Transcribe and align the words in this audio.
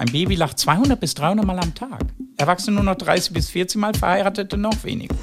Ein 0.00 0.12
Baby 0.12 0.34
lacht 0.34 0.58
200 0.58 0.98
bis 0.98 1.12
300 1.12 1.44
Mal 1.44 1.58
am 1.58 1.74
Tag. 1.74 2.06
Erwachsene 2.38 2.76
nur 2.76 2.84
noch 2.84 2.94
30 2.94 3.34
bis 3.34 3.50
40 3.50 3.78
Mal, 3.78 3.92
Verheiratete 3.92 4.56
noch 4.56 4.82
weniger. 4.82 5.14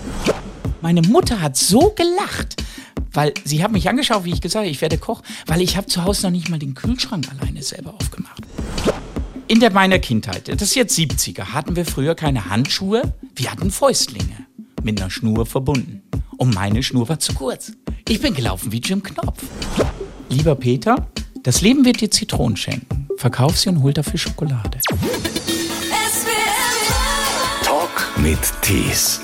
Meine 0.81 1.01
Mutter 1.01 1.41
hat 1.41 1.57
so 1.57 1.95
gelacht, 1.95 2.63
weil 3.11 3.33
sie 3.43 3.63
hat 3.63 3.71
mich 3.71 3.89
angeschaut, 3.89 4.23
wie 4.23 4.33
ich 4.33 4.39
gesagt 4.39 4.65
habe, 4.65 4.69
ich 4.69 4.79
werde 4.79 4.99
Koch, 4.99 5.23
weil 5.47 5.61
ich 5.61 5.77
habe 5.77 5.87
zu 5.87 6.03
Hause 6.03 6.27
noch 6.27 6.31
nicht 6.31 6.49
mal 6.49 6.59
den 6.59 6.75
Kühlschrank 6.75 7.25
alleine 7.31 7.63
selber 7.63 7.95
aufgemacht. 7.95 8.43
In 9.47 9.59
der 9.59 9.71
meiner 9.71 9.97
Kindheit, 9.97 10.47
das 10.47 10.61
ist 10.61 10.75
jetzt 10.75 10.95
70er, 10.95 11.53
hatten 11.53 11.75
wir 11.75 11.83
früher 11.83 12.13
keine 12.13 12.51
Handschuhe, 12.51 13.15
wir 13.35 13.51
hatten 13.51 13.71
Fäustlinge 13.71 14.45
mit 14.83 15.01
einer 15.01 15.09
Schnur 15.09 15.47
verbunden. 15.47 16.03
Und 16.37 16.53
meine 16.53 16.83
Schnur 16.83 17.09
war 17.09 17.17
zu 17.17 17.33
kurz. 17.33 17.71
Ich 18.07 18.21
bin 18.21 18.35
gelaufen 18.35 18.71
wie 18.71 18.77
Jim 18.77 19.01
Knopf. 19.01 19.41
Lieber 20.29 20.53
Peter, 20.53 21.07
das 21.41 21.61
Leben 21.61 21.83
wird 21.83 21.99
dir 21.99 22.11
Zitronen 22.11 22.57
schenken. 22.57 22.96
Verkauf 23.17 23.57
sie 23.57 23.69
und 23.69 23.81
hol 23.81 23.93
dafür 23.93 24.19
Schokolade. 24.19 24.79
Talk 27.63 28.11
mit 28.17 28.39
Tees. 28.61 29.21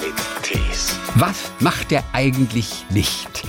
Was 1.16 1.52
macht 1.60 1.92
er 1.92 2.04
eigentlich 2.12 2.86
nicht? 2.90 3.44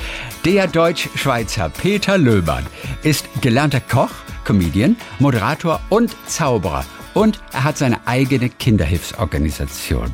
Der 0.45 0.67
Deutsch-Schweizer 0.67 1.71
Peter 1.71 2.19
Löbern 2.19 2.67
ist 3.03 3.27
gelernter 3.41 3.81
Koch, 3.81 4.11
Comedian, 4.45 4.97
Moderator 5.19 5.81
und 5.89 6.15
Zauberer. 6.27 6.85
Und 7.15 7.41
er 7.53 7.65
hat 7.65 7.79
seine 7.79 8.07
eigene 8.07 8.51
Kinderhilfsorganisation. 8.51 10.11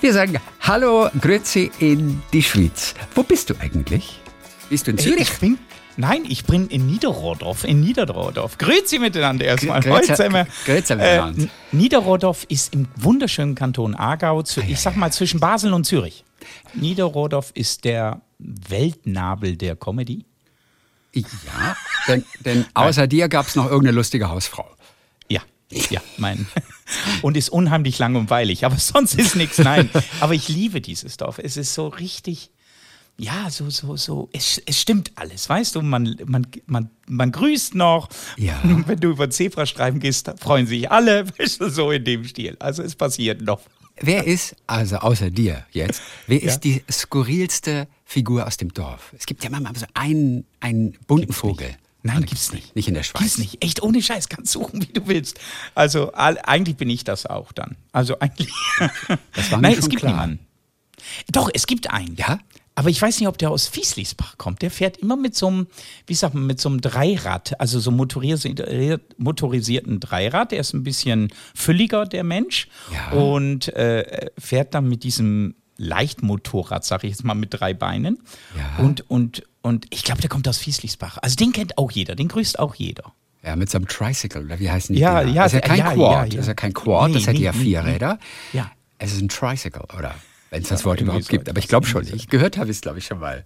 Wir 0.00 0.12
sagen 0.12 0.36
Hallo, 0.60 1.08
Grüezi 1.20 1.72
in 1.80 2.22
die 2.32 2.42
Schweiz. 2.42 2.94
Wo 3.16 3.24
bist 3.24 3.50
du 3.50 3.54
eigentlich? 3.58 4.20
Bist 4.70 4.86
du 4.86 4.92
in 4.92 4.98
Zürich? 4.98 5.22
Ich 5.22 5.38
bin, 5.38 5.58
nein, 5.98 6.24
ich 6.26 6.44
bin 6.44 6.68
in 6.68 6.86
Niederrodorf. 6.86 7.64
In 7.64 7.80
Niederrodorf. 7.80 8.56
Grüezi 8.56 8.98
miteinander 8.98 9.44
erstmal. 9.44 9.80
Grüezi- 9.80 10.22
äh, 10.22 10.74
miteinander. 10.74 11.42
N- 11.42 11.50
Niederrodorf 11.72 12.44
ist 12.48 12.72
im 12.72 12.88
wunderschönen 12.96 13.54
Kanton 13.54 13.94
Aargau, 13.94 14.40
ich 14.42 14.80
sag 14.80 14.96
mal 14.96 15.12
zwischen 15.12 15.40
Basel 15.40 15.72
und 15.74 15.84
Zürich. 15.84 16.24
Niederrodorf 16.74 17.50
ist 17.54 17.84
der 17.84 18.22
Weltnabel 18.38 19.56
der 19.56 19.76
Comedy. 19.76 20.24
Ja, 21.12 21.76
denn, 22.06 22.24
denn 22.44 22.64
außer 22.74 23.06
dir 23.06 23.28
gab 23.28 23.46
es 23.48 23.56
noch 23.56 23.64
irgendeine 23.66 23.96
lustige 23.96 24.28
Hausfrau. 24.30 24.66
Ja, 25.28 25.40
ja, 25.90 26.00
mein. 26.16 26.46
Und 27.22 27.36
ist 27.36 27.48
unheimlich 27.48 27.98
langweilig, 27.98 28.64
aber 28.64 28.76
sonst 28.76 29.14
ist 29.14 29.34
nichts, 29.36 29.58
nein. 29.58 29.90
Aber 30.20 30.32
ich 30.34 30.48
liebe 30.48 30.80
dieses 30.80 31.16
Dorf. 31.16 31.38
Es 31.38 31.56
ist 31.56 31.74
so 31.74 31.88
richtig, 31.88 32.50
ja, 33.18 33.50
so, 33.50 33.68
so, 33.70 33.96
so, 33.96 34.28
es, 34.32 34.62
es 34.64 34.80
stimmt 34.80 35.10
alles, 35.16 35.48
weißt 35.48 35.74
du, 35.74 35.82
man, 35.82 36.16
man, 36.26 36.46
man, 36.66 36.88
man 37.08 37.32
grüßt 37.32 37.74
noch. 37.74 38.08
Ja. 38.36 38.60
Wenn 38.86 39.00
du 39.00 39.10
über 39.10 39.28
Zebrastreifen 39.28 39.98
gehst, 40.00 40.28
da 40.28 40.36
freuen 40.36 40.66
sich 40.66 40.90
alle, 40.90 41.26
weißt 41.38 41.60
du, 41.60 41.68
so 41.70 41.90
in 41.90 42.04
dem 42.04 42.24
Stil. 42.24 42.56
Also 42.60 42.82
es 42.82 42.94
passiert 42.94 43.42
noch. 43.42 43.60
Wer 44.00 44.24
ist, 44.24 44.54
also 44.68 44.96
außer 44.98 45.30
dir 45.30 45.66
jetzt, 45.72 46.00
wer 46.28 46.38
Ja. 46.40 46.46
ist 46.52 46.60
die 46.60 46.84
skurrilste 46.90 47.88
Figur 48.04 48.46
aus 48.46 48.56
dem 48.56 48.72
Dorf? 48.72 49.12
Es 49.18 49.26
gibt 49.26 49.42
ja 49.42 49.50
manchmal 49.50 49.74
so 49.74 49.86
einen, 49.94 50.44
einen 50.60 50.92
bunten 51.08 51.32
Vogel. 51.32 51.74
Nein, 52.04 52.18
Oder 52.18 52.26
gibt's 52.26 52.52
nicht. 52.52 52.76
Nicht 52.76 52.86
in 52.86 52.94
der 52.94 53.02
Schweiz. 53.02 53.22
Gibt's 53.22 53.38
nicht. 53.38 53.64
Echt 53.64 53.82
ohne 53.82 54.00
Scheiß, 54.00 54.28
kannst 54.28 54.52
suchen, 54.52 54.80
wie 54.82 54.92
du 54.92 55.08
willst. 55.08 55.40
Also 55.74 56.12
all, 56.12 56.38
eigentlich 56.44 56.76
bin 56.76 56.88
ich 56.88 57.02
das 57.02 57.26
auch 57.26 57.50
dann. 57.50 57.76
Also 57.90 58.16
eigentlich. 58.20 58.52
Das 59.34 59.50
war 59.50 59.58
mir 59.58 59.62
Nein, 59.62 59.72
schon 59.72 59.82
es 59.82 59.88
gibt 59.88 60.02
klar. 60.02 60.12
niemanden. 60.12 60.38
Doch, 61.32 61.50
es 61.52 61.66
gibt 61.66 61.90
einen. 61.90 62.14
Ja? 62.16 62.38
Aber 62.78 62.90
ich 62.90 63.02
weiß 63.02 63.18
nicht, 63.18 63.26
ob 63.26 63.36
der 63.38 63.50
aus 63.50 63.66
Fieslisbach 63.66 64.38
kommt. 64.38 64.62
Der 64.62 64.70
fährt 64.70 64.98
immer 64.98 65.16
mit 65.16 65.34
so 65.34 65.48
einem, 65.48 65.66
wie 66.06 66.14
sagt 66.14 66.34
man, 66.34 66.46
mit 66.46 66.60
so 66.60 66.68
einem 66.68 66.80
Dreirad, 66.80 67.58
also 67.60 67.80
so 67.80 67.90
motorisiert, 67.90 69.18
motorisierten 69.18 69.98
Dreirad. 69.98 70.52
Der 70.52 70.60
ist 70.60 70.74
ein 70.74 70.84
bisschen 70.84 71.32
fülliger, 71.56 72.06
der 72.06 72.22
Mensch. 72.22 72.68
Ja. 72.92 73.18
Und 73.18 73.66
äh, 73.74 74.30
fährt 74.38 74.74
dann 74.74 74.88
mit 74.88 75.02
diesem 75.02 75.56
Leichtmotorrad, 75.76 76.84
sag 76.84 77.02
ich 77.02 77.10
jetzt 77.10 77.24
mal, 77.24 77.34
mit 77.34 77.48
drei 77.50 77.74
Beinen. 77.74 78.20
Ja. 78.56 78.84
Und, 78.84 79.10
und, 79.10 79.42
und 79.60 79.86
ich 79.90 80.04
glaube, 80.04 80.20
der 80.20 80.30
kommt 80.30 80.46
aus 80.46 80.58
Fieslisbach. 80.58 81.18
Also 81.20 81.34
den 81.34 81.50
kennt 81.52 81.78
auch 81.78 81.90
jeder, 81.90 82.14
den 82.14 82.28
grüßt 82.28 82.60
auch 82.60 82.76
jeder. 82.76 83.12
Ja, 83.42 83.56
mit 83.56 83.70
so 83.70 83.78
einem 83.78 83.88
Tricycle, 83.88 84.44
oder 84.44 84.60
wie 84.60 84.70
heißen 84.70 84.94
die? 84.94 85.00
Ja, 85.00 85.20
Dinger? 85.24 85.34
ja, 85.34 85.42
Das 85.42 85.52
ist 85.54 85.60
ja 85.62 85.66
kein 85.66 85.78
ja, 85.78 85.92
Quad. 85.94 85.98
ja, 86.12 86.22
ja. 86.22 86.28
Das 86.30 86.40
ist 86.42 86.46
ja 86.46 86.54
kein 86.54 86.72
Quad, 86.74 87.12
das 87.12 87.22
Nee, 87.22 87.26
hätte 87.26 87.38
nee, 87.38 87.44
ja 87.44 87.52
vier 87.52 87.82
nee. 87.82 87.90
Räder. 87.92 88.18
Ja. 88.52 88.70
Es 88.98 89.12
ist 89.12 89.20
ein 89.20 89.28
Tricycle, 89.28 89.82
oder? 89.98 90.14
Wenn 90.50 90.62
es 90.62 90.68
das 90.68 90.80
Ja, 90.80 90.86
Wort 90.86 91.00
überhaupt 91.00 91.28
gibt. 91.28 91.48
Aber 91.48 91.58
ich 91.58 91.68
glaube 91.68 91.86
schon. 91.86 92.06
Ich 92.14 92.28
gehört 92.28 92.56
habe 92.56 92.70
ich 92.70 92.76
es, 92.78 92.80
glaube 92.80 92.98
ich, 92.98 93.06
schon 93.06 93.18
mal. 93.20 93.42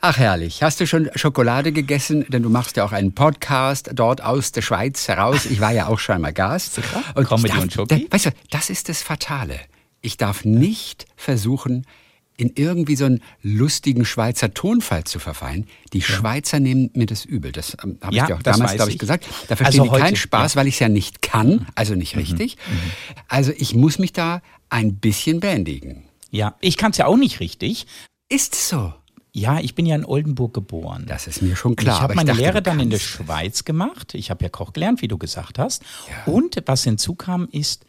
Ach 0.00 0.18
herrlich. 0.18 0.62
Hast 0.62 0.80
du 0.80 0.86
schon 0.86 1.08
Schokolade 1.14 1.72
gegessen? 1.72 2.26
Denn 2.28 2.42
du 2.42 2.50
machst 2.50 2.76
ja 2.76 2.84
auch 2.84 2.92
einen 2.92 3.14
Podcast 3.14 3.90
dort 3.94 4.22
aus 4.22 4.52
der 4.52 4.60
Schweiz 4.62 5.08
heraus. 5.08 5.46
Ich 5.46 5.60
war 5.60 5.72
ja 5.72 5.86
auch 5.86 5.98
schon 5.98 6.20
mal 6.20 6.32
Gast. 6.32 6.78
Ich 6.78 6.84
Comedy 7.26 7.48
darf, 7.48 7.62
und 7.62 7.72
Schoki? 7.72 8.06
Weißt 8.10 8.26
du, 8.26 8.30
das 8.50 8.68
ist 8.70 8.88
das 8.90 9.02
Fatale. 9.02 9.58
Ich 10.02 10.18
darf 10.18 10.44
nicht 10.44 11.06
versuchen, 11.16 11.86
in 12.36 12.52
irgendwie 12.56 12.96
so 12.96 13.04
einen 13.06 13.22
lustigen 13.42 14.04
Schweizer 14.04 14.52
Tonfall 14.52 15.04
zu 15.04 15.18
verfallen. 15.20 15.66
Die 15.92 16.02
Schweizer 16.02 16.58
nehmen 16.60 16.90
mir 16.94 17.06
das 17.06 17.24
übel. 17.24 17.52
Das 17.52 17.76
ähm, 17.82 17.96
habe 18.02 18.14
Ja, 18.14 18.24
ich 18.24 18.28
dir 18.28 18.36
auch 18.36 18.42
damals, 18.42 18.74
glaube 18.74 18.90
ich, 18.90 18.96
ich. 18.96 18.98
gesagt. 19.00 19.24
Da 19.48 19.56
verstehen 19.56 19.80
Also 19.82 19.94
die 19.94 20.00
keinen 20.00 20.08
heute, 20.10 20.16
Spaß, 20.16 20.54
ja. 20.54 20.60
weil 20.60 20.66
ich 20.66 20.74
es 20.74 20.80
ja 20.80 20.88
nicht 20.88 21.22
kann, 21.22 21.66
also 21.76 21.94
nicht 21.94 22.16
richtig. 22.16 22.56
Also 23.28 23.52
ich 23.56 23.74
muss 23.74 23.98
mich 23.98 24.12
da 24.12 24.42
ein 24.68 24.96
bisschen 24.96 25.40
bändigen. 25.40 26.04
Ja, 26.34 26.56
ich 26.60 26.76
kann 26.76 26.90
es 26.90 26.98
ja 26.98 27.06
auch 27.06 27.16
nicht 27.16 27.38
richtig. 27.38 27.86
Ist 28.28 28.56
so. 28.56 28.92
Ja, 29.32 29.60
ich 29.60 29.76
bin 29.76 29.86
ja 29.86 29.94
in 29.94 30.04
Oldenburg 30.04 30.52
geboren. 30.52 31.04
Das 31.06 31.28
ist 31.28 31.42
mir 31.42 31.54
schon 31.54 31.76
klar. 31.76 31.96
ich 31.96 32.02
habe 32.02 32.14
meine 32.14 32.28
dachte, 32.28 32.42
Lehre 32.42 32.62
dann 32.62 32.80
in 32.80 32.90
der. 32.90 32.98
Schweiz 32.98 33.64
gemacht. 33.64 34.14
Ich 34.14 34.30
habe 34.30 34.44
ja 34.44 34.48
Koch 34.48 34.72
gelernt, 34.72 35.00
wie 35.00 35.08
du 35.08 35.16
gesagt 35.16 35.60
hast. 35.60 35.82
Ja. 36.08 36.32
Und 36.32 36.60
was 36.66 36.82
hinzukam 36.82 37.48
ist, 37.52 37.84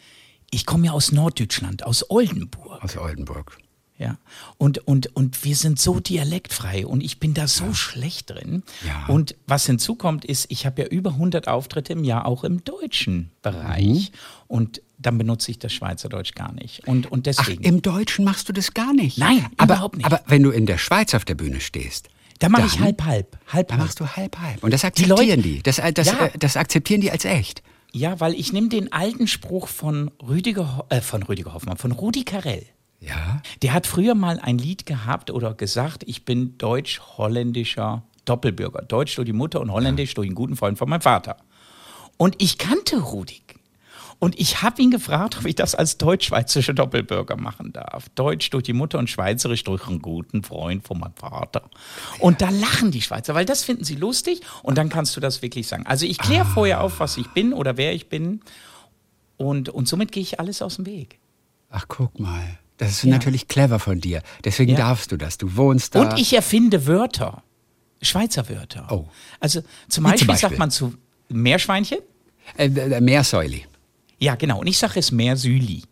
ich 0.52 0.68
komme 0.68 0.88
ja 0.88 0.92
aus 0.92 1.12
Norddeutschland, 1.12 1.86
aus 1.86 2.10
Oldenburg. 2.10 2.84
Aus 2.84 2.98
Oldenburg. 2.98 3.58
Ja. 3.98 4.18
Und, 4.58 4.80
und, 4.80 5.16
und 5.16 5.44
wir 5.44 5.56
sind 5.56 5.80
so 5.80 6.00
dialektfrei 6.00 6.86
und 6.86 7.02
ich 7.02 7.20
bin 7.20 7.34
da 7.34 7.48
so 7.48 7.74
schlecht 7.74 8.30
drin. 8.30 8.64
Ja. 8.86 9.06
Und 9.08 9.36
was 9.48 9.66
hinzukommt 9.66 10.26
ist, 10.26 10.48
ich 10.50 10.66
habe 10.66 10.84
ja 10.84 10.88
über 10.90 11.12
100 11.12 11.48
Auftritte 11.48 11.94
im 11.94 12.04
Jahr 12.04 12.26
auch 12.26 12.44
im 12.44 12.64
deutschen 12.64 13.32
Bereich. 13.42 14.12
Mhm. 14.12 14.18
Und 14.48 14.82
dann 15.06 15.18
benutze 15.18 15.52
ich 15.52 15.60
das 15.60 15.74
Schweizerdeutsch 15.74 16.34
gar 16.36 16.52
nicht. 16.54 16.88
Und, 16.88 17.12
und 17.12 17.28
Ach, 17.28 17.34
deswegen. 17.38 17.64
im 17.64 17.82
Deutschen 17.82 18.26
machst 18.26 18.50
du 18.50 18.54
das 18.54 18.74
gar 18.74 18.94
nicht? 18.94 19.18
Nein, 19.18 19.46
aber, 19.58 19.76
überhaupt 19.76 19.98
nicht. 19.98 20.06
Aber 20.06 20.22
wenn 20.28 20.44
du 20.44 20.52
in 20.52 20.66
der 20.66 20.78
Schweiz 20.78 21.14
auf 21.14 21.26
der 21.26 21.36
Bühne 21.36 21.60
stehst, 21.62 22.10
da 22.40 22.50
mache 22.50 22.66
ich 22.66 22.80
halb, 22.80 23.04
halb. 23.06 23.38
Halb, 23.48 23.68
dann 23.70 23.78
halb. 23.78 23.88
machst 23.88 24.00
du 24.00 24.08
halb 24.08 24.38
halb. 24.40 24.64
Und 24.64 24.72
das 24.74 24.82
Die 24.82 24.88
akzeptieren 24.88 25.18
Leute- 25.18 25.42
die. 25.42 25.64
Das, 25.64 25.80
äh, 25.80 25.94
das, 25.94 26.08
Ja. 26.08 26.26
äh, 26.26 26.32
das 26.38 26.58
akzeptieren 26.58 27.02
die 27.02 27.12
als 27.12 27.24
echt. 27.26 27.64
Ja, 27.94 28.20
weil 28.20 28.34
ich 28.34 28.52
nehme 28.52 28.68
den 28.68 28.92
alten 28.92 29.26
Spruch 29.28 29.70
von 29.70 30.12
Rüdiger, 30.28 30.86
äh, 30.90 31.00
von 31.00 31.24
Rüdiger 31.24 31.54
Hoffmann, 31.54 31.78
von 31.78 31.92
Rudi 31.94 32.26
Carell. 32.26 32.66
Ja. 33.00 33.42
Der 33.62 33.72
hat 33.74 33.88
früher 33.88 34.16
mal 34.16 34.40
ein 34.40 34.58
Lied 34.58 34.86
gehabt 34.86 35.32
oder 35.32 35.54
gesagt, 35.54 36.04
ich 36.08 36.26
bin 36.26 36.58
deutsch-holländischer 36.58 38.04
Doppelbürger. 38.26 38.82
Deutsch 38.82 39.16
durch 39.16 39.26
die 39.28 39.34
Mutter 39.34 39.62
und 39.62 39.72
holländisch 39.72 40.14
durch 40.16 40.28
einen 40.28 40.36
guten 40.36 40.56
Freund 40.58 40.78
von 40.78 40.90
meinem 40.90 41.02
Vater. 41.02 41.38
Und 42.18 42.36
ich 42.42 42.58
kannte 42.58 42.98
Rudi. 42.98 43.42
Und 44.20 44.40
ich 44.40 44.62
habe 44.62 44.82
ihn 44.82 44.92
gefragt, 44.92 45.38
ob 45.38 45.46
ich 45.46 45.56
das 45.56 45.76
als 45.76 45.98
deutsch-schweizerischer 45.98 46.74
Doppelbürger 46.74 47.36
machen 47.36 47.74
darf. 47.74 48.10
Deutsch 48.16 48.50
durch 48.50 48.64
die 48.64 48.74
Mutter 48.74 48.98
und 48.98 49.10
Schweizerisch 49.10 49.64
durch 49.64 49.88
einen 49.88 50.02
guten 50.02 50.44
Freund 50.44 50.86
von 50.88 51.00
meinem 51.00 51.14
Vater. 51.16 51.70
Und 52.20 52.42
da 52.42 52.50
lachen 52.50 52.92
die 52.92 53.02
Schweizer, 53.02 53.36
weil 53.36 53.46
das 53.46 53.64
finden 53.64 53.84
sie 53.84 53.96
lustig 53.96 54.42
und 54.64 54.78
dann 54.78 54.90
kannst 54.90 55.16
du 55.16 55.22
das 55.22 55.42
wirklich 55.42 55.68
sagen. 55.68 55.86
Also 55.86 56.06
ich 56.06 56.18
kläre 56.18 56.46
vorher 56.46 56.82
auf, 56.82 57.00
was 57.00 57.18
ich 57.18 57.28
bin 57.30 57.54
oder 57.54 57.78
wer 57.78 57.94
ich 57.94 58.08
bin 58.10 58.42
und, 59.38 59.70
und 59.70 59.88
somit 59.88 60.12
gehe 60.12 60.24
ich 60.24 60.40
alles 60.40 60.62
aus 60.62 60.78
dem 60.78 60.86
Weg. 60.86 61.20
Ach, 61.70 61.86
guck 61.88 62.20
mal. 62.20 62.58
Das 62.78 62.92
ist 62.92 63.06
natürlich 63.06 63.48
clever 63.48 63.80
von 63.80 64.02
dir. 64.02 64.22
Deswegen 64.44 64.72
Ja. 64.72 64.78
darfst 64.78 65.12
du 65.12 65.18
das. 65.18 65.38
Du 65.38 65.56
wohnst 65.56 65.96
da. 65.96 66.02
Und 66.02 66.20
ich 66.20 66.34
erfinde 66.34 66.88
Wörter. 66.88 67.44
Schweizer 68.02 68.50
Wörter. 68.50 68.88
Oh. 68.92 69.08
Also 69.40 69.62
zum 69.88 70.04
Beispiel, 70.04 70.20
zum 70.20 70.28
Beispiel? 70.28 70.50
sagt 70.50 70.60
man 70.60 70.72
zu 70.72 70.94
Meerschweinchen? 71.30 72.00
Äh, 72.58 72.66
äh, 72.68 73.02
Meersäuli. 73.02 73.66
Ja, 74.20 74.36
genau. 74.36 74.60
Und 74.60 74.68
ich 74.68 74.78
sage 74.78 75.00
es 75.00 75.12
Meersüli. 75.12 75.84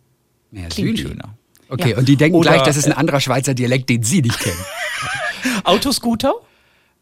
Meersüli. 0.52 0.94
Klingt 0.94 1.00
schöner. 1.00 1.38
Okay, 1.70 1.92
Ja. 1.92 1.98
und 1.98 2.08
die 2.08 2.16
denken 2.16 2.38
Oder, 2.38 2.52
gleich, 2.52 2.64
das 2.64 2.78
ist 2.78 2.86
ein 2.86 2.94
anderer 2.94 3.20
Schweizer 3.20 3.54
Dialekt, 3.54 3.90
den 3.90 4.04
sie 4.04 4.22
nicht 4.22 4.40
kennen. 4.40 4.58
Autoscooter? 5.64 6.34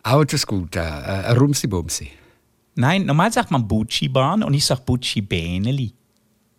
Autoscooter, 0.04 0.82
äh, 0.82 1.32
Rumsi 1.34 1.68
Bumsi. 1.68 2.10
Nein, 2.76 3.06
normal 3.06 3.32
sagt 3.32 3.52
man 3.52 3.68
Bucci-Bahn 3.68 4.44
und 4.44 4.54
ich 4.54 4.66
sage 4.66 4.82
Bucci-Bäneli. 4.86 5.94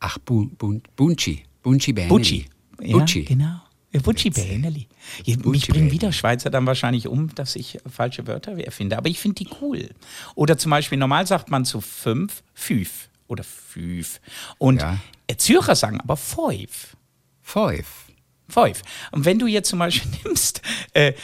Ach, 0.01 0.19
Bu- 0.19 0.49
Bu- 0.59 0.81
Bunchi. 0.97 1.43
Bunchi 1.63 1.93
Bäneli. 1.93 2.09
Bucci. 2.11 2.47
Ja, 2.81 2.99
Bucci. 2.99 3.23
genau. 3.25 3.61
Ja, 3.93 4.01
Bucci-Bäneli. 4.01 4.89
Ja, 5.25 5.37
Mich 5.37 5.43
Bucci 5.43 5.73
bringen 5.73 5.91
wieder 5.91 6.13
Schweizer 6.13 6.51
dann 6.51 6.67
wahrscheinlich 6.67 7.09
um, 7.09 7.35
dass 7.35 7.57
ich 7.57 7.79
falsche 7.91 8.27
Wörter 8.27 8.53
erfinde. 8.59 8.97
Aber 8.99 9.09
ich 9.09 9.19
finde 9.19 9.45
die 9.45 9.49
cool. 9.61 9.89
Oder 10.35 10.57
zum 10.59 10.71
Beispiel, 10.71 10.99
normal 10.99 11.27
sagt 11.27 11.51
man 11.51 11.65
zu 11.65 11.81
fünf, 11.81 12.43
fünf 12.55 13.09
oder 13.33 13.45
fünf. 13.45 14.21
Und 14.59 14.81
Ja. 14.81 14.99
Zürcher 15.37 15.75
sagen 15.75 16.01
aber 16.01 16.17
fünf. 16.17 16.97
Five. 17.41 17.87
Fünf. 18.49 18.83
Und 19.13 19.25
wenn 19.25 19.39
du 19.39 19.47
jetzt 19.47 19.69
zum 19.71 19.79
Beispiel 19.79 20.11
nimmst, 20.25 20.61
äh, 20.93 21.15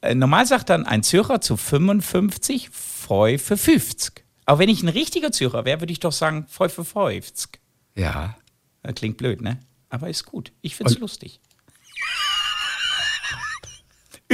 äh, 0.00 0.14
normal 0.14 0.46
sagt 0.46 0.70
dann 0.70 0.86
ein 0.86 1.02
Zürcher 1.02 1.40
zu 1.40 1.56
55, 1.56 2.70
fünf 2.70 3.42
für 3.42 3.56
50. 3.56 4.24
Aber 4.46 4.58
wenn 4.60 4.68
ich 4.68 4.82
ein 4.82 4.88
richtiger 4.88 5.32
Zürcher 5.32 5.64
wäre, 5.64 5.80
würde 5.80 5.92
ich 5.92 6.00
doch 6.00 6.12
sagen, 6.12 6.46
Pfeife 6.48 6.84
Pfeifzg. 6.84 7.58
Ja. 7.96 8.36
Das 8.82 8.94
klingt 8.94 9.16
blöd, 9.16 9.40
ne? 9.40 9.58
Aber 9.90 10.08
ist 10.08 10.24
gut. 10.26 10.52
Ich 10.60 10.76
find's 10.76 10.94
Und- 10.94 11.00
lustig. 11.00 11.40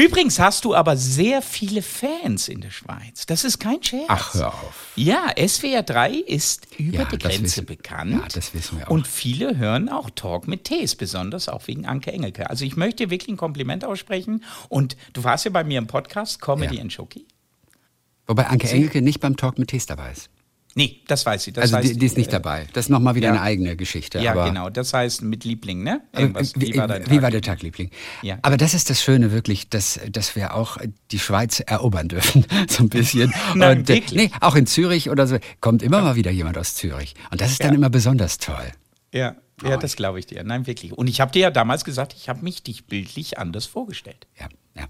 Übrigens 0.00 0.38
hast 0.38 0.64
du 0.64 0.74
aber 0.74 0.96
sehr 0.96 1.42
viele 1.42 1.82
Fans 1.82 2.48
in 2.48 2.60
der 2.60 2.70
Schweiz. 2.70 3.26
Das 3.26 3.44
ist 3.44 3.58
kein 3.58 3.82
Scherz. 3.82 4.04
Ach, 4.08 4.34
hör 4.34 4.54
auf. 4.54 4.88
Ja, 4.96 5.26
SWR 5.36 5.82
3 5.82 6.12
ist 6.14 6.66
über 6.78 6.98
Ja, 7.00 7.04
die 7.04 7.18
Grenze 7.18 7.62
bekannt. 7.62 8.12
ja, 8.12 8.26
das 8.32 8.54
wissen 8.54 8.78
wir 8.78 8.86
auch. 8.86 8.90
Und 8.90 9.06
viele 9.06 9.58
hören 9.58 9.88
auch 9.88 10.08
Talk 10.10 10.48
mit 10.48 10.64
Tees, 10.64 10.96
besonders 10.96 11.48
auch 11.48 11.66
wegen 11.68 11.84
Anke 11.86 12.12
Engelke. 12.12 12.48
Also 12.48 12.64
ich 12.64 12.76
möchte 12.76 13.04
dir 13.04 13.10
wirklich 13.10 13.28
ein 13.34 13.36
Kompliment 13.36 13.84
aussprechen. 13.84 14.42
Und 14.68 14.96
du 15.12 15.22
warst 15.24 15.44
ja 15.44 15.50
bei 15.50 15.64
mir 15.64 15.78
im 15.78 15.86
Podcast 15.86 16.40
Comedy 16.40 16.76
Ja. 16.76 16.82
and 16.82 16.92
Schoki. 16.92 17.26
Wobei 18.26 18.46
Anke 18.46 18.68
Engelke 18.70 19.02
nicht 19.02 19.20
beim 19.20 19.36
Talk 19.36 19.58
mit 19.58 19.68
Tees 19.68 19.86
dabei 19.86 20.12
ist. 20.12 20.30
Nee, 20.76 21.00
das 21.08 21.26
weiß 21.26 21.48
ich. 21.48 21.54
Das 21.54 21.62
Also 21.62 21.76
heißt, 21.78 21.88
die, 21.94 21.98
die 21.98 22.06
ist 22.06 22.16
nicht 22.16 22.32
dabei. 22.32 22.66
Das 22.72 22.86
ist 22.86 22.90
nochmal 22.90 23.16
wieder 23.16 23.26
ja. 23.28 23.32
eine 23.32 23.42
eigene 23.42 23.76
Geschichte. 23.76 24.20
Ja, 24.20 24.46
genau. 24.46 24.70
Das 24.70 24.92
heißt 24.94 25.22
mit 25.22 25.44
Liebling, 25.44 25.82
ne? 25.82 26.02
Irgendwas. 26.12 26.52
Wie, 26.54 26.72
Wie 26.72 26.78
war 26.78 26.86
dein 26.86 27.06
wie 27.06 27.14
Tag? 27.14 27.22
war 27.22 27.30
der 27.32 27.42
Tag, 27.42 27.62
Liebling? 27.62 27.90
Ja. 28.22 28.38
Aber 28.42 28.56
das 28.56 28.72
ist 28.74 28.88
das 28.88 29.02
Schöne 29.02 29.32
wirklich, 29.32 29.68
dass, 29.68 29.98
dass 30.10 30.36
wir 30.36 30.54
auch 30.54 30.78
die 31.10 31.18
Schweiz 31.18 31.58
erobern 31.60 32.06
dürfen, 32.08 32.46
so 32.68 32.84
ein 32.84 32.88
bisschen. 32.88 33.34
Nein, 33.56 33.78
Und, 33.78 33.90
äh, 33.90 33.94
wirklich? 33.94 34.30
nee, 34.30 34.36
auch 34.40 34.54
in 34.54 34.66
Zürich 34.66 35.10
oder 35.10 35.26
so 35.26 35.38
kommt 35.60 35.82
immer 35.82 36.02
mal 36.02 36.14
wieder 36.14 36.30
jemand 36.30 36.56
aus 36.56 36.76
Zürich. 36.76 37.14
Und 37.32 37.40
das 37.40 37.50
ist 37.50 37.60
dann 37.64 37.70
Ja. 37.72 37.74
immer 37.76 37.90
besonders 37.90 38.38
toll. 38.38 38.70
Ja, 39.12 39.34
ja 39.64 39.76
das 39.76 39.96
glaube 39.96 40.20
ich 40.20 40.26
dir. 40.26 40.44
Nein, 40.44 40.68
wirklich. 40.68 40.92
Und 40.92 41.08
ich 41.08 41.20
habe 41.20 41.32
dir 41.32 41.40
ja 41.42 41.50
damals 41.50 41.84
gesagt, 41.84 42.14
ich 42.16 42.28
habe 42.28 42.44
mich 42.44 42.62
dich 42.62 42.86
bildlich 42.86 43.38
anders 43.38 43.66
vorgestellt. 43.66 44.28
Ja, 44.38 44.48
ja. 44.76 44.86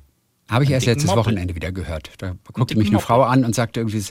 Habe 0.50 0.64
ich 0.64 0.70
erst 0.70 0.84
letztes 0.84 1.06
Moppel. 1.06 1.20
Wochenende 1.24 1.54
wieder 1.54 1.72
gehört. 1.72 2.10
Da 2.18 2.36
guckte 2.52 2.76
mich 2.76 2.88
eine 2.88 2.96
Moppel. 2.96 3.06
Frau 3.06 3.22
an 3.22 3.46
und 3.46 3.54
sagte 3.54 3.80
irgendwie, 3.80 4.04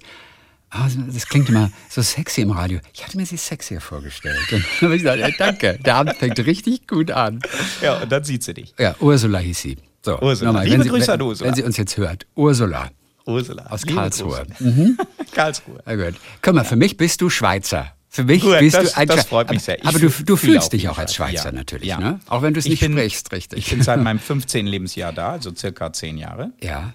ah, 0.72 0.88
das 1.12 1.28
klingt 1.28 1.50
immer 1.50 1.72
so 1.90 2.02
sexy 2.02 2.42
im 2.42 2.52
Radio. 2.52 2.80
Ich 2.94 3.04
hatte 3.06 3.18
mir 3.18 3.26
sie 3.26 3.38
sexier 3.38 3.82
vorgestellt. 3.82 4.38
Und 4.52 4.64
dann 4.80 4.82
habe 4.82 4.96
ich 4.96 5.02
gesagt, 5.04 5.20
ja, 5.20 5.30
danke, 5.38 5.80
der 5.84 5.96
Abend 5.96 6.16
fängt 6.18 6.40
richtig 6.46 6.88
gut 6.88 7.12
an. 7.12 7.42
Ja, 7.82 7.98
und 8.02 8.12
dann 8.12 8.24
sieht 8.24 8.44
sie 8.44 8.54
dich. 8.54 8.74
Ja, 8.78 8.96
Ursula 9.00 9.40
hieß 9.40 9.60
sie. 9.62 9.78
So, 10.04 10.20
Ursula. 10.22 10.52
nochmal, 10.52 10.66
Liebe 10.66 10.78
wenn 10.78 10.84
sie, 10.84 10.90
Grüße 10.90 11.14
an 11.14 11.22
Ursula. 11.22 11.48
Wenn 11.50 11.56
sie 11.56 11.64
uns 11.64 11.78
jetzt 11.78 11.98
hört. 11.98 12.26
Ursula 12.36 12.90
Ursula. 13.26 13.66
aus 13.70 13.84
liebe 13.84 13.96
Karlsruhe. 13.96 14.46
Grüße. 14.58 14.96
Karlsruhe. 15.34 15.84
Na 15.86 15.96
gut. 15.96 16.16
Guck 16.42 16.54
mal, 16.56 16.64
für 16.64 16.76
mich 16.78 16.98
bist 16.98 17.22
du 17.22 17.30
Schweizer. 17.30 17.94
Für 18.12 18.24
mich 18.24 18.42
Gut, 18.42 18.58
bist 18.60 18.76
das- 18.76 18.94
du 18.94 18.98
ein 18.98 19.08
das 19.08 19.28
freut 19.28 19.50
mich 19.52 19.58
aber, 19.60 19.66
sehr. 19.66 19.78
Ich 19.80 19.86
Aber 19.86 20.00
du, 20.00 20.10
du 20.10 20.36
fühlst 20.36 20.74
dich 20.74 20.90
auch 20.90 20.98
als. 20.98 21.14
Schweizer 21.14 21.46
Ja. 21.46 21.52
natürlich, 21.52 21.88
Ja. 21.90 22.00
ne? 22.00 22.20
Auch 22.28 22.42
wenn 22.42 22.56
du 22.56 22.60
es 22.60 22.66
Ich 22.66 22.72
nicht 22.72 22.80
bin- 22.82 22.94
sprichst, 22.94 23.32
richtig. 23.32 23.60
Ich 23.60 23.70
bin 23.70 23.84
seit 23.84 24.00
meinem 24.04 24.18
15. 24.20 24.66
Lebensjahr 24.66 25.14
da, 25.14 25.34
also 25.34 25.54
circa 25.54 25.94
10 25.94 26.18
Jahre. 26.18 26.52
ja. 26.62 26.94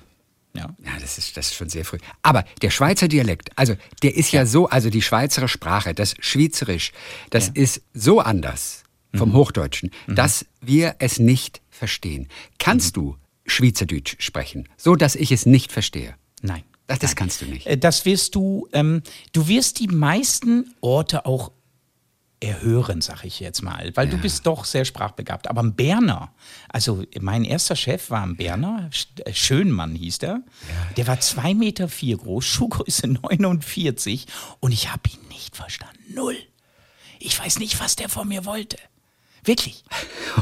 Ja. 0.56 0.74
Ja, 0.84 0.92
das 1.00 1.18
ist, 1.18 1.36
das 1.36 1.48
ist 1.48 1.54
schon 1.54 1.68
sehr 1.68 1.84
früh. 1.84 1.98
Aber 2.22 2.44
der 2.62 2.70
Schweizer 2.70 3.08
Dialekt, 3.08 3.50
also 3.56 3.74
der 4.02 4.14
ist 4.16 4.30
ja, 4.32 4.46
so, 4.46 4.68
also 4.68 4.88
die 4.90 5.02
Schweizer 5.02 5.48
Sprache, 5.48 5.94
das 5.94 6.14
Schweizerisch, 6.20 6.92
das 7.30 7.48
ist 7.48 7.82
so 7.92 8.20
anders 8.20 8.82
vom 9.14 9.30
Mhm. 9.30 9.34
Hochdeutschen, 9.34 9.90
dass 10.08 10.46
wir 10.60 10.96
es 10.98 11.18
nicht 11.18 11.60
verstehen. 11.70 12.28
Kannst 12.58 12.96
Mhm. 12.96 13.00
du 13.00 13.16
Schweizerdeutsch 13.46 14.16
sprechen, 14.20 14.68
so 14.76 14.94
dass 14.96 15.16
ich 15.16 15.30
es 15.32 15.44
nicht 15.46 15.72
verstehe? 15.72 16.14
Nein. 16.42 16.62
Das, 16.86 16.98
das 16.98 17.16
kannst 17.16 17.40
du 17.40 17.46
nicht. 17.46 17.66
Äh, 17.66 17.78
Das 17.78 18.04
wirst 18.04 18.34
du, 18.34 18.68
ähm, 18.74 19.02
du 19.32 19.48
wirst 19.48 19.80
die 19.80 19.88
meisten 19.88 20.74
Orte 20.82 21.24
auch 21.26 21.50
erhören, 22.44 23.00
sag 23.00 23.24
ich 23.24 23.40
jetzt 23.40 23.62
mal, 23.62 23.90
weil 23.94 24.08
du 24.08 24.18
bist 24.18 24.46
doch 24.46 24.64
sehr 24.64 24.84
sprachbegabt. 24.84 25.48
Aber 25.48 25.62
ein 25.62 25.74
Berner, 25.74 26.32
also 26.68 27.04
mein 27.20 27.44
erster 27.44 27.76
Chef 27.76 28.10
war 28.10 28.22
ein 28.22 28.36
Berner, 28.36 28.90
äh, 29.24 29.32
Schönmann 29.32 29.94
hieß 29.94 30.18
der, 30.18 30.40
der 30.96 31.06
war 31.06 31.20
zwei 31.20 31.54
Meter 31.54 31.88
vier 31.88 32.16
groß, 32.18 32.44
Schuhgröße 32.54 33.08
49 33.08 34.26
und 34.60 34.72
ich 34.72 34.92
habe 34.92 35.02
ihn 35.12 35.28
nicht 35.28 35.56
verstanden, 35.56 36.14
null. 36.14 36.36
Ich 37.18 37.38
weiß 37.38 37.58
nicht, 37.58 37.80
was 37.80 37.96
der 37.96 38.08
von 38.08 38.28
mir 38.28 38.44
wollte. 38.44 38.76
Wirklich. 39.44 39.84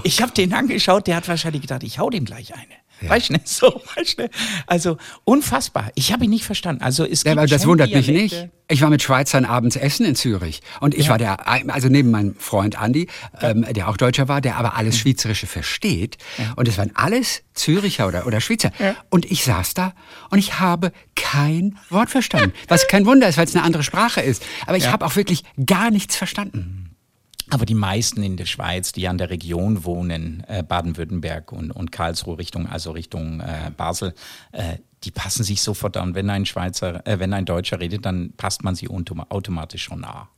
Ich 0.05 0.22
habe 0.22 0.32
den 0.32 0.52
angeschaut, 0.52 1.06
der 1.06 1.16
hat 1.16 1.28
wahrscheinlich 1.28 1.62
gedacht, 1.62 1.82
ich 1.82 1.98
hau 1.98 2.10
dem 2.10 2.25
gleich 2.25 2.55
eine. 2.55 2.75
Weißt 3.08 3.31
du, 3.31 3.37
so, 3.44 3.82
weißt 3.96 4.19
du. 4.19 4.31
Also 4.66 4.96
unfassbar. 5.25 5.90
Ich 5.94 6.12
habe 6.12 6.25
ihn 6.25 6.31
nicht 6.31 6.44
verstanden. 6.44 6.82
Also 6.82 7.04
es 7.04 7.25
Ja, 7.25 7.34
das 7.34 7.66
wundert 7.66 7.93
mich 7.93 8.06
Dialekte. 8.06 8.37
nicht. 8.37 8.50
Ich 8.69 8.81
war 8.81 8.88
mit 8.88 9.02
Schweizern 9.02 9.44
abends 9.44 9.76
essen 9.76 10.06
in 10.06 10.14
Zürich. 10.14 10.62
Und 10.81 10.94
ich 10.94 11.08
war 11.10 11.19
der, 11.19 11.46
also 11.46 11.88
neben 11.88 12.10
meinem 12.10 12.34
Freund 12.37 12.78
Andi, 12.81 13.06
ähm, 13.40 13.66
der 13.70 13.88
auch 13.88 13.99
Deutscher 13.99 14.28
war, 14.28 14.40
der 14.40 14.56
aber 14.56 14.76
alles 14.76 14.96
Schweizerische 14.99 15.46
versteht. 15.46 16.16
Und 16.56 16.69
es 16.69 16.78
waren 16.78 16.90
alles 16.94 17.43
Züricher 17.52 18.06
oder, 18.08 18.26
oder 18.26 18.40
Schweizer. 18.40 18.70
Und 19.10 19.31
ich 19.31 19.44
saß 19.44 19.75
da 19.75 19.93
und 20.31 20.38
ich 20.38 20.58
habe 20.58 20.93
kein 21.16 21.78
Wort 21.90 22.08
verstanden. 22.08 22.52
Was 22.69 22.88
kein 22.88 23.05
Wunder 23.05 23.28
ist, 23.28 23.37
weil 23.37 23.44
es 23.44 23.55
eine 23.55 23.64
andere 23.64 23.82
Sprache 23.82 24.22
ist. 24.22 24.43
Aber 24.66 24.76
ich 24.78 24.90
habe 24.90 25.05
auch 25.05 25.16
wirklich 25.16 25.44
gar 25.66 25.90
nichts 25.90 26.16
verstanden. 26.16 26.91
Aber 27.52 27.66
die 27.66 27.75
meisten 27.75 28.22
in 28.22 28.38
der 28.38 28.46
Schweiz, 28.46 28.93
die 28.93 29.08
an 29.08 29.19
der 29.19 29.28
Region 29.28 29.84
wohnen, 29.84 30.43
äh, 30.49 30.62
Baden-Württemberg 30.62 31.52
und, 31.52 31.70
und 31.70 31.93
Karlsruhe 31.93 32.38
Richtung, 32.38 32.66
also 32.66 32.93
Richtung 32.93 33.40
äh, 33.40 33.70
Basel, 33.76 34.14
äh, 34.52 34.78
die 35.04 35.10
passen 35.10 35.44
sich 35.44 35.60
sofort 35.60 35.99
an. 35.99 36.14
Wenn 36.14 36.31
ein 36.31 36.46
Schweizer, 36.46 37.06
äh, 37.06 37.19
wenn 37.19 37.34
ein 37.34 37.44
Deutscher 37.44 37.78
redet, 37.78 38.06
dann 38.06 38.32
passt 38.38 38.64
man 38.64 38.75
sie 38.75 38.88
autom- 38.88 39.28
automatisch 39.28 39.82
schon 39.84 40.00
nah. 40.00 40.28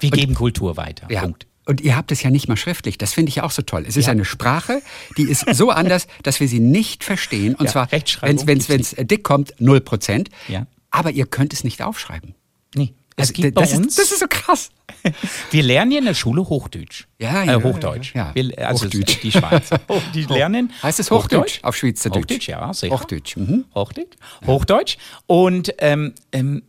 Wir 0.00 0.10
geben 0.10 0.34
Kultur 0.34 0.76
weiter. 0.76 1.10
Ja. 1.10 1.22
Punkt. 1.22 1.46
Und 1.64 1.80
ihr 1.80 1.96
habt 1.96 2.12
es 2.12 2.22
ja 2.22 2.30
nicht 2.30 2.46
mal 2.48 2.56
schriftlich. 2.58 2.98
Das 2.98 3.14
finde 3.14 3.30
ich 3.30 3.40
auch 3.40 3.50
so 3.50 3.62
toll. 3.62 3.84
Es 3.88 3.96
ist 3.96 4.08
eine 4.08 4.24
Sprache, 4.26 4.82
die 5.16 5.22
ist 5.22 5.46
so 5.54 5.70
anders, 5.82 6.08
dass 6.22 6.40
wir 6.40 6.48
sie 6.48 6.60
nicht 6.60 7.04
verstehen. 7.04 7.54
Und 7.54 7.66
Ja, 7.66 7.72
zwar, 7.72 7.88
wenn 7.90 8.58
es 8.58 8.66
gibt's 8.66 8.94
dick 8.98 9.22
kommt, 9.24 9.54
0 9.60 9.80
Prozent. 9.80 10.28
Ja. 10.48 10.66
Aber 10.90 11.10
ihr 11.10 11.26
könnt 11.26 11.52
es 11.54 11.64
nicht 11.64 11.80
aufschreiben. 11.82 12.34
Nee, 12.74 12.92
es 13.18 13.28
Also, 13.28 13.32
gibt 13.34 13.54
bei 13.54 13.60
das, 13.62 13.72
uns. 13.74 13.86
ist, 13.88 13.98
das 13.98 14.12
ist 14.12 14.20
so 14.20 14.26
krass. 14.28 14.70
Wir 15.50 15.62
lernen 15.62 15.92
ja 15.92 15.98
in 15.98 16.04
der 16.06 16.14
Schule 16.14 16.42
Hochdeutsch. 16.48 17.06
Ja, 17.18 17.44
ja, 17.44 17.58
äh, 17.58 17.62
Hochdeutsch. 17.62 18.14
ja, 18.14 18.32
ja. 18.34 18.52
Also 18.66 18.86
Hochdeutsch. 18.86 19.20
die 19.22 19.32
Schweiz. 19.32 19.70
Die 20.14 20.22
lernen. 20.24 20.72
Heißt 20.82 20.98
es 21.00 21.10
Hochdeutsch 21.10 21.60
auf 21.62 21.76
Schweizerdeutsch? 21.76 22.22
Hochdeutsch, 22.24 22.48
ja, 22.48 22.72
sicher. 22.72 22.94
Hochdeutsch, 22.94 23.36
mhm. 23.36 23.64
Hochdeutsch. 23.74 24.16
Hochdeutsch. 24.46 24.96
Und 25.26 25.74
ähm, 25.78 26.14
ähm, 26.32 26.62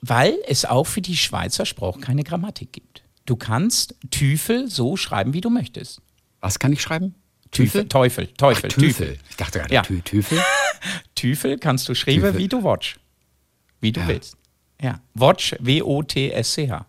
weil 0.00 0.36
es 0.48 0.64
auch 0.64 0.84
für 0.86 1.00
die 1.00 1.16
Schweizer 1.16 1.64
Sprache 1.66 2.00
keine 2.00 2.24
Grammatik 2.24 2.72
gibt. 2.72 3.02
Du 3.26 3.36
kannst 3.36 3.94
Tüfel 4.10 4.68
so 4.68 4.96
schreiben, 4.96 5.32
wie 5.32 5.40
du 5.40 5.48
möchtest. 5.50 6.00
Was 6.40 6.58
kann 6.58 6.72
ich 6.72 6.82
schreiben? 6.82 7.14
Tüfel, 7.52 7.86
Teufel, 7.86 8.26
Teufel, 8.28 8.68
Tüfel. 8.70 8.88
Tüfel. 8.88 9.18
Ich 9.30 9.36
dachte 9.36 9.58
gerade 9.60 9.74
Ja. 9.74 9.82
Tü 9.82 10.00
Tüfel. 10.02 10.38
Tüfel 11.14 11.58
kannst 11.58 11.88
du 11.88 11.94
schreiben, 11.94 12.20
Tüfel. 12.22 12.38
wie 12.38 12.48
du 12.48 12.64
watch. 12.64 12.96
Wie 13.80 13.92
du 13.92 14.00
Ja. 14.00 14.08
willst. 14.08 14.36
Ja. 14.82 15.00
Watch, 15.14 15.54
W-O-T-S-C-H. 15.60 16.86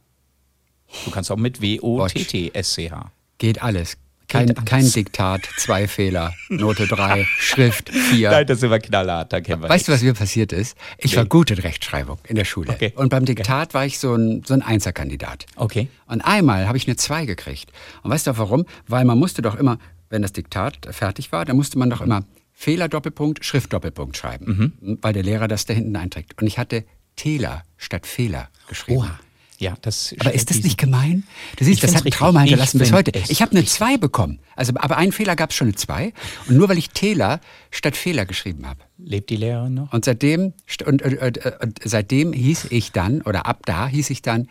Du 1.06 1.12
kannst 1.12 1.32
auch 1.32 1.38
mit 1.38 1.62
W-O-T-T-S-C-H. 1.62 3.12
Geht 3.38 3.62
alles. 3.62 3.98
Kein, 4.30 4.54
kein 4.66 4.90
Diktat, 4.90 5.42
zwei 5.58 5.88
Fehler, 5.88 6.34
Note 6.50 6.88
drei, 6.88 7.28
Schrift 7.40 7.90
vier. 7.90 8.32
Nein, 8.32 8.48
das 8.48 8.60
ist 8.60 8.64
immer 8.64 8.80
knallhart, 8.80 9.32
da 9.32 9.42
kennen 9.42 9.62
wir 9.62 9.70
Weißt 9.70 9.88
du, 9.88 9.92
was 9.92 10.02
mir 10.02 10.14
passiert 10.14 10.52
ist? 10.52 10.76
Ich 10.98 11.16
war 11.16 11.26
gut 11.26 11.52
in 11.52 11.60
Rechtschreibung 11.60 12.18
in 12.28 12.36
der 12.36 12.46
Schule. 12.46 12.72
Okay. 12.72 12.94
Und 12.96 13.10
beim 13.10 13.26
Diktat 13.26 13.76
war 13.76 13.86
ich 13.86 14.00
so 14.00 14.16
ein, 14.16 14.42
so 14.44 14.56
ein 14.56 14.64
Einserkandidat. 14.64 15.46
Okay. 15.56 15.88
Und 16.08 16.22
einmal 16.22 16.68
habe 16.68 16.78
ich 16.78 16.88
eine 16.88 16.96
2 16.96 17.26
gekriegt. 17.26 17.72
Und 18.02 18.10
weißt 18.10 18.26
du 18.26 18.38
warum? 18.38 18.66
Weil 18.88 19.06
man 19.06 19.20
musste 19.20 19.44
doch 19.44 19.56
immer, 19.56 19.78
wenn 20.10 20.24
das 20.24 20.32
Diktat 20.34 20.88
fertig 20.90 21.32
war, 21.32 21.46
dann 21.46 21.56
musste 21.58 21.78
man 21.78 21.92
doch 21.92 22.02
immer 22.02 22.24
Fehler 22.54 22.88
Doppelpunkt, 22.88 23.46
Schrift 23.46 23.72
Doppelpunkt 23.74 24.18
schreiben, 24.18 24.74
Mhm. 24.82 24.98
weil 25.02 25.14
der 25.14 25.24
Lehrer 25.24 25.48
das 25.48 25.66
da 25.66 25.74
hinten 25.74 25.96
einträgt. 25.96 26.42
Und 26.42 26.48
ich 26.48 26.58
hatte 26.58 26.86
Täler 27.16 27.64
statt 27.78 28.08
Fehler 28.08 28.50
geschrieben. 28.68 29.00
Oha. 29.00 29.20
Ja, 29.60 29.76
das 29.82 30.14
Aber 30.20 30.34
ist 30.34 30.50
das 30.50 30.62
nicht 30.62 30.78
gemein? 30.78 31.24
Du 31.56 31.64
siehst, 31.64 31.84
das 31.84 31.96
hat. 31.96 32.04
Trauma 32.10 32.42
hinterlassen 32.42 32.80
bis 32.80 32.92
heute. 32.92 33.12
Ich 33.30 33.42
habe 33.42 33.52
eine 33.52 33.62
richtig. 33.62 33.78
2 33.78 33.98
bekommen. 33.98 34.40
Also, 34.58 34.74
aber 34.76 34.98
einen 34.98 35.14
Fehler 35.14 35.38
gab 35.38 35.52
es 35.52 35.56
schon 35.56 35.68
eine 35.68 35.76
2. 35.76 36.12
Und 36.50 36.58
nur 36.58 36.68
weil 36.68 36.78
ich 36.78 36.90
Täler 36.90 37.40
statt 37.72 37.96
Fehler 37.96 38.26
geschrieben 38.26 38.68
habe. 38.68 38.82
Lebt 38.98 39.30
die 39.30 39.38
Lehrerin 39.38 39.76
noch? 39.76 39.94
Und 39.94 40.04
seitdem, 40.04 40.54
und, 40.86 41.02
und, 41.02 41.46
und 41.62 41.80
seitdem 41.84 42.34
hieß 42.34 42.68
ich 42.72 42.92
dann, 42.92 43.22
oder 43.22 43.46
ab 43.46 43.62
da 43.66 43.88
hieß 43.88 44.10
ich 44.10 44.22
dann, 44.22 44.50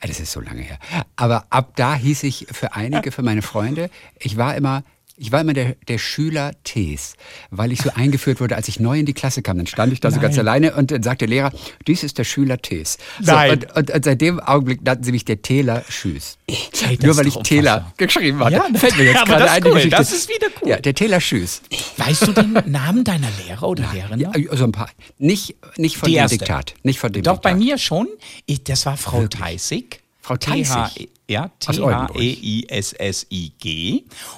äh, 0.00 0.08
das 0.08 0.20
ist 0.20 0.32
so 0.32 0.40
lange 0.40 0.62
her, 0.62 0.78
aber 1.16 1.46
ab 1.50 1.72
da 1.76 1.94
hieß 1.94 2.22
ich 2.22 2.46
für 2.50 2.74
einige, 2.74 3.12
für 3.12 3.22
meine 3.22 3.42
Freunde, 3.42 3.90
ich 4.18 4.36
war 4.36 4.54
immer, 4.56 4.82
ich 5.16 5.30
war 5.30 5.40
immer 5.40 5.52
der, 5.52 5.76
der 5.88 5.98
Schüler 5.98 6.52
Tees, 6.64 7.14
weil 7.50 7.70
ich 7.72 7.80
so 7.80 7.90
eingeführt 7.94 8.40
wurde, 8.40 8.56
als 8.56 8.66
ich 8.68 8.80
neu 8.80 8.98
in 8.98 9.06
die 9.06 9.12
Klasse 9.12 9.42
kam. 9.42 9.56
Dann 9.58 9.66
stand 9.66 9.92
ich 9.92 10.00
da 10.00 10.10
so 10.10 10.18
ganz 10.20 10.38
alleine 10.38 10.74
und 10.74 10.90
dann 10.90 11.02
sagte 11.02 11.26
der 11.26 11.28
Lehrer, 11.28 11.52
dies 11.86 12.02
ist 12.02 12.18
der 12.18 12.24
Schüler 12.24 12.58
Tees. 12.60 12.98
So, 13.20 13.32
Nein. 13.32 13.50
Und, 13.52 13.76
und, 13.76 13.90
und 13.92 14.04
seit 14.04 14.20
dem 14.20 14.40
Augenblick 14.40 14.82
nannten 14.82 15.04
sie 15.04 15.12
mich 15.12 15.24
der 15.24 15.40
Täler 15.40 15.84
Schüß. 15.88 16.38
Ey, 16.48 16.96
das 16.96 17.06
Nur 17.06 17.16
weil 17.16 17.26
ich 17.28 17.34
Täler 17.36 17.92
geschrieben 17.96 18.40
hatte. 18.44 18.56
Ja, 18.56 18.66
Fällt 18.74 18.96
mir 18.96 19.04
jetzt 19.04 19.16
aber 19.18 19.26
gerade 19.26 19.44
das 19.44 19.52
ein, 19.52 19.64
cool, 19.64 19.74
Geschichte. 19.74 19.96
das 19.96 20.12
ist 20.12 20.28
wieder 20.28 20.46
cool. 20.62 20.68
Ja, 20.68 20.80
der 20.80 20.94
Täler 20.94 21.20
Schüß. 21.20 21.62
Weißt 21.96 22.26
du 22.26 22.32
den 22.32 22.52
Namen 22.66 23.04
deiner 23.04 23.28
Lehrer 23.46 23.68
oder 23.68 23.88
Lehrerin? 23.92 24.18
Ja, 24.20 24.32
so 24.56 24.64
ein 24.64 24.72
paar. 24.72 24.90
Nicht, 25.18 25.54
nicht 25.76 25.96
von 25.96 26.08
Die 26.08 26.14
dem 26.14 26.18
erste. 26.18 26.38
Diktat. 26.38 26.74
Nicht 26.82 26.98
von 26.98 27.12
dem 27.12 27.22
Doch, 27.22 27.38
bei 27.38 27.50
Diktat. 27.52 27.64
mir 27.66 27.78
schon. 27.78 28.08
Ich, 28.46 28.64
das 28.64 28.84
war 28.84 28.96
Frau 28.96 29.26
Theissig. 29.28 30.00
Frau 30.20 30.36
Theissig? 30.36 31.10
Ja. 31.28 31.48
T-H-E-I-S-S-I-G. 31.58 32.84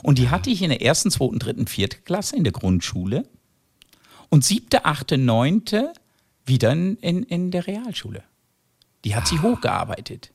Und 0.03 0.19
die 0.19 0.31
hatte 0.31 0.51
ich 0.51 0.63
in 0.63 0.71
der 0.71 0.83
ersten, 0.83 1.11
zweiten, 1.11 1.39
dritten, 1.39 1.67
vierten 1.67 2.05
Klasse 2.05 2.37
in 2.37 2.45
der 2.45 2.53
Grundschule. 2.53 3.29
Und 4.29 4.45
siebte, 4.45 4.85
achte, 4.85 5.19
neunte 5.19 5.93
wieder 6.45 6.73
in, 6.73 6.97
in, 6.97 7.23
in 7.25 7.51
der 7.51 7.67
Realschule. 7.67 8.23
Die 9.05 9.15
hat 9.15 9.27
sie 9.27 9.41
hochgearbeitet. 9.41 10.33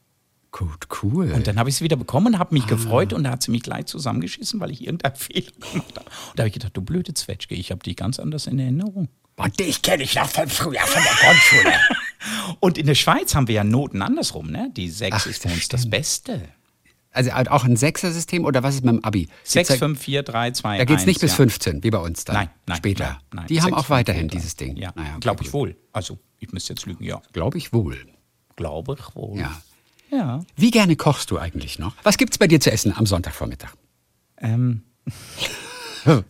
Gut, 0.51 0.87
cool. 1.01 1.31
Und 1.31 1.47
dann 1.47 1.57
habe 1.57 1.69
ich 1.69 1.77
sie 1.77 1.83
wieder 1.85 1.95
bekommen, 1.95 2.37
habe 2.37 2.53
mich 2.53 2.67
gefreut 2.67 3.13
und 3.13 3.23
da 3.23 3.31
hat 3.31 3.41
sie 3.41 3.51
mich 3.51 3.63
gleich 3.63 3.85
zusammengeschissen, 3.85 4.59
weil 4.59 4.71
ich 4.71 4.81
irgendeinen 4.81 5.15
Fehler 5.15 5.51
gemacht 5.71 5.97
habe. 5.97 6.09
Und 6.09 6.37
da 6.39 6.43
habe 6.43 6.49
ich 6.49 6.53
gedacht, 6.53 6.75
du 6.75 6.81
blöde 6.81 7.13
Zwetschge, 7.13 7.55
ich 7.55 7.71
habe 7.71 7.81
die 7.83 7.95
ganz 7.95 8.19
anders 8.19 8.47
in 8.47 8.59
Erinnerung. 8.59 9.07
Und 9.37 9.59
dich 9.59 9.81
kenne 9.81 10.03
ich 10.03 10.15
noch 10.15 10.29
von 10.29 10.49
früher, 10.49 10.81
von 10.81 11.01
der 11.01 11.13
Grundschule. 11.13 11.73
Und 12.59 12.77
in 12.77 12.85
der 12.85 12.95
Schweiz 12.95 13.33
haben 13.35 13.47
wir 13.47 13.55
ja 13.55 13.63
Noten 13.63 14.01
andersrum, 14.01 14.51
ne? 14.51 14.69
Die 14.75 14.89
6 14.89 15.15
Ach, 15.15 15.25
ist 15.25 15.43
das 15.45 15.51
für 15.51 15.55
uns 15.57 15.67
das. 15.69 15.89
Beste. 15.89 16.41
Also 17.13 17.33
halt 17.33 17.51
auch 17.51 17.65
ein 17.65 17.75
Sechser-System 17.75 18.45
oder 18.45 18.63
was 18.63 18.75
ist 18.75 18.85
mit 18.85 18.93
dem 18.95 19.03
Abi? 19.03 19.27
6, 19.43 19.53
Gibt's 19.53 19.79
da- 19.79 19.85
5, 19.85 19.99
4, 19.99 20.23
3, 20.23 20.51
2, 20.51 20.77
Da 20.77 20.85
geht 20.85 20.99
es 20.99 21.05
nicht 21.05 21.19
bis 21.19 21.31
ja. 21.31 21.35
15, 21.37 21.83
wie 21.83 21.89
bei 21.91 21.97
uns 21.97 22.23
dann. 22.23 22.35
Nein, 22.35 22.49
nein. 22.67 22.77
Später. 22.77 23.03
Nein, 23.05 23.15
nein. 23.33 23.47
Die 23.47 23.61
haben 23.61 23.69
Sechs, 23.71 23.77
auch 23.85 23.89
weiterhin 23.89 24.21
vier, 24.21 24.29
drei. 24.29 24.37
dieses 24.37 24.55
Ding. 24.55 24.77
Ja, 24.77 24.93
Naja, 24.95 25.17
glaube 25.19 25.43
ich 25.43 25.51
wohl. 25.51 25.75
Also, 25.91 26.19
ich 26.39 26.51
müsste 26.53 26.73
jetzt 26.73 26.85
lügen, 26.85 27.03
ja. 27.03 27.21
Glaube 27.33 27.57
ich 27.57 27.73
wohl. 27.73 27.97
Glaube 28.55 28.95
ich 28.97 29.15
wohl. 29.15 29.39
Ja. 29.39 29.61
Ja. 30.09 30.43
Wie 30.55 30.71
gerne 30.71 30.95
kochst 30.95 31.31
du 31.31 31.37
eigentlich 31.39 31.79
noch? 31.79 31.95
Was 32.03 32.17
gibt's 32.17 32.37
bei 32.37 32.47
dir 32.47 32.59
zu 32.61 32.71
essen 32.71 32.93
am 32.95 33.05
Sonntagvormittag? 33.05 33.73
Ähm. 34.37 34.83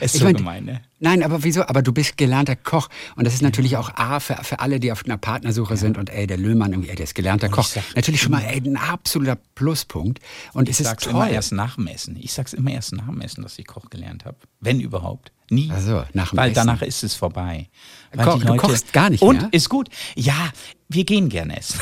ist 0.00 0.14
Ich 0.14 0.20
so 0.20 0.24
mein- 0.26 0.36
gemein, 0.36 0.64
ne? 0.64 0.80
Nein, 0.98 1.22
aber 1.22 1.44
wieso? 1.44 1.62
Aber 1.66 1.82
du 1.82 1.92
bist 1.92 2.16
gelernter 2.16 2.56
Koch. 2.56 2.88
Und 3.16 3.26
das 3.26 3.34
ist 3.34 3.42
natürlich 3.42 3.76
auch 3.76 3.90
A, 3.96 4.18
für, 4.18 4.36
für 4.42 4.60
alle, 4.60 4.80
die 4.80 4.90
auf 4.92 5.04
einer 5.04 5.18
Partnersuche 5.18 5.76
sind. 5.76 5.98
Und 5.98 6.08
ey, 6.08 6.26
der 6.26 6.38
Löhmann, 6.38 6.72
irgendwie, 6.72 6.88
ey, 6.88 6.96
der 6.96 7.04
ist 7.04 7.14
gelernter 7.14 7.50
Koch. 7.50 7.66
sag 7.66 7.82
Natürlich 7.94 8.22
schon 8.22 8.32
mal 8.32 8.42
ey, 8.42 8.62
ein 8.64 8.78
absoluter 8.78 9.36
Pluspunkt. 9.54 10.20
Und 10.54 10.68
es 10.70 10.76
Ich 10.76 10.80
ist 10.80 10.86
sag's 10.86 11.04
toll. 11.04 11.12
immer 11.12 11.28
erst 11.28 11.52
nach 11.52 11.74
dem 11.76 11.86
Essen. 11.88 12.16
Ich 12.18 12.32
sag's 12.32 12.54
immer 12.54 12.70
erst 12.70 12.92
nach 12.94 13.06
dem 13.06 13.20
Essen, 13.20 13.42
dass 13.42 13.58
ich 13.58 13.66
Koch 13.66 13.90
gelernt 13.90 14.24
habe. 14.24 14.38
Wenn 14.60 14.80
überhaupt. 14.80 15.32
Nie. 15.50 15.70
Ach 15.72 15.80
so, 15.80 16.02
nach 16.14 16.30
dem 16.30 16.38
Weil 16.38 16.50
Essen. 16.52 16.66
danach 16.66 16.80
ist 16.82 17.04
es 17.04 17.14
vorbei. 17.14 17.68
Weil 18.14 18.24
Ko- 18.26 18.38
die 18.38 18.46
du 18.46 18.56
kochst 18.56 18.92
gar 18.94 19.10
nicht 19.10 19.22
Und 19.22 19.36
mehr? 19.42 19.48
ist 19.52 19.68
gut. 19.68 19.88
Ja, 20.16 20.50
wir 20.88 21.04
gehen 21.04 21.28
gerne 21.28 21.58
essen. 21.58 21.78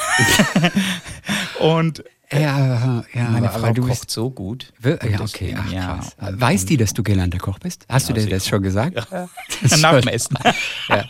Und 1.61 2.05
ja, 2.33 3.05
ja, 3.13 3.23
meine 3.31 3.49
Frau 3.51 3.73
kocht 3.73 3.87
bist. 3.87 4.11
so 4.11 4.31
gut. 4.31 4.73
Wir- 4.79 4.99
Ja, 5.09 5.21
okay, 5.21 5.57
ach 5.59 5.71
ja. 5.73 5.97
krass. 5.99 6.17
Weiß 6.19 6.65
die, 6.67 6.77
dass 6.77 6.93
du 6.95 7.03
gelernter 7.03 7.39
Koch 7.39 7.59
bist? 7.59 7.87
Hast 7.89 8.09
Ja, 8.09 8.15
du 8.15 8.21
dir 8.23 8.31
das 8.31 8.47
schon 8.49 8.63
gesagt? 8.63 8.97
Ja. 9.11 9.29
Das 9.63 9.81
Nach 9.81 9.99
dem 10.01 10.09
Essen. 10.09 10.37
Ja. 10.89 11.05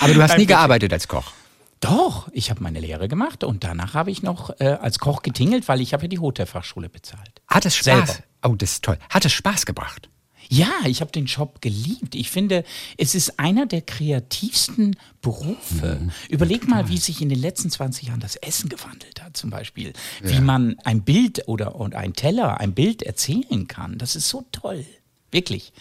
Aber 0.00 0.14
du 0.14 0.22
hast 0.22 0.30
Nein, 0.30 0.40
nie 0.40 0.46
gearbeitet 0.46 0.92
als 0.92 1.06
Koch. 1.08 1.32
Doch, 1.80 2.28
ich 2.32 2.50
habe 2.50 2.62
meine 2.62 2.80
Lehre 2.80 3.08
gemacht 3.08 3.44
und 3.44 3.64
danach 3.64 3.94
habe 3.94 4.10
ich 4.10 4.22
noch 4.22 4.50
äh, 4.60 4.66
als 4.80 4.98
Koch 5.00 5.22
getingelt, 5.22 5.66
weil 5.68 5.80
ich 5.80 5.92
habe 5.92 6.04
ja 6.04 6.08
die 6.08 6.18
Hotelfachschule 6.20 6.88
bezahlt. 6.88 7.42
Hat 7.48 7.66
es 7.66 7.76
Spaß? 7.76 7.84
Selber. 7.84 8.12
Oh, 8.44 8.54
das 8.54 8.72
ist 8.72 8.84
toll. 8.84 8.98
Hat 9.10 9.24
es 9.24 9.32
Spaß 9.32 9.66
gebracht? 9.66 10.08
Ja, 10.52 10.70
ich 10.84 11.00
habe 11.00 11.10
den 11.10 11.24
Job 11.24 11.62
geliebt. 11.62 12.14
Ich 12.14 12.30
finde, 12.30 12.62
es 12.98 13.14
ist 13.14 13.38
einer 13.38 13.64
der 13.64 13.80
kreativsten 13.80 14.96
Berufe. 15.22 15.98
Mhm. 15.98 16.10
Überleg 16.28 16.68
mal, 16.68 16.90
wie 16.90 16.98
sich 16.98 17.22
in 17.22 17.30
den 17.30 17.40
letzten 17.40 17.70
20 17.70 18.08
Jahren 18.08 18.20
das 18.20 18.36
Essen 18.36 18.68
gewandelt 18.68 19.22
hat, 19.22 19.34
zum 19.34 19.48
Beispiel. 19.48 19.94
Wie 20.20 20.40
man 20.40 20.76
ein 20.84 21.04
Bild 21.04 21.48
oder 21.48 21.76
und 21.76 21.94
ein 21.94 22.12
Teller, 22.12 22.60
ein 22.60 22.74
Bild 22.74 23.02
erzählen 23.02 23.66
kann. 23.66 23.96
Das 23.96 24.14
ist 24.14 24.28
so 24.28 24.44
toll. 24.52 24.84
Wirklich. 25.30 25.72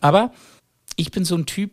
Aber 0.00 0.32
ich 0.94 1.10
bin 1.10 1.24
so 1.24 1.34
ein 1.34 1.46
Typ, 1.46 1.72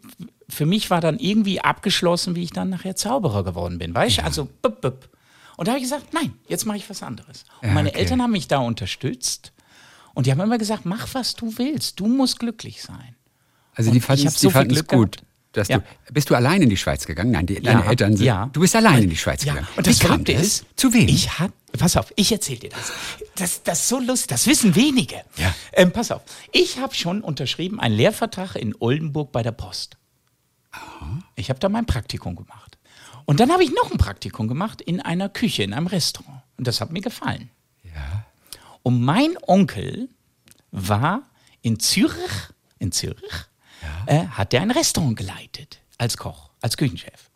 für 0.50 0.66
mich 0.66 0.90
war 0.90 1.02
dann 1.02 1.20
irgendwie 1.20 1.62
abgeschlossen, 1.62 2.36
wie 2.36 2.44
ich 2.44 2.52
dann 2.52 2.72
nachher 2.72 2.96
Zauberer 2.96 3.44
geworden 3.44 3.78
bin. 3.78 3.94
Weißt 3.94 4.18
du? 4.18 4.24
Also, 4.24 4.50
bup, 4.64 4.82
bup. 4.82 5.08
Und 5.56 5.68
da 5.68 5.74
habe 5.74 5.80
ich 5.80 5.84
gesagt, 5.84 6.14
nein, 6.16 6.34
jetzt 6.48 6.66
mache 6.66 6.78
ich 6.78 6.90
was 6.90 7.04
anderes. 7.04 7.46
Und 7.62 7.68
Ja, 7.68 7.74
meine 7.76 7.90
okay. 7.90 8.00
Eltern 8.00 8.24
haben 8.24 8.32
mich 8.32 8.48
da 8.48 8.58
unterstützt. 8.58 9.53
Und 10.14 10.26
die 10.28 10.32
haben 10.32 10.40
immer 10.42 10.58
gesagt, 10.58 10.86
mach 10.86 11.14
was 11.14 11.36
du 11.36 11.58
willst, 11.58 12.00
du 12.00 12.08
musst 12.08 12.40
glücklich 12.40 12.82
sein. 12.82 13.16
Also 13.76 13.92
die 13.92 14.00
fanden 14.00 14.28
es 14.28 14.40
so 14.40 14.50
gut. 14.52 14.68
Glück 14.70 15.18
Dass 15.54 15.68
Ja. 15.68 15.80
du, 15.80 16.14
bist 16.14 16.30
du 16.30 16.36
allein 16.36 16.62
in 16.62 16.70
die 16.70 16.78
Schweiz 16.78 17.06
gegangen? 17.06 17.32
Nein, 17.32 17.46
die, 17.48 17.60
deine 17.62 17.86
Eltern 17.86 18.16
sind. 18.16 18.26
ja. 18.26 18.50
Du 18.54 18.60
bist 18.62 18.76
allein 18.76 19.04
in 19.04 19.10
die 19.10 19.18
Schweiz 19.18 19.44
gegangen. 19.44 19.68
Und 19.76 19.88
das 19.88 20.00
Wie 20.02 20.06
kam 20.08 20.24
das? 20.24 20.64
Zu 20.76 20.94
wem? 20.94 21.08
Ich 21.08 21.40
hab, 21.40 21.52
pass 21.78 21.98
auf, 21.98 22.14
ich 22.16 22.32
erzähle 22.32 22.60
dir 22.60 22.70
das. 22.70 22.92
das. 23.36 23.64
Das 23.64 23.80
ist 23.82 23.90
so 23.90 24.00
lustig, 24.00 24.28
das 24.28 24.46
wissen 24.48 24.76
wenige. 24.76 25.16
Ja. 25.38 25.54
Ähm, 25.72 25.92
pass 25.92 26.12
auf, 26.12 26.22
ich 26.52 26.78
habe 26.80 26.94
schon 26.94 27.22
unterschrieben 27.22 27.80
einen 27.80 27.96
Lehrvertrag 27.96 28.56
in 28.56 28.76
Oldenburg 28.80 29.32
bei 29.32 29.42
der 29.44 29.52
Post. 29.52 29.98
Ich 31.36 31.50
habe 31.50 31.60
da 31.60 31.70
mein 31.70 31.86
Praktikum 31.86 32.36
gemacht. 32.36 32.78
Und 33.26 33.40
dann 33.40 33.52
habe 33.52 33.64
ich 33.64 33.72
noch 33.72 33.92
ein 33.92 33.98
Praktikum 33.98 34.48
gemacht 34.48 34.82
in 34.82 35.00
einer 35.02 35.30
Küche, 35.30 35.64
in 35.64 35.74
einem 35.74 35.88
Restaurant. 35.88 36.42
Und 36.58 36.68
das 36.68 36.82
hat 36.82 36.92
mir 36.92 37.02
gefallen. 37.02 37.50
Ja. 37.84 38.26
Und 38.84 39.02
mein 39.02 39.36
Onkel 39.48 40.10
war 40.72 41.24
in 41.62 41.80
Zürich, 41.80 42.32
in 42.80 42.92
Zürich, 42.92 43.34
äh, 44.06 44.28
hat 44.28 44.54
er 44.54 44.62
ein 44.62 44.72
Restaurant 44.72 45.18
geleitet 45.18 45.80
als 45.98 46.18
Koch, 46.18 46.52
als 46.62 46.78
Küchenchef. 46.78 47.30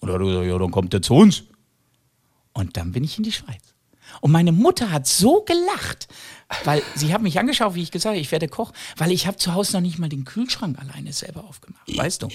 Und 0.00 0.08
da 0.08 0.14
hat 0.14 0.20
er 0.20 0.26
gesagt, 0.26 0.46
ja, 0.46 0.58
dann 0.58 0.70
kommt 0.70 0.92
er 0.92 1.02
zu 1.02 1.14
uns. 1.14 1.44
Und 2.52 2.76
dann 2.76 2.92
bin 2.92 3.04
ich 3.04 3.16
in 3.16 3.24
die 3.24 3.32
Schweiz. 3.32 3.73
Und 4.20 4.32
meine 4.32 4.52
Mutter 4.52 4.90
hat 4.90 5.06
so 5.06 5.42
gelacht, 5.42 6.08
weil 6.64 6.82
sie 6.94 7.12
hat 7.12 7.22
mich 7.22 7.38
angeschaut, 7.38 7.74
wie 7.74 7.82
ich 7.82 7.90
gesagt 7.90 8.12
habe, 8.14 8.20
ich 8.20 8.30
werde 8.32 8.48
Koch, 8.48 8.72
weil 8.96 9.10
ich 9.12 9.26
habe 9.26 9.36
zu 9.36 9.54
Hause 9.54 9.74
noch 9.74 9.80
nicht 9.80 9.98
mal 9.98 10.08
den 10.08 10.24
Kühlschrank 10.24 10.78
alleine 10.78 11.12
selber 11.12 11.44
aufgemacht, 11.44 11.96
weißt 11.96 12.22
du? 12.22 12.28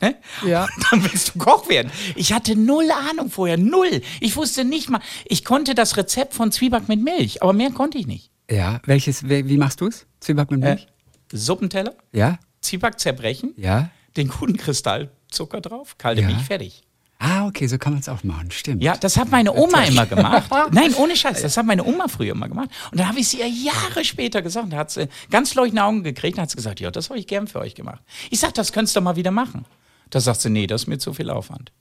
Ne? 0.00 0.14
Ja. 0.46 0.66
Dann 0.90 1.02
willst 1.04 1.34
du 1.34 1.38
Koch 1.38 1.68
werden. 1.68 1.90
Ich 2.16 2.32
hatte 2.32 2.54
null 2.54 2.88
Ahnung 3.10 3.30
vorher, 3.30 3.56
null. 3.56 4.02
Ich 4.20 4.36
wusste 4.36 4.64
nicht 4.64 4.90
mal, 4.90 5.00
ich 5.24 5.44
konnte 5.44 5.74
das 5.74 5.96
Rezept 5.96 6.34
von 6.34 6.52
Zwieback 6.52 6.88
mit 6.88 7.02
Milch, 7.02 7.42
aber 7.42 7.52
mehr 7.54 7.70
konnte 7.70 7.96
ich 7.98 8.06
nicht. 8.06 8.30
Ja, 8.50 8.80
welches, 8.84 9.28
wie 9.28 9.56
machst 9.56 9.80
du 9.80 9.86
es? 9.88 10.06
Zwieback 10.20 10.50
mit 10.50 10.62
Äh, 10.62 10.68
Milch? 10.74 10.86
Suppenteller, 11.32 11.94
ja? 12.12 12.38
Zwieback 12.60 12.98
zerbrechen, 13.00 13.52
Ja? 13.56 13.90
den 14.16 14.28
guten 14.28 14.56
Kristallzucker 14.56 15.60
drauf, 15.60 15.98
kalte 15.98 16.20
Ja. 16.22 16.28
Milch, 16.28 16.42
fertig. 16.42 16.82
Ah, 17.18 17.46
okay, 17.46 17.66
so 17.66 17.78
kann 17.78 17.94
man 17.94 18.00
es 18.00 18.08
auch 18.08 18.22
machen, 18.24 18.50
stimmt. 18.50 18.82
Ja, 18.82 18.96
das 18.96 19.16
hat 19.16 19.30
meine 19.30 19.54
Oma 19.54 19.84
immer 19.84 20.04
gemacht. 20.04 20.50
Nein, 20.72 20.92
ohne 20.94 21.16
Scheiß, 21.16 21.40
das 21.40 21.56
hat 21.56 21.64
meine 21.64 21.84
Oma 21.84 22.08
früher 22.08 22.32
immer 22.32 22.48
gemacht. 22.48 22.68
Und 22.90 23.00
dann 23.00 23.08
habe 23.08 23.20
ich 23.20 23.28
sie 23.28 23.38
ja 23.40 23.46
Jahre 23.46 24.04
später 24.04 24.42
gesagt, 24.42 24.72
da 24.72 24.76
hat 24.76 24.90
sie 24.90 25.08
ganz 25.30 25.54
leuchtende 25.54 25.82
Augen 25.82 26.02
gekriegt 26.02 26.36
und 26.36 26.42
hat 26.42 26.50
sie 26.50 26.56
gesagt, 26.56 26.80
ja, 26.80 26.90
das 26.90 27.08
habe 27.08 27.18
ich 27.18 27.26
gern 27.26 27.46
für 27.46 27.60
euch 27.60 27.74
gemacht. 27.74 28.02
Ich 28.30 28.40
sag, 28.40 28.52
das 28.54 28.72
könntest 28.72 28.96
du 28.96 29.00
mal 29.00 29.16
wieder 29.16 29.30
machen. 29.30 29.64
Da 30.10 30.20
sagt 30.20 30.42
sie, 30.42 30.50
nee, 30.50 30.66
das 30.66 30.82
ist 30.82 30.86
mir 30.88 30.98
zu 30.98 31.14
viel 31.14 31.30
Aufwand. 31.30 31.72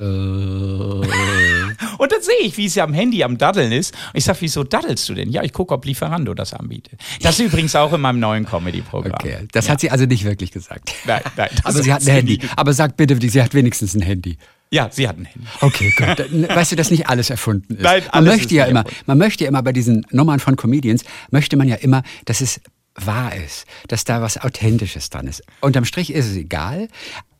Äh. 0.00 0.04
Und 1.98 2.12
dann 2.12 2.20
sehe 2.20 2.40
ich, 2.42 2.56
wie 2.56 2.68
sie 2.68 2.80
am 2.80 2.92
Handy 2.92 3.22
am 3.22 3.38
Daddeln 3.38 3.70
ist. 3.72 3.94
Und 3.94 4.18
ich 4.18 4.24
sage, 4.24 4.38
wieso 4.40 4.64
daddelst 4.64 5.08
du 5.08 5.14
denn? 5.14 5.30
Ja, 5.30 5.42
ich 5.42 5.52
gucke, 5.52 5.72
ob 5.74 5.84
Lieferando 5.84 6.34
das 6.34 6.52
anbietet. 6.54 6.98
Das 7.22 7.38
ist 7.38 7.46
übrigens 7.46 7.76
auch 7.76 7.92
in 7.92 8.00
meinem 8.00 8.18
neuen 8.18 8.44
Comedy-Programm. 8.44 9.14
Okay, 9.14 9.46
das 9.52 9.68
hat 9.68 9.80
sie 9.80 9.90
also 9.90 10.06
nicht 10.06 10.24
wirklich 10.24 10.50
gesagt. 10.50 10.92
Nein, 11.06 11.22
nein, 11.36 11.50
Aber 11.62 11.82
sie 11.82 11.92
hat 11.92 12.02
ein 12.02 12.08
Handy. 12.08 12.40
Aber 12.56 12.72
sag 12.72 12.96
bitte, 12.96 13.16
sie 13.28 13.42
hat 13.42 13.54
wenigstens 13.54 13.94
ein 13.94 14.02
Handy. 14.02 14.36
Ja, 14.72 14.88
sie 14.90 15.06
hat 15.06 15.18
ein 15.18 15.26
Handy. 15.26 15.46
Okay, 15.60 15.92
gut. 15.96 16.48
Weißt 16.56 16.72
du, 16.72 16.76
dass 16.76 16.90
nicht 16.90 17.06
alles 17.08 17.28
erfunden 17.30 17.74
ist. 17.74 17.82
Nein, 17.82 18.02
man 18.04 18.10
alles 18.12 18.32
möchte 18.32 18.46
ist 18.46 18.52
ja 18.52 18.64
immer, 18.64 18.80
erfunden. 18.80 19.02
man 19.06 19.18
möchte 19.18 19.44
ja 19.44 19.48
immer 19.48 19.62
bei 19.62 19.72
diesen 19.72 20.06
Nummern 20.10 20.40
von 20.40 20.56
Comedians, 20.56 21.04
möchte 21.30 21.56
man 21.56 21.68
ja 21.68 21.76
immer, 21.76 22.02
dass 22.24 22.40
es 22.40 22.60
wahr 22.94 23.34
ist, 23.36 23.66
dass 23.88 24.04
da 24.04 24.22
was 24.22 24.38
Authentisches 24.38 25.10
dran 25.10 25.26
ist. 25.26 25.42
Unterm 25.60 25.84
Strich 25.84 26.12
ist 26.12 26.26
es 26.26 26.36
egal, 26.36 26.88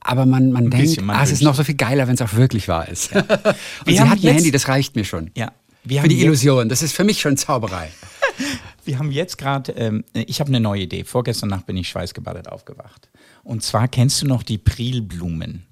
aber 0.00 0.26
man, 0.26 0.52
man 0.52 0.64
denkt, 0.70 0.86
bisschen, 0.86 1.06
man 1.06 1.16
ah, 1.16 1.22
es 1.22 1.32
ist 1.32 1.42
noch 1.42 1.54
so 1.54 1.64
viel 1.64 1.74
geiler, 1.74 2.06
wenn 2.06 2.14
es 2.14 2.22
auch 2.22 2.34
wirklich 2.34 2.68
wahr 2.68 2.88
ist. 2.88 3.12
Und 3.16 3.24
Wir 3.86 3.94
sie 3.94 4.00
hat 4.00 4.18
ein 4.18 4.22
jetzt- 4.22 4.36
Handy, 4.36 4.50
das 4.50 4.68
reicht 4.68 4.94
mir 4.94 5.04
schon. 5.04 5.30
Ja. 5.34 5.52
Wir 5.84 6.02
Für 6.02 6.08
die 6.08 6.20
Illusion, 6.22 6.68
das 6.68 6.82
ist 6.82 6.92
für 6.94 7.02
mich 7.04 7.20
schon 7.20 7.36
Zauberei. 7.36 7.90
Wir 8.84 8.98
haben 8.98 9.10
jetzt 9.12 9.36
gerade, 9.38 9.72
ähm, 9.72 10.04
ich 10.12 10.40
habe 10.40 10.48
eine 10.48 10.58
neue 10.60 10.82
Idee. 10.82 11.04
Vorgestern 11.04 11.48
Nacht 11.50 11.66
bin 11.66 11.76
ich 11.76 11.88
schweißgebadet 11.88 12.48
aufgewacht. 12.48 13.08
Und 13.44 13.62
zwar 13.62 13.86
kennst 13.88 14.22
du 14.22 14.26
noch 14.26 14.42
die 14.42 14.58
Prilblumen. 14.58 15.66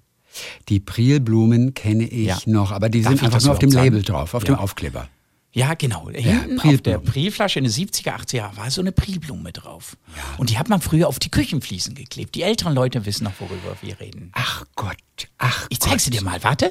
Die 0.69 0.81
Prilblumen 0.81 1.75
kenne 1.75 2.05
ich 2.07 2.27
Ja. 2.27 2.39
noch, 2.47 2.71
aber 2.73 2.89
die 2.89 3.03
Darf 3.03 3.13
sind 3.13 3.23
einfach 3.25 3.43
nur 3.43 3.53
auf 3.53 3.59
dem 3.59 3.71
überhaupt 3.71 3.85
Label 3.87 4.01
sagen? 4.01 4.13
drauf, 4.19 4.35
auf 4.35 4.43
Ja. 4.45 4.55
dem 4.55 4.59
Aufkleber. 4.59 5.09
Ja, 5.53 5.75
genau. 5.75 6.09
Hinten 6.11 6.57
auf 6.59 6.63
Prilblumen. 6.63 6.83
der 6.83 6.99
Prilflasche 6.99 7.59
in 7.59 7.65
den 7.65 7.73
70er, 7.73 8.15
80er 8.15 8.37
Jahren 8.37 8.57
war 8.57 8.71
so 8.71 8.81
eine 8.81 8.93
Prilblume 8.93 9.51
drauf. 9.53 9.97
Und 10.39 10.51
die 10.51 10.59
hat 10.59 10.69
man 10.69 10.81
früher 10.81 11.09
auf 11.09 11.19
die 11.19 11.29
Küchenfliesen 11.31 11.97
geklebt. 11.97 12.37
Die 12.37 12.43
älteren 12.43 12.73
Leute 12.73 13.05
wissen 13.05 13.25
noch, 13.25 13.33
worüber 13.41 13.77
wir 13.83 13.99
reden. 13.99 14.31
Ach 14.35 14.65
Gott, 14.77 14.97
ach 15.39 15.67
Ich 15.69 15.81
zeig 15.81 15.99
sie 16.01 16.11
dir 16.11 16.23
mal, 16.23 16.41
warte. 16.45 16.71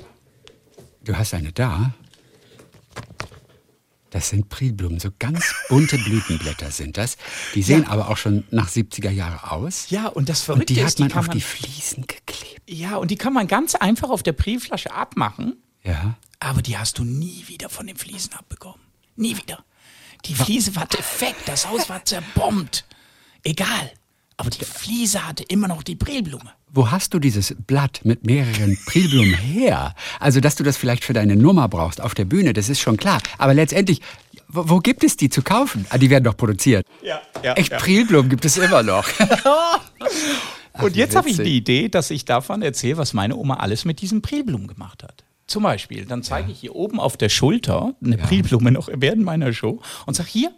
Du 1.04 1.14
hast 1.18 1.34
eine 1.34 1.52
da? 1.52 1.94
Das 4.12 4.30
sind 4.30 4.50
Prilblumen, 4.50 5.00
so 5.00 5.10
ganz 5.20 5.54
bunte 5.70 5.98
Blütenblätter 5.98 6.72
sind 6.72 6.98
das. 6.98 7.18
Die 7.54 7.62
sehen 7.62 7.86
aber 7.88 8.10
auch 8.10 8.18
schon 8.18 8.44
nach 8.50 8.68
70er 8.70 9.12
Jahre 9.12 9.52
aus. 9.52 9.90
Ja, 9.90 10.08
und 10.08 10.30
das 10.30 10.40
Und 10.42 10.46
Verrückte 10.46 10.74
die 10.74 10.80
ist, 10.80 10.86
hat 10.88 10.98
die 10.98 11.02
man 11.04 11.12
kann 11.12 11.20
auf 11.20 11.28
man, 11.28 11.38
die 11.38 11.44
Fliesen 11.44 12.08
geklebt. 12.08 12.62
ja, 12.68 12.96
und 12.96 13.12
die 13.12 13.18
kann 13.18 13.34
man 13.34 13.48
ganz 13.48 13.76
einfach 13.76 14.10
auf 14.10 14.24
der 14.24 14.34
Prilflasche 14.34 14.92
abmachen. 14.92 15.58
Ja. 15.84 16.18
Aber 16.40 16.62
die 16.62 16.78
hast 16.78 16.98
du 16.98 17.04
nie 17.04 17.44
wieder 17.48 17.70
von 17.70 17.86
den 17.86 17.98
Fliesen 17.98 18.34
abbekommen. 18.34 18.80
Nie 19.16 19.38
wieder. 19.38 19.64
Die 20.26 20.34
Fliese 20.34 20.76
war 20.76 20.86
defekt, 20.86 21.48
das 21.48 21.68
Haus 21.68 21.88
war 21.90 22.04
zerbombt. 22.04 22.86
Egal. 23.44 23.92
Aber 24.40 24.50
die 24.50 24.64
Fliese 24.64 25.28
hatte 25.28 25.44
immer 25.44 25.68
noch 25.68 25.84
die 25.84 25.98
Prilblume. 25.98 26.52
Wo 26.72 26.90
hast 26.90 27.14
du 27.14 27.20
dieses 27.20 27.54
Blatt 27.68 28.00
mit 28.06 28.26
mehreren 28.26 28.78
Prilblumen 28.86 29.34
her? 29.38 29.94
Also, 30.22 30.40
dass 30.40 30.56
du 30.56 30.64
das 30.64 30.78
vielleicht 30.78 31.04
für 31.04 31.12
deine 31.12 31.36
Nummer 31.36 31.68
brauchst 31.68 32.00
auf 32.00 32.16
der 32.16 32.24
Bühne, 32.24 32.54
das 32.54 32.70
ist 32.70 32.80
schon 32.80 32.96
klar. 32.96 33.20
Aber 33.38 33.54
letztendlich, 33.54 34.00
wo, 34.48 34.70
wo 34.70 34.80
gibt 34.80 35.04
es 35.04 35.18
die 35.18 35.30
zu 35.30 35.42
kaufen? 35.42 35.86
Ah, 35.90 35.98
die 35.98 36.10
werden 36.10 36.24
doch 36.24 36.38
produziert. 36.38 36.86
Ja, 37.04 37.20
ja. 37.44 37.54
Echt, 37.56 37.76
Prilblumen 37.78 38.30
gibt 38.30 38.46
es 38.46 38.56
immer 38.56 38.82
noch. 38.82 39.06
Und 40.82 40.96
wie 40.96 41.00
jetzt 41.00 41.18
habe 41.18 41.30
ich 41.30 41.36
die 41.36 41.58
Idee, 41.58 41.90
dass 41.90 42.10
ich 42.10 42.24
davon 42.24 42.62
erzähle, 42.62 42.96
was 42.96 43.14
meine 43.14 43.36
Oma 43.36 43.56
alles 43.56 43.84
mit 43.84 44.00
diesen 44.00 44.22
Prilblumen 44.22 44.68
gemacht 44.68 45.04
hat. 45.04 45.26
zum 45.48 45.64
Beispiel, 45.64 46.06
dann 46.06 46.24
zeige 46.24 46.50
ich 46.54 46.62
hier 46.62 46.76
oben 46.76 47.02
auf 47.02 47.18
der 47.18 47.28
Schulter 47.28 47.94
eine 48.02 48.18
Prilblume 48.18 48.72
noch 48.72 48.88
während 48.94 49.24
meiner 49.24 49.52
Show 49.52 49.82
und 50.06 50.14
sage 50.14 50.30
hier, 50.30 50.52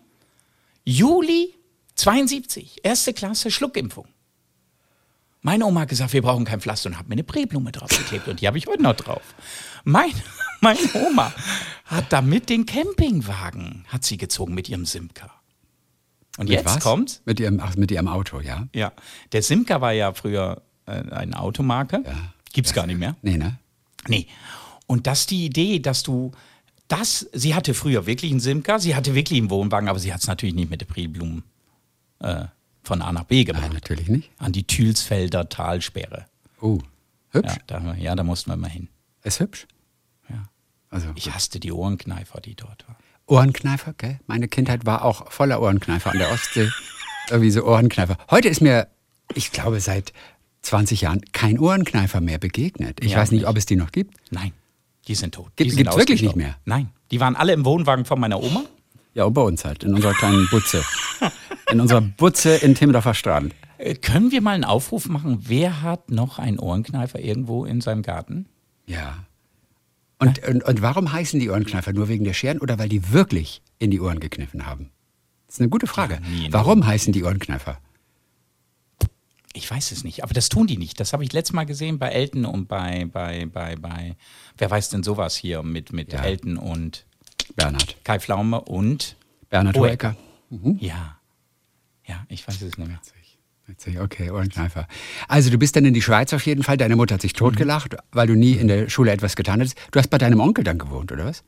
Juli 0.86 1.56
72, 1.96 2.80
erste 2.84 3.14
Klasse 3.14 3.52
Schluckimpfung. 3.52 4.08
Meine 5.42 5.66
Oma 5.66 5.82
hat 5.82 5.90
gesagt, 5.90 6.14
wir 6.14 6.22
brauchen 6.22 6.46
kein 6.46 6.62
Pflaster 6.62 6.90
und 6.90 7.00
hat 7.00 7.08
mir 7.08 7.14
eine 7.14 7.24
Präblume 7.24 7.72
draufgeklebt 7.72 8.28
und 8.28 8.42
die 8.42 8.48
habe 8.48 8.58
ich 8.58 8.68
heute 8.68 8.84
noch 8.84 8.96
drauf. 8.96 9.24
Mein, 9.84 10.12
meine 10.62 10.80
Oma 10.94 11.34
hat 11.86 12.14
damit 12.14 12.50
den 12.50 12.66
Campingwagen, 12.66 13.86
hat 13.88 14.06
sie 14.06 14.18
gezogen 14.18 14.54
mit 14.54 14.70
ihrem 14.70 14.86
Simca. 14.86 15.32
Und 16.38 16.48
Mit 16.48 16.60
jetzt 16.60 16.66
was? 16.66 16.80
kommt's. 16.80 17.22
Mit 17.26 17.40
ihrem, 17.40 17.60
ach, 17.60 17.76
mit 17.76 17.92
ihrem 17.92 18.08
Auto, 18.08 18.40
ja? 18.40 18.68
Ja, 18.74 18.94
der 19.34 19.44
Simca 19.44 19.82
war 19.82 19.92
ja 19.92 20.14
früher 20.14 20.62
äh, 20.86 20.92
eine 20.92 21.38
Automarke. 21.38 22.02
Ja. 22.06 22.34
Gibt's 22.54 22.74
gar 22.74 22.88
nicht 22.88 23.00
mehr. 23.00 23.16
Nee, 23.22 23.38
ne? 23.38 23.58
Nee. 24.08 24.28
Und 24.88 25.08
das 25.08 25.26
die 25.26 25.46
Idee, 25.46 25.80
dass 25.80 26.04
du 26.04 26.32
das, 26.88 27.28
sie 27.34 27.56
hatte 27.56 27.74
früher 27.74 28.06
wirklich 28.06 28.32
einen 28.32 28.40
Simca, 28.40 28.80
sie 28.80 28.96
hatte 28.96 29.16
wirklich 29.16 29.40
einen 29.40 29.50
Wohnwagen, 29.50 29.90
aber 29.90 30.00
sie 30.00 30.14
hat 30.14 30.22
es 30.22 30.28
natürlich 30.28 30.56
nicht 30.56 30.70
mit 30.70 30.82
den 30.82 30.88
Prilblumen 30.88 31.44
äh, 32.22 32.46
von 32.84 33.02
A 33.02 33.12
nach 33.12 33.26
B 33.26 33.44
gemacht. 33.44 33.64
Nein, 33.64 33.74
natürlich 33.74 34.08
nicht. 34.08 34.30
An 34.40 34.52
die 34.52 34.66
Thülsfelder 34.66 35.50
Talsperre. 35.50 36.26
Oh, 36.62 36.80
hübsch. 37.32 37.54
Ja 37.70 37.80
da, 37.80 37.94
ja, 37.96 38.16
da 38.16 38.24
mussten 38.24 38.50
wir 38.52 38.58
mal 38.58 38.70
hin. 38.70 38.88
Ist 39.24 39.40
hübsch. 39.40 39.68
Ja. 40.30 40.44
Also, 40.90 41.10
Ich 41.16 41.32
hasste 41.34 41.60
die 41.60 41.72
Ohrenkneifer, 41.72 42.42
die 42.42 42.56
dort 42.56 42.88
waren. 42.88 42.98
Ohrenkneifer, 43.28 43.94
gell? 43.94 44.20
Meine 44.28 44.48
Kindheit 44.48 44.86
war 44.86 45.06
auch 45.06 45.32
voller 45.32 45.62
Ohrenkneifer 45.62 46.12
an 46.12 46.18
der 46.18 46.32
Ostsee. 46.32 46.70
Irgendwie 47.30 47.52
so 47.52 47.64
Ohrenkneifer. 47.64 48.18
Heute 48.30 48.50
ist 48.50 48.62
mir, 48.62 48.88
ich 49.36 49.52
glaube, 49.52 49.80
seit 49.80 50.12
20 50.64 51.02
Jahren 51.02 51.22
kein 51.32 51.60
Ohrenkneifer 51.60 52.20
mehr 52.20 52.40
begegnet. 52.40 53.00
Ich 53.04 53.12
Ja, 53.14 53.20
weiß 53.20 53.32
nicht, 53.32 53.42
nicht. 53.42 53.48
ob 53.50 53.58
es 53.58 53.66
die 53.66 53.76
noch 53.78 53.92
gibt. 53.92 54.16
Nein, 54.32 54.52
die 55.08 55.16
sind 55.16 55.36
tot. 55.36 55.52
Gibt- 55.56 55.76
gibt's 55.78 55.96
wirklich 55.96 56.22
nicht 56.24 56.36
mehr? 56.36 56.58
Nein, 56.66 56.90
die 57.12 57.20
waren 57.20 57.36
alle 57.36 57.54
im 57.54 57.64
Wohnwagen 57.64 58.06
von 58.06 58.20
meiner 58.20 58.42
Oma. 58.42 58.64
Ja, 59.14 59.26
und 59.26 59.34
bei 59.34 59.42
uns 59.42 59.64
halt, 59.66 59.84
in 59.84 59.94
unserer 59.94 60.14
kleinen 60.14 60.48
Butze. 60.50 60.84
In 61.72 61.80
unserer 61.82 62.02
Butze 62.02 62.56
in 62.58 62.76
Timmendorfer 62.76 63.14
Straßen. 63.14 63.54
Äh, 63.78 63.96
können 63.96 64.32
wir 64.32 64.42
mal 64.42 64.52
einen 64.56 64.64
Aufruf 64.64 65.08
machen? 65.08 65.40
Wer 65.48 65.82
hat 65.82 66.12
noch 66.12 66.38
einen 66.40 66.60
Ohrenkneifer 66.60 67.20
irgendwo 67.20 67.66
in 67.66 67.82
seinem 67.82 68.02
Garten? 68.02 68.46
Ja. 68.86 69.26
Und, 70.20 70.46
und, 70.48 70.64
und 70.64 70.82
warum 70.82 71.12
heißen 71.12 71.40
die 71.40 71.50
Ohrenkneifer? 71.50 71.94
Nur 71.94 72.08
wegen 72.08 72.24
der 72.26 72.34
Scheren 72.34 72.60
oder 72.60 72.78
weil 72.78 72.90
die 72.90 73.12
wirklich 73.12 73.62
in 73.80 73.90
die 73.90 74.00
Ohren 74.02 74.20
gekniffen 74.20 74.66
haben? 74.68 74.92
Das 75.48 75.56
ist 75.56 75.62
eine 75.62 75.70
gute 75.70 75.88
Frage. 75.88 76.20
Ja, 76.42 76.48
warum 76.52 76.86
heißen 76.86 77.12
die 77.14 77.24
Ohrenkneifer? 77.24 77.80
Ich 79.54 79.70
weiß 79.70 79.92
es 79.92 80.04
nicht, 80.06 80.24
aber 80.24 80.34
das 80.34 80.48
tun 80.48 80.68
die 80.68 80.78
nicht. 80.78 81.00
Das 81.00 81.12
habe 81.12 81.24
ich 81.26 81.34
letztes 81.34 81.54
Mal 81.54 81.66
gesehen 81.66 82.00
bei 82.00 82.10
Elton 82.10 82.46
und 82.46 82.68
bei, 82.68 83.06
bei, 83.12 83.46
bei, 83.48 83.76
bei, 83.76 84.16
wer 84.58 84.72
weiß 84.72 84.90
denn 84.90 85.04
sowas 85.04 85.36
hier 85.36 85.62
mit, 85.64 85.92
mit 85.92 86.14
Ja. 86.14 86.24
Elton 86.24 86.56
und 86.58 87.06
Bernhard. 87.56 87.98
Kai 88.06 88.20
Pflaume 88.20 88.62
und, 88.62 89.18
Bernhard 89.50 89.76
Oh, 89.78 89.86
Hoeker. 89.86 90.16
ja, 90.80 91.18
ja, 92.12 92.26
ich 92.30 92.48
weiß 92.48 92.62
es 92.62 92.78
nicht 92.78 92.88
mehr. 92.88 93.00
Okay, 94.04 94.30
Ohrenkneifer. 94.30 94.86
Also 95.30 95.50
du 95.50 95.58
bist 95.58 95.76
dann 95.78 95.86
in 95.86 95.94
die 95.94 96.02
Schweiz 96.02 96.34
auf 96.34 96.46
jeden 96.46 96.62
Fall. 96.62 96.76
Deine 96.76 96.98
Mutter 96.98 97.14
hat 97.16 97.22
sich 97.22 97.32
totgelacht, 97.34 97.96
weil 98.12 98.28
du 98.28 98.36
nie 98.36 98.54
in 98.54 98.68
der 98.68 98.90
Schule 98.90 99.12
etwas 99.12 99.36
getan 99.38 99.62
hast. 99.62 99.76
Du 99.92 100.00
hast 100.00 100.10
bei 100.10 100.18
deinem 100.18 100.42
Onkel 100.42 100.66
dann 100.66 100.78
gewohnt, 100.78 101.12
oder 101.14 101.26
was? 101.26 101.44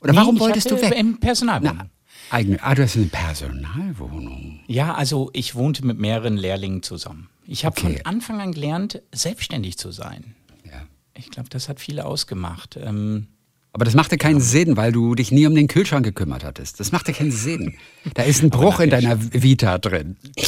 Oder 0.00 0.12
Nee, 0.12 0.18
warum 0.18 0.36
ich 0.36 0.40
wolltest 0.40 0.70
du 0.70 0.80
weg? 0.80 0.94
Im 0.96 1.18
Personalwohnung. 1.18 1.76
Na, 1.78 1.90
eigene, 2.30 2.62
ah, 2.62 2.74
du 2.76 2.82
hast 2.84 2.96
eine 2.96 3.06
Personalwohnung. 3.06 4.60
Ja, 4.68 4.94
also 4.94 5.30
ich 5.32 5.56
wohnte 5.56 5.84
mit 5.84 5.98
mehreren 5.98 6.36
Lehrlingen 6.36 6.82
zusammen. 6.84 7.28
Ich 7.46 7.64
habe 7.64 7.76
Okay. 7.76 7.96
von 7.96 8.06
Anfang 8.06 8.40
an 8.40 8.52
gelernt, 8.52 9.02
selbstständig 9.12 9.76
zu 9.76 9.90
sein. 9.90 10.36
Ja. 10.64 10.82
Ich 11.14 11.30
glaube, 11.30 11.48
das 11.48 11.68
hat 11.68 11.80
viele 11.80 12.04
ausgemacht. 12.06 12.78
Ähm, 12.80 13.26
Aber 13.74 13.84
das 13.84 13.94
machte 13.94 14.16
keinen 14.16 14.40
Sinn, 14.40 14.76
weil 14.76 14.92
du 14.92 15.14
dich 15.16 15.32
nie 15.32 15.46
um 15.48 15.54
den 15.54 15.66
Kühlschrank 15.66 16.04
gekümmert 16.04 16.44
hattest. 16.44 16.78
Das 16.78 16.92
machte 16.92 17.12
keinen 17.12 17.32
Sinn. 17.32 17.74
Da 18.14 18.22
ist 18.22 18.40
ein 18.42 18.48
Bruch 18.50 18.78
in 18.80 18.88
deiner 18.88 19.18
Vita 19.20 19.76
drin. 19.78 20.16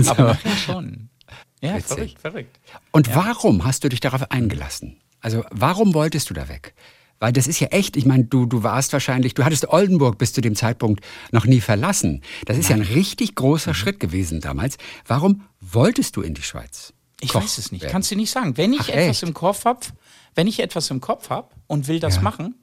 So. 0.00 0.10
aber 0.12 0.24
nachher 0.34 0.56
schon. 0.56 1.08
Ja, 1.60 1.76
Witzig. 1.76 1.86
verrückt, 1.96 2.18
verrückt. 2.20 2.60
Und 2.90 3.14
warum 3.14 3.64
hast 3.64 3.84
du 3.84 3.88
dich 3.88 4.00
darauf 4.00 4.30
eingelassen? 4.32 4.96
Also 5.20 5.44
warum 5.50 5.94
wolltest 5.94 6.30
du 6.30 6.34
da 6.34 6.48
weg? 6.48 6.74
Weil 7.20 7.32
das 7.32 7.46
ist 7.46 7.60
ja 7.60 7.68
echt, 7.68 7.96
ich 7.96 8.04
meine, 8.06 8.24
du, 8.24 8.46
du 8.46 8.62
warst 8.64 8.92
wahrscheinlich, 8.92 9.34
du 9.34 9.44
hattest 9.44 9.68
Oldenburg 9.68 10.18
bis 10.18 10.32
zu 10.32 10.40
dem 10.40 10.56
Zeitpunkt 10.56 11.04
noch 11.32 11.46
nie 11.46 11.60
verlassen. 11.60 12.22
Das 12.46 12.58
ist 12.58 12.68
ja 12.70 12.76
ein 12.76 12.82
richtig 12.82 13.34
großer 13.36 13.70
Mhm. 13.70 13.74
Schritt 13.74 14.00
gewesen 14.00 14.40
damals. 14.40 14.76
Warum 15.06 15.42
wolltest 15.60 16.16
du 16.16 16.22
in 16.22 16.34
die 16.34 16.42
Schweiz? 16.42 16.92
Ich 17.20 17.30
Koch 17.30 17.42
weiß 17.42 17.58
es 17.58 17.70
nicht. 17.72 17.82
werden? 17.82 17.92
Kannst 17.92 18.10
du 18.10 18.16
nicht 18.16 18.30
sagen. 18.30 18.56
Wenn 18.56 18.72
ich 18.72 18.80
Ach, 18.80 18.88
etwas 18.88 19.16
echt? 19.18 19.22
im 19.22 19.32
Kopf 19.34 19.64
habe, 19.64 19.80
wenn 20.34 20.46
ich 20.46 20.60
etwas 20.60 20.90
im 20.90 21.00
Kopf 21.00 21.30
habe 21.30 21.48
und 21.66 21.88
will 21.88 22.00
das 22.00 22.16
Ja. 22.16 22.22
machen, 22.22 22.54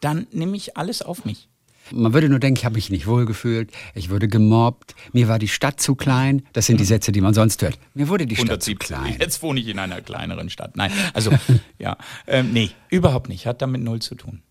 dann 0.00 0.26
nehme 0.32 0.56
ich 0.56 0.76
alles 0.76 1.02
auf 1.02 1.24
mich. 1.24 1.48
Man 1.90 2.12
würde 2.12 2.28
nur 2.28 2.38
denken, 2.38 2.58
ich 2.58 2.64
habe 2.66 2.74
mich 2.74 2.90
nicht 2.90 3.06
wohlgefühlt, 3.06 3.72
ich 3.94 4.10
wurde 4.10 4.28
gemobbt, 4.28 4.94
mir 5.14 5.26
war 5.26 5.38
die 5.38 5.48
Stadt 5.48 5.80
zu 5.80 5.94
klein. 5.94 6.42
Das 6.52 6.66
sind 6.66 6.78
die 6.80 6.84
Sätze, 6.84 7.12
die 7.12 7.22
man 7.22 7.32
sonst 7.32 7.62
hört. 7.62 7.78
Mir 7.94 8.08
wurde 8.08 8.26
die 8.26 8.36
Stadt 8.36 8.62
zu 8.62 8.72
117. 8.72 8.78
klein. 8.78 9.16
Jetzt 9.18 9.42
wohne 9.42 9.58
ich 9.58 9.68
in 9.68 9.78
einer 9.78 10.02
kleineren 10.02 10.50
Stadt. 10.50 10.76
Nein, 10.76 10.92
also 11.14 11.30
ja, 11.78 11.96
ähm, 12.26 12.52
nee, 12.52 12.70
überhaupt 12.90 13.30
nicht. 13.30 13.46
Hat 13.46 13.62
damit 13.62 13.82
null 13.82 14.00
zu 14.00 14.14
tun. 14.16 14.42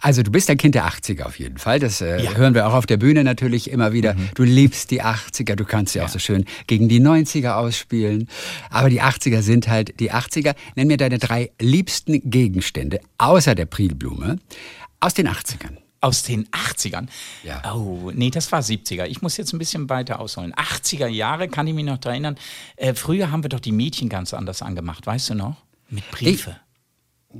Also 0.00 0.22
du 0.22 0.30
bist 0.30 0.48
ein 0.50 0.56
Kind 0.56 0.74
der 0.74 0.86
80er 0.86 1.24
auf 1.24 1.38
jeden 1.38 1.58
Fall. 1.58 1.78
Das 1.78 2.00
äh, 2.00 2.22
Ja. 2.22 2.30
Mhm. 2.32 2.36
hören 2.36 2.54
wir 2.54 2.66
auch 2.68 2.74
auf 2.74 2.86
der 2.86 2.96
Bühne 2.96 3.24
natürlich 3.24 3.70
immer 3.70 3.92
wieder. 3.92 4.16
Du 4.34 4.42
liebst 4.42 4.90
die 4.90 5.02
80er, 5.02 5.54
du 5.54 5.64
kannst 5.64 5.92
sie 5.92 6.00
auch 6.00 6.08
so 6.08 6.18
schön 6.18 6.44
gegen 6.66 6.88
die 6.88 7.00
90er 7.00 7.54
ausspielen. 7.56 8.28
Aber 8.70 8.90
die 8.90 9.02
80er 9.02 9.42
sind 9.42 9.68
halt 9.68 9.98
die 10.00 10.12
80er. 10.12 10.54
Nenn 10.74 10.86
mir 10.88 10.96
deine 10.96 11.18
drei 11.18 11.50
liebsten 11.60 12.30
Gegenstände, 12.30 13.00
außer 13.18 13.54
der 13.54 13.66
Prilblume, 13.66 14.38
aus 15.00 15.14
den 15.14 15.28
80ern. 15.28 15.76
Aus 16.00 16.22
den 16.22 16.46
80ern. 16.48 17.06
Ja. 17.42 17.74
Oh, 17.74 18.10
nee, 18.14 18.30
das 18.30 18.52
war 18.52 18.60
70er. 18.60 19.06
Ich 19.06 19.22
muss 19.22 19.36
jetzt 19.38 19.52
ein 19.52 19.58
bisschen 19.58 19.88
weiter 19.88 20.20
ausholen. 20.20 20.52
80er 20.54 21.06
Jahre, 21.08 21.48
kann 21.48 21.66
ich 21.66 21.74
mich 21.74 21.84
noch 21.84 21.98
daran 21.98 22.14
erinnern. 22.24 22.36
Äh, 22.76 22.94
früher 22.94 23.30
haben 23.30 23.42
wir 23.42 23.48
doch 23.48 23.60
die 23.60 23.72
Mädchen 23.72 24.08
ganz 24.08 24.34
anders 24.34 24.62
angemacht, 24.62 25.06
weißt 25.06 25.30
du 25.30 25.34
noch? 25.34 25.56
Mit 25.88 26.08
Briefe. 26.10 26.56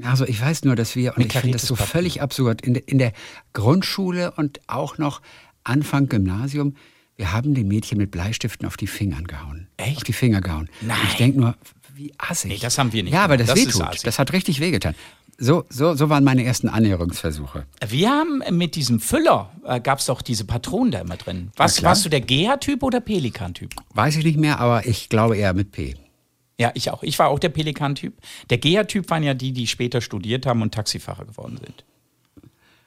Also 0.02 0.26
ich 0.26 0.40
weiß 0.40 0.64
nur, 0.64 0.76
dass 0.76 0.96
wir, 0.96 1.16
und 1.16 1.24
ich 1.26 1.32
finde 1.32 1.52
das 1.52 1.66
so 1.66 1.76
völlig 1.76 2.22
absurd, 2.22 2.60
in, 2.62 2.74
der- 2.74 2.88
in 2.88 2.98
der 2.98 3.12
Grundschule 3.52 4.32
und 4.32 4.60
auch 4.66 4.98
noch 4.98 5.20
Anfang 5.64 6.08
Gymnasium, 6.08 6.74
wir 7.16 7.32
haben 7.32 7.54
den 7.54 7.66
Mädchen 7.68 7.98
mit 7.98 8.10
Bleistiften 8.10 8.66
auf 8.66 8.76
die 8.76 8.86
Fingern 8.86 9.24
gehauen. 9.24 9.68
Echt? 9.78 9.96
Auf 9.98 10.04
die 10.04 10.12
Finger 10.12 10.40
gehauen. 10.40 10.68
Nein. 10.82 10.98
Und 11.00 11.08
ich 11.08 11.14
denke 11.16 11.40
nur, 11.40 11.54
wie 11.94 12.12
assig. 12.18 12.50
Nee, 12.52 12.58
das 12.60 12.76
haben 12.78 12.92
wir 12.92 13.02
nicht 13.02 13.12
Ja, 13.14 13.24
aber 13.24 13.36
das. 13.38 13.48
Das 13.48 13.56
wehtut. 13.56 14.04
Das 14.06 14.18
hat 14.18 14.32
richtig 14.34 14.60
wehgetan. 14.60 14.94
So, 15.38 15.64
so, 15.68 15.94
so 15.94 16.08
waren 16.08 16.24
meine 16.24 16.44
ersten 16.44 16.68
Annäherungsversuche. 16.68 17.66
Wir 17.88 18.10
haben 18.10 18.42
mit 18.56 18.74
diesem 18.74 19.00
Füller, 19.00 19.50
äh, 19.66 19.80
gab 19.80 19.98
es 19.98 20.06
doch 20.06 20.22
diese 20.22 20.44
Patronen 20.46 20.92
da 20.92 21.00
immer 21.00 21.16
drin. 21.16 21.50
Was, 21.56 21.82
warst 21.82 22.04
du 22.06 22.08
der 22.08 22.22
Geha-Typ 22.22 22.82
oder 22.82 23.00
Pelikan-Typ? 23.00 23.74
Weiß 23.94 24.16
ich 24.16 24.24
nicht 24.24 24.38
mehr, 24.38 24.60
aber 24.60 24.86
ich 24.86 25.08
glaube 25.10 25.36
eher 25.36 25.52
mit 25.52 25.72
P. 25.72 25.94
Ja, 26.58 26.72
ich 26.74 26.90
auch. 26.90 27.02
Ich 27.02 27.18
war 27.18 27.28
auch 27.28 27.38
der 27.38 27.50
Pelikan-Typ. 27.50 28.14
Der 28.48 28.58
Geha-Typ 28.58 29.10
waren 29.10 29.22
ja 29.22 29.34
die, 29.34 29.52
die 29.52 29.66
später 29.66 30.00
studiert 30.00 30.46
haben 30.46 30.62
und 30.62 30.72
Taxifahrer 30.72 31.26
geworden 31.26 31.58
sind. 31.58 31.84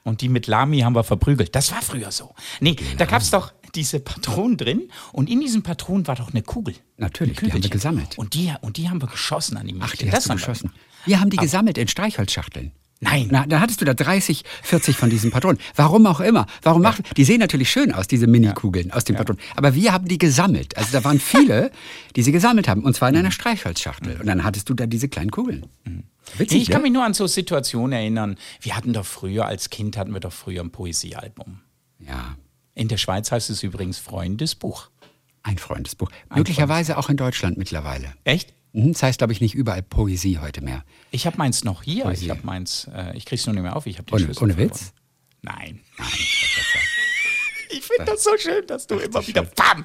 Und 0.02 0.22
die 0.22 0.28
mit 0.28 0.46
Lami 0.46 0.80
haben 0.80 0.94
wir 0.94 1.04
verprügelt. 1.04 1.54
Das 1.54 1.70
war 1.70 1.82
früher 1.82 2.10
so. 2.10 2.34
Nee, 2.60 2.76
da 2.96 3.04
gab 3.04 3.22
es 3.22 3.30
doch 3.30 3.52
diese 3.74 4.00
Patronen 4.00 4.56
drin 4.56 4.90
und 5.12 5.30
in 5.30 5.40
diesen 5.40 5.62
Patronen 5.62 6.06
war 6.06 6.16
doch 6.16 6.30
eine 6.30 6.42
Kugel. 6.42 6.74
Natürlich, 6.96 7.38
die 7.38 7.52
haben 7.52 7.62
wir 7.62 7.70
gesammelt. 7.70 8.18
Und 8.18 8.34
die, 8.34 8.52
und 8.62 8.76
die 8.76 8.88
haben 8.88 9.00
wir 9.00 9.08
geschossen 9.08 9.56
an 9.56 9.66
die 9.66 9.74
Mädchen. 9.74 9.90
Ach, 9.92 9.96
die 9.96 10.10
hast 10.10 10.26
du 10.26 10.30
haben 10.30 10.38
wir 10.38 10.46
geschossen. 10.46 10.68
gemacht. 10.70 10.80
Wir 11.04 11.20
haben 11.20 11.30
die 11.30 11.36
gesammelt 11.36 11.78
in 11.78 11.86
Streichholzschachteln. 11.86 12.72
Nein. 13.02 13.28
Na, 13.30 13.46
dann 13.46 13.60
hattest 13.60 13.80
du 13.80 13.86
da 13.86 13.94
30, 13.94 14.44
40 14.62 14.96
von 14.96 15.08
diesen 15.08 15.30
Patronen. 15.30 15.58
Warum 15.74 16.04
auch 16.06 16.20
immer. 16.20 16.46
Warum 16.62 16.82
machen, 16.82 17.02
die 17.16 17.24
sehen 17.24 17.38
natürlich 17.40 17.70
schön 17.70 17.92
aus, 17.92 18.06
diese 18.08 18.26
Mini-Kugeln 18.26 18.90
aus 18.92 19.04
den 19.04 19.16
Patronen. 19.16 19.40
Aber 19.56 19.74
wir 19.74 19.92
haben 19.94 20.06
die 20.06 20.18
gesammelt. 20.18 20.76
Also 20.76 20.92
da 20.92 21.02
waren 21.02 21.18
viele, 21.20 21.70
die 22.14 22.22
sie 22.22 22.30
gesammelt 22.32 22.68
haben. 22.68 22.84
Und 22.84 22.94
zwar 22.94 23.08
in 23.08 23.16
einer 23.16 23.30
Streichholzschachtel. 23.30 24.20
Und 24.20 24.26
dann 24.26 24.44
hattest 24.44 24.68
du 24.68 24.74
da 24.74 24.86
diese 24.86 25.08
kleinen 25.08 25.30
Kugeln. 25.30 25.64
Witzig, 26.36 26.50
Nee, 26.58 26.62
ich 26.62 26.70
kann 26.70 26.82
mich 26.82 26.92
nur 26.92 27.02
an 27.04 27.14
so 27.14 27.26
Situationen 27.26 27.92
erinnern. 27.92 28.36
Wir 28.60 28.76
hatten 28.76 28.92
doch 28.92 29.06
früher, 29.06 29.46
als 29.46 29.70
Kind 29.70 29.96
hatten 29.96 30.12
wir 30.12 30.20
doch 30.20 30.32
früher 30.32 30.60
ein 30.62 30.70
Poesiealbum. 30.70 31.60
Ja, 32.06 32.36
In 32.74 32.88
der 32.88 32.98
Schweiz 32.98 33.32
heißt 33.32 33.48
es 33.48 33.62
übrigens 33.62 33.98
Freundesbuch. 33.98 34.90
ein 35.42 35.56
Freundesbuch. 35.56 36.10
Möglicherweise 36.34 36.98
auch 36.98 37.08
in 37.08 37.16
Deutschland 37.16 37.56
mittlerweile. 37.56 38.12
Echt? 38.24 38.52
Mhm, 38.72 38.92
Das 38.92 39.02
heißt, 39.02 39.18
glaube 39.18 39.32
ich, 39.32 39.40
nicht 39.40 39.54
überall 39.54 39.82
Poesie 39.82 40.38
heute 40.38 40.60
mehr. 40.62 40.84
Ich 41.10 41.26
habe 41.26 41.36
meins 41.38 41.64
noch 41.64 41.82
hier. 41.82 42.04
Poesie. 42.04 42.26
Ich 42.26 42.30
habe 42.30 42.40
meins, 42.44 42.88
äh, 42.94 43.16
ich 43.16 43.26
krieg's 43.26 43.46
nur 43.46 43.54
nicht 43.54 43.62
mehr 43.62 43.76
auf. 43.76 43.86
Ich 43.86 43.98
habe 43.98 44.12
Ohne, 44.12 44.30
ohne. 44.40 44.56
Witz? 44.56 44.92
Nein. 45.42 45.80
Ich 47.72 47.82
finde 47.84 48.04
das 48.10 48.24
so 48.24 48.30
schön, 48.36 48.66
dass 48.66 48.86
du 48.88 48.96
immer 48.96 49.24
wieder 49.26 49.44
bam. 49.44 49.84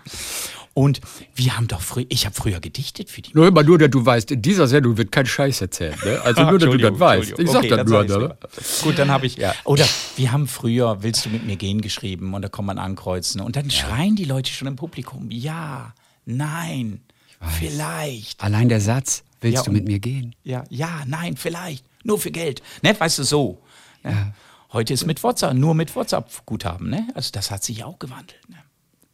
Und 0.73 0.99
wir 1.35 1.55
haben 1.55 1.67
doch 1.67 1.81
früher, 1.81 2.05
ich 2.09 2.25
habe 2.25 2.35
früher 2.35 2.59
gedichtet 2.59 3.09
für 3.09 3.21
die. 3.21 3.29
Nur 3.33 3.47
immer 3.47 3.63
nur, 3.63 3.77
dass 3.77 3.91
du 3.91 4.03
weißt, 4.05 4.31
in 4.31 4.41
dieser 4.41 4.67
Sendung 4.67 4.97
wird 4.97 5.11
kein 5.11 5.25
Scheiß 5.25 5.61
erzählt. 5.61 6.03
Ne? 6.03 6.19
Also 6.21 6.43
nur, 6.43 6.57
dass 6.59 6.69
du 6.69 6.77
das 6.77 6.99
weißt. 6.99 7.39
Ich 7.39 7.49
sag 7.49 7.63
Entschuldigung. 7.63 7.77
das 7.77 7.91
Okay, 7.91 8.19
nur. 8.19 8.27
Ne? 8.27 8.37
Gut, 8.83 8.97
dann 8.99 9.11
habe 9.11 9.25
ich. 9.27 9.37
Oder 9.65 9.85
wir 10.17 10.31
haben 10.31 10.47
früher 10.47 11.03
Willst 11.03 11.25
du 11.25 11.29
mit 11.29 11.45
mir 11.45 11.55
gehen 11.55 11.79
geschrieben 11.81 12.33
und 12.33 12.41
da 12.41 12.49
kann 12.49 12.65
man 12.65 12.77
ankreuzen. 12.79 13.39
Und 13.39 13.55
dann 13.55 13.69
schreien 13.69 14.15
die 14.15 14.25
Leute 14.25 14.51
schon 14.51 14.67
im 14.67 14.75
Publikum: 14.75 15.29
Ja, 15.29 15.93
nein, 16.25 17.01
vielleicht. 17.49 18.41
Allein 18.43 18.69
der 18.69 18.81
Satz, 18.81 19.23
willst 19.41 19.57
Ja, 19.57 19.63
du 19.63 19.71
mit 19.71 19.85
mir 19.87 19.99
gehen? 19.99 20.35
Ja, 20.43 20.63
ja, 20.69 21.03
nein, 21.05 21.35
vielleicht. 21.37 21.85
nur 22.03 22.19
für 22.19 22.31
Geld. 22.31 22.61
Ne? 22.83 22.95
Weißt 22.99 23.19
du, 23.19 23.23
so. 23.23 23.61
Ne? 24.03 24.33
Heute 24.73 24.93
ist 24.93 25.05
mit 25.05 25.23
WhatsApp, 25.23 25.53
nur 25.53 25.73
mit 25.73 25.95
WhatsApp 25.95 26.29
Guthaben. 26.45 26.89
Ne? 26.89 27.07
Also 27.15 27.31
das 27.31 27.49
hat 27.51 27.63
sich 27.63 27.83
auch 27.83 27.97
gewandelt. 27.99 28.39
Ne? 28.49 28.57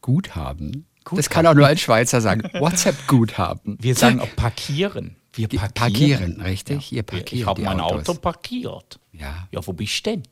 Guthaben. 0.01 0.85
Das 1.15 1.29
kann 1.29 1.45
auch 1.47 1.53
nur 1.53 1.67
ein 1.67 1.77
Schweizer 1.77 2.21
sagen. 2.21 2.43
WhatsApp-Guthaben. 2.53 3.77
Wir 3.79 3.95
sagen 3.95 4.19
auch 4.19 4.35
parkieren. 4.35 5.15
Wir 5.33 5.47
parkieren. 5.47 5.73
parkieren, 5.73 6.41
richtig? 6.41 6.91
Ihr 6.91 6.97
Wir- 6.97 7.03
parkiert 7.03 7.31
Ich 7.41 7.45
habe 7.45 7.61
mein 7.61 7.79
Autos. 7.79 8.09
Auto 8.09 8.19
parkiert. 8.19 8.99
Ja. 9.13 9.47
Ja, 9.51 9.65
wo 9.65 9.73
bist 9.73 10.05
du 10.05 10.11
denn? 10.11 10.23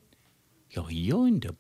Ja, 0.72 0.88
hier 0.88 1.26
in 1.26 1.40
der 1.40 1.54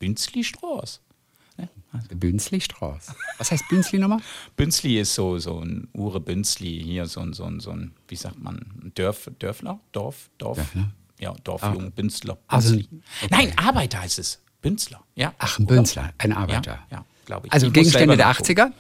Bünzli-Straße. 1.92 2.16
Bünzli-Straße. 2.16 3.16
Was 3.38 3.52
heißt 3.52 3.68
Bünzli 3.70 4.00
nochmal? 4.00 4.20
Bünzli 4.56 5.00
ist 5.00 5.16
so, 5.16 5.38
so 5.40 5.60
ein 5.60 5.88
Ure 5.94 6.20
Bünzli, 6.20 6.82
hier 6.84 7.06
so 7.06 7.22
ein, 7.22 7.34
so 7.34 7.46
ein, 7.46 7.60
so 7.60 7.72
ein 7.72 7.94
wie 8.08 8.16
sagt 8.16 8.40
man, 8.40 8.58
ein 8.58 8.92
Dörf, 8.96 9.30
Dörfler? 9.40 9.80
Dorf? 9.92 10.30
Dorf? 10.38 10.58
Dörfler? 10.58 10.92
Ja, 11.20 11.34
Dorfjung, 11.44 11.92
Bünzler. 11.92 12.38
Also, 12.48 12.76
Bünzli. 12.76 13.02
Nein, 13.30 13.58
Arbeiter 13.58 14.02
heißt 14.02 14.20
es. 14.20 14.42
Bünzler, 14.62 15.02
ja. 15.16 15.34
Ach, 15.38 15.60
ein 15.60 15.66
Bünzler, 15.66 16.14
ein 16.18 16.34
Arbeiter. 16.34 16.80
Ja, 16.90 16.98
ja 16.98 17.06
glaube 17.30 17.48
ich. 17.48 17.54
Also 17.54 17.68
Ich 17.68 17.74
Gegenstände 17.74 18.18
der 18.18 18.28
nachgucken. 18.28 18.52
80er? 18.52 18.72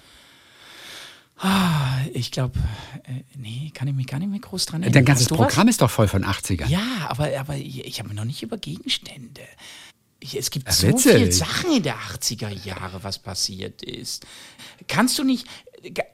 Ich 2.13 2.31
glaube, 2.31 2.59
äh, 3.03 3.23
nee, 3.37 3.71
kann 3.73 3.87
ich 3.87 3.93
mich 3.93 4.07
gar 4.07 4.19
nicht 4.19 4.29
mehr 4.29 4.41
groß 4.41 4.65
dran 4.65 4.81
erinnern. 4.81 4.93
Dein 4.93 5.05
ganzes 5.05 5.27
du 5.27 5.37
was? 5.37 5.47
Programm 5.47 5.69
ist 5.69 5.81
doch 5.81 5.89
voll 5.89 6.09
von 6.09 6.25
80ern. 6.25 6.67
Ja, 6.67 7.07
aber, 7.07 7.29
aber 7.39 7.55
ich, 7.55 7.85
ich 7.85 7.99
habe 7.99 8.13
noch 8.13 8.25
nicht 8.25 8.43
über 8.43 8.57
Gegenstände. 8.57 9.41
Es 10.21 10.51
gibt 10.51 10.71
so 10.71 10.97
viele 10.97 11.31
Sachen 11.31 11.71
in 11.71 11.83
der 11.83 11.95
80er 11.97 12.49
Jahre, 12.49 13.03
was 13.03 13.19
passiert 13.19 13.81
ist. 13.81 14.25
Kannst 14.87 15.17
du 15.17 15.23
nicht, 15.23 15.47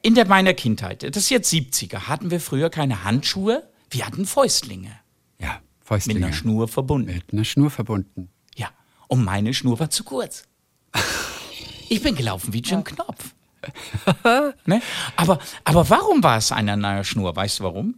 in 0.03 0.13
der 0.13 0.27
meiner 0.27 0.53
Kindheit, 0.53 1.01
das 1.03 1.23
ist 1.23 1.29
jetzt 1.31 1.51
70er, 1.51 2.01
hatten 2.07 2.29
wir 2.29 2.39
früher 2.39 2.69
keine 2.69 3.03
Handschuhe, 3.03 3.67
wir 3.89 4.05
hatten 4.05 4.25
Fäustlinge 4.27 4.91
Ja, 5.39 5.53
mit 5.55 5.87
Fäustlinge. 5.87 6.25
einer 6.25 6.33
Schnur 6.35 6.67
verbunden. 6.67 7.13
Mit 7.13 7.33
einer 7.33 7.43
Schnur 7.45 7.71
verbunden. 7.71 8.29
Ja, 8.55 8.69
und 9.07 9.23
meine 9.23 9.53
Schnur 9.55 9.79
war 9.79 9.89
zu 9.89 10.03
kurz. 10.03 10.43
Ich 11.89 12.01
bin 12.03 12.15
gelaufen 12.15 12.53
wie 12.53 12.59
Jim 12.61 12.83
Knopf. 12.83 13.33
ne? 14.65 14.81
aber, 15.15 15.39
aber 15.63 15.89
warum 15.89 16.21
war 16.21 16.37
es 16.37 16.51
eine 16.51 16.77
neue 16.77 17.03
Schnur? 17.03 17.35
Weißt 17.35 17.59
du 17.59 17.63
warum? 17.63 17.95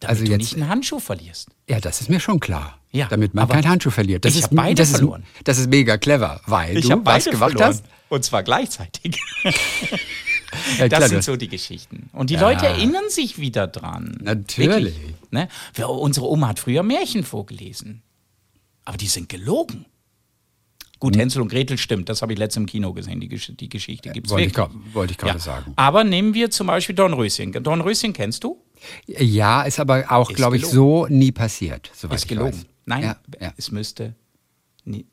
Damit 0.00 0.10
Also 0.10 0.24
du 0.24 0.30
jetzt- 0.30 0.38
nicht 0.40 0.54
einen 0.54 0.68
Handschuh 0.68 1.00
verlierst. 1.00 1.48
Ja, 1.68 1.80
das 1.80 2.00
ist 2.00 2.08
mir 2.08 2.20
schon 2.20 2.38
klar. 2.40 2.78
Ja, 2.94 3.06
Damit 3.08 3.32
man 3.32 3.48
keinen 3.48 3.68
Handschuh 3.68 3.90
verliert. 3.90 4.24
Das 4.24 4.32
ich 4.34 4.40
ist, 4.40 4.44
hab 4.44 4.54
beide 4.54 4.74
das 4.74 4.90
ist, 4.90 4.96
verloren. 4.98 5.24
Das 5.44 5.58
ist 5.58 5.70
mega 5.70 5.96
clever, 5.96 6.40
weil 6.46 6.76
Ich 6.76 6.84
du 6.86 6.92
habe 6.92 7.06
was 7.06 7.24
gemacht 7.24 7.38
verloren. 7.52 7.68
hast. 7.68 7.84
Und 8.10 8.22
zwar 8.24 8.42
gleichzeitig. 8.42 9.18
Ja, 10.78 10.88
Das 10.88 11.08
sind 11.08 11.24
so 11.24 11.36
die 11.36 11.48
Geschichten. 11.48 12.10
Und 12.12 12.28
die 12.28 12.36
Leute 12.36 12.66
erinnern 12.66 13.08
sich 13.08 13.38
wieder 13.38 13.66
dran. 13.66 14.18
Natürlich. 14.20 14.94
Wirklich, 14.94 15.14
ne? 15.30 15.48
Unsere 15.88 16.28
Oma 16.28 16.48
hat 16.48 16.58
früher 16.58 16.82
Märchen 16.82 17.24
vorgelesen. 17.24 18.02
Aber 18.84 18.98
die 18.98 19.06
sind 19.06 19.30
gelogen. 19.30 19.86
Gut, 20.98 21.16
Hänsel 21.16 21.40
und 21.42 21.48
Gretel 21.48 21.78
stimmt, 21.78 22.08
das 22.08 22.22
habe 22.22 22.32
ich 22.34 22.38
letztens 22.38 22.62
im 22.64 22.66
Kino 22.66 22.92
gesehen. 22.92 23.18
Die, 23.20 23.28
Gesch 23.28 23.50
die 23.58 23.68
Geschichte 23.68 24.10
gibt 24.10 24.26
es 24.28 24.30
wollte 24.32 24.44
ich 24.44 25.10
ich 25.12 25.18
gerade 25.18 25.38
sagen. 25.40 25.72
Aber 25.74 26.04
nehmen 26.04 26.34
wir 26.34 26.50
zum 26.50 26.68
Beispiel 26.68 26.94
Dornröschen. 26.94 27.50
Dornröschen 27.52 28.12
kennst 28.12 28.44
du? 28.44 28.62
Ja, 29.06 29.62
ist 29.62 29.80
aber 29.80 30.04
auch, 30.12 30.30
Ist 30.30 30.36
glaube 30.36 30.56
ich, 30.58 30.66
so 30.66 31.06
nie 31.08 31.32
passiert. 31.32 31.90
Soweit 31.94 32.16
Ist 32.16 32.22
ich 32.24 32.28
gelogen. 32.28 32.52
Weiß. 32.52 32.66
Nein, 32.84 33.02
Ja, 33.04 33.16
ja. 33.40 33.52
es 33.56 33.70
müsste 33.70 34.14
ni- 34.84 35.06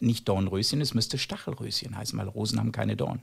nicht 0.00 0.28
Dornröschen, 0.28 0.80
es 0.80 0.94
müsste 0.94 1.18
Stachelröschen 1.18 1.96
heißen, 1.96 2.18
weil 2.18 2.28
Rosen 2.28 2.58
haben 2.58 2.72
keine 2.72 2.96
Dorn. 2.96 3.20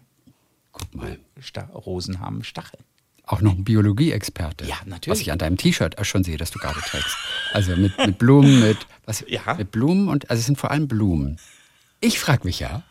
Guck 0.71 0.93
mal. 0.95 1.19
Sta 1.39 1.63
Rosen 1.73 2.19
haben 2.19 2.43
Stacheln. 2.43 2.83
Auch 3.23 3.41
noch 3.41 3.53
ein 3.53 3.63
Biologieexperte. 3.63 4.65
Ja, 4.65 4.75
natürlich. 4.85 5.19
Was 5.19 5.21
ich 5.21 5.31
an 5.31 5.37
deinem 5.37 5.57
T-Shirt 5.57 5.97
auch 5.99 6.05
schon 6.05 6.23
sehe, 6.23 6.37
das 6.37 6.51
du 6.51 6.59
gerade 6.59 6.79
trägst. 6.81 7.15
Also 7.53 7.75
mit, 7.75 7.97
mit 7.97 8.17
Blumen, 8.17 8.59
mit 8.61 8.77
was? 9.05 9.23
Ja. 9.27 9.53
Mit 9.55 9.71
Blumen 9.71 10.07
und 10.09 10.29
also 10.29 10.39
es 10.39 10.45
sind 10.45 10.57
vor 10.57 10.71
allem 10.71 10.87
Blumen. 10.87 11.37
Ich 11.99 12.19
frage 12.19 12.45
mich 12.45 12.59
ja, 12.59 12.83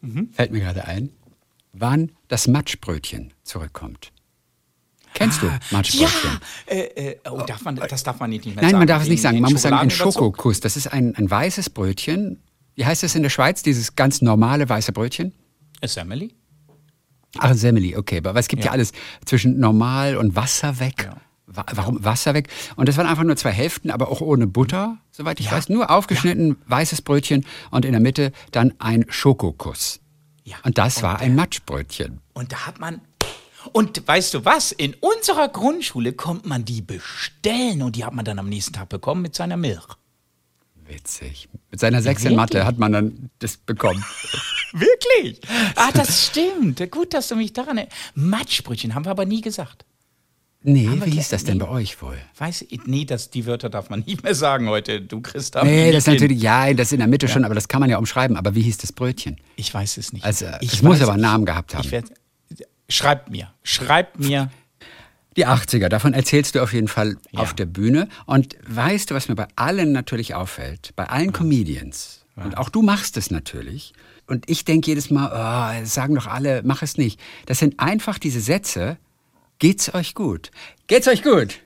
Mhm. 0.00 0.30
fällt 0.32 0.52
mir 0.52 0.60
gerade 0.60 0.84
ein, 0.86 1.10
wann 1.72 2.12
das 2.28 2.46
Matschbrötchen 2.48 3.32
zurückkommt. 3.44 4.12
Kennst 5.14 5.42
du 5.42 5.46
Matschbrötchen? 5.70 6.30
Ah, 6.30 6.40
Ja, 6.68 6.74
äh, 6.76 7.10
äh, 7.12 7.16
oh, 7.30 7.42
darf 7.46 7.62
man, 7.64 7.76
das 7.76 8.02
darf 8.02 8.20
man 8.20 8.30
nicht 8.30 8.44
mehr 8.46 8.54
Nein, 8.56 8.64
sagen. 8.66 8.78
man 8.78 8.86
darf 8.86 9.02
es 9.02 9.08
nicht 9.08 9.22
sagen. 9.22 9.40
Man 9.40 9.52
muss 9.52 9.62
sagen, 9.62 9.76
ein. 9.76 9.90
Schokokuss. 9.90 10.60
Das 10.60 10.76
ist 10.76 10.86
ein, 10.92 11.14
ein 11.16 11.30
weißes 11.30 11.70
Brötchen. 11.70 12.42
Wie 12.74 12.86
heißt 12.86 13.02
das 13.02 13.14
in 13.14 13.22
der 13.22 13.30
Schweiz, 13.30 13.62
dieses 13.62 13.96
ganz 13.96 14.22
normale 14.22 14.68
weiße 14.68 14.92
Brötchen? 14.92 15.32
A 15.82 15.88
Semele? 15.88 16.28
Ach, 17.38 17.54
Semeli, 17.54 17.96
okay. 17.96 18.18
Aber 18.24 18.38
es 18.38 18.48
gibt 18.48 18.62
ja, 18.62 18.66
Ja. 18.68 18.72
alles 18.72 18.92
zwischen 19.24 19.58
normal 19.58 20.16
und 20.16 20.34
Wasser 20.36 20.78
weg. 20.80 21.04
Ja. 21.04 21.16
Wa- 21.46 21.66
Warum 21.74 22.04
Wasser 22.04 22.34
weg? 22.34 22.48
Und 22.76 22.88
das 22.88 22.96
waren 22.96 23.06
einfach 23.06 23.24
nur 23.24 23.36
zwei 23.36 23.50
Hälften, 23.52 23.90
aber 23.90 24.08
auch 24.10 24.20
ohne 24.20 24.46
Butter, 24.46 24.98
soweit 25.10 25.40
ich 25.40 25.46
Ja. 25.46 25.52
weiß. 25.52 25.68
Nur 25.70 25.90
aufgeschnitten, 25.90 26.56
weißes 26.66 27.02
Brötchen 27.02 27.44
und 27.70 27.84
in 27.84 27.92
der 27.92 28.00
Mitte 28.00 28.32
dann 28.52 28.74
ein 28.78 29.04
Schokokuss. 29.08 30.00
Ja. 30.44 30.56
Und 30.62 30.78
das 30.78 30.98
Und 30.98 31.02
war 31.04 31.18
ein 31.20 31.34
Matschbrötchen. 31.34 32.20
Und 32.34 32.52
da 32.52 32.66
hat 32.66 32.78
man. 32.80 33.00
Und 33.72 34.06
weißt 34.06 34.34
du 34.34 34.44
was? 34.44 34.72
In 34.72 34.94
unserer 35.00 35.48
Grundschule 35.48 36.12
konnte 36.12 36.48
man 36.48 36.64
die 36.64 36.80
bestellen 36.80 37.82
und 37.82 37.96
die 37.96 38.04
hat 38.04 38.14
man 38.14 38.24
dann 38.24 38.38
am 38.38 38.48
nächsten 38.48 38.72
Tag 38.72 38.88
bekommen 38.88 39.22
mit 39.22 39.34
seiner 39.34 39.56
Milch. 39.56 39.86
Witzig. 40.86 41.48
Mit 41.70 41.80
seiner 41.80 42.00
Sechs 42.00 42.24
in 42.24 42.34
Mathe 42.34 42.64
hat 42.64 42.78
man 42.78 42.92
dann 42.92 43.30
das 43.40 43.56
bekommen. 43.56 44.02
Wirklich? 44.72 45.40
Ah, 45.76 45.90
das 45.92 46.26
stimmt. 46.26 46.90
Gut, 46.90 47.14
dass 47.14 47.28
du 47.28 47.36
mich 47.36 47.52
daran 47.52 47.78
erinnerst. 47.78 47.98
Matschbrötchen 48.14 48.94
haben 48.94 49.04
wir 49.04 49.10
aber 49.10 49.26
nie 49.26 49.40
gesagt. 49.40 49.84
Nee, 50.62 50.88
wie 51.04 51.10
hieß 51.12 51.28
das 51.28 51.44
denn 51.44 51.58
nee. 51.58 51.64
bei 51.64 51.70
euch 51.70 52.02
wohl? 52.02 52.18
Weiß 52.36 52.64
ich, 52.68 52.80
nee, 52.86 53.04
das, 53.04 53.30
die 53.30 53.46
Wörter 53.46 53.70
darf 53.70 53.90
man 53.90 54.00
nicht 54.06 54.24
mehr 54.24 54.34
sagen 54.34 54.68
heute. 54.68 55.00
Du 55.00 55.20
da 55.52 55.62
Nee, 55.62 55.92
das 55.92 56.06
ist 56.06 56.12
natürlich, 56.12 56.42
ja, 56.42 56.72
das 56.74 56.92
in 56.92 56.98
der 56.98 57.06
Mitte 57.06 57.28
schon, 57.28 57.44
aber 57.44 57.54
das 57.54 57.68
kann 57.68 57.80
man 57.80 57.90
ja 57.90 57.98
umschreiben. 57.98 58.36
Aber 58.36 58.54
wie 58.54 58.62
hieß 58.62 58.78
das 58.78 58.92
Brötchen? 58.92 59.36
Ich 59.56 59.72
weiß 59.72 59.98
es 59.98 60.12
nicht. 60.12 60.24
Also, 60.24 60.46
ich 60.60 60.74
es 60.74 60.82
muss 60.82 61.00
aber 61.00 61.12
einen 61.12 61.22
Namen 61.22 61.44
gehabt 61.44 61.74
haben. 61.74 61.84
Ich 61.84 61.92
werd, 61.92 62.06
schreibt 62.88 63.30
mir. 63.30 63.52
Schreibt 63.62 64.18
mir. 64.18 64.50
Die 65.36 65.46
80er, 65.46 65.88
davon 65.88 66.14
erzählst 66.14 66.54
du 66.56 66.62
auf 66.62 66.72
jeden 66.72 66.88
Fall 66.88 67.16
Ja. 67.30 67.40
auf 67.40 67.54
der 67.54 67.66
Bühne. 67.66 68.08
Und 68.26 68.56
weißt 68.66 69.10
du, 69.10 69.14
was 69.14 69.28
mir 69.28 69.36
bei 69.36 69.46
allen 69.56 69.92
natürlich 69.92 70.34
auffällt? 70.34 70.92
Bei 70.96 71.04
allen 71.04 71.32
Comedians. 71.32 72.24
Und 72.36 72.56
auch 72.56 72.68
du 72.68 72.82
machst 72.82 73.16
es 73.16 73.30
natürlich. 73.32 73.92
Und 74.26 74.48
ich 74.48 74.64
denke 74.64 74.90
jedes 74.90 75.10
Mal, 75.10 75.80
oh, 75.82 75.84
sagen 75.86 76.14
doch 76.14 76.26
alle, 76.26 76.62
mach 76.64 76.82
es 76.82 76.96
nicht. 76.96 77.18
Das 77.46 77.58
sind 77.58 77.80
einfach 77.80 78.18
diese 78.18 78.40
Sätze. 78.40 78.96
Geht's 79.58 79.92
euch 79.94 80.14
gut? 80.14 80.50
Geht's 80.86 81.08
euch 81.08 81.22
gut? 81.24 81.58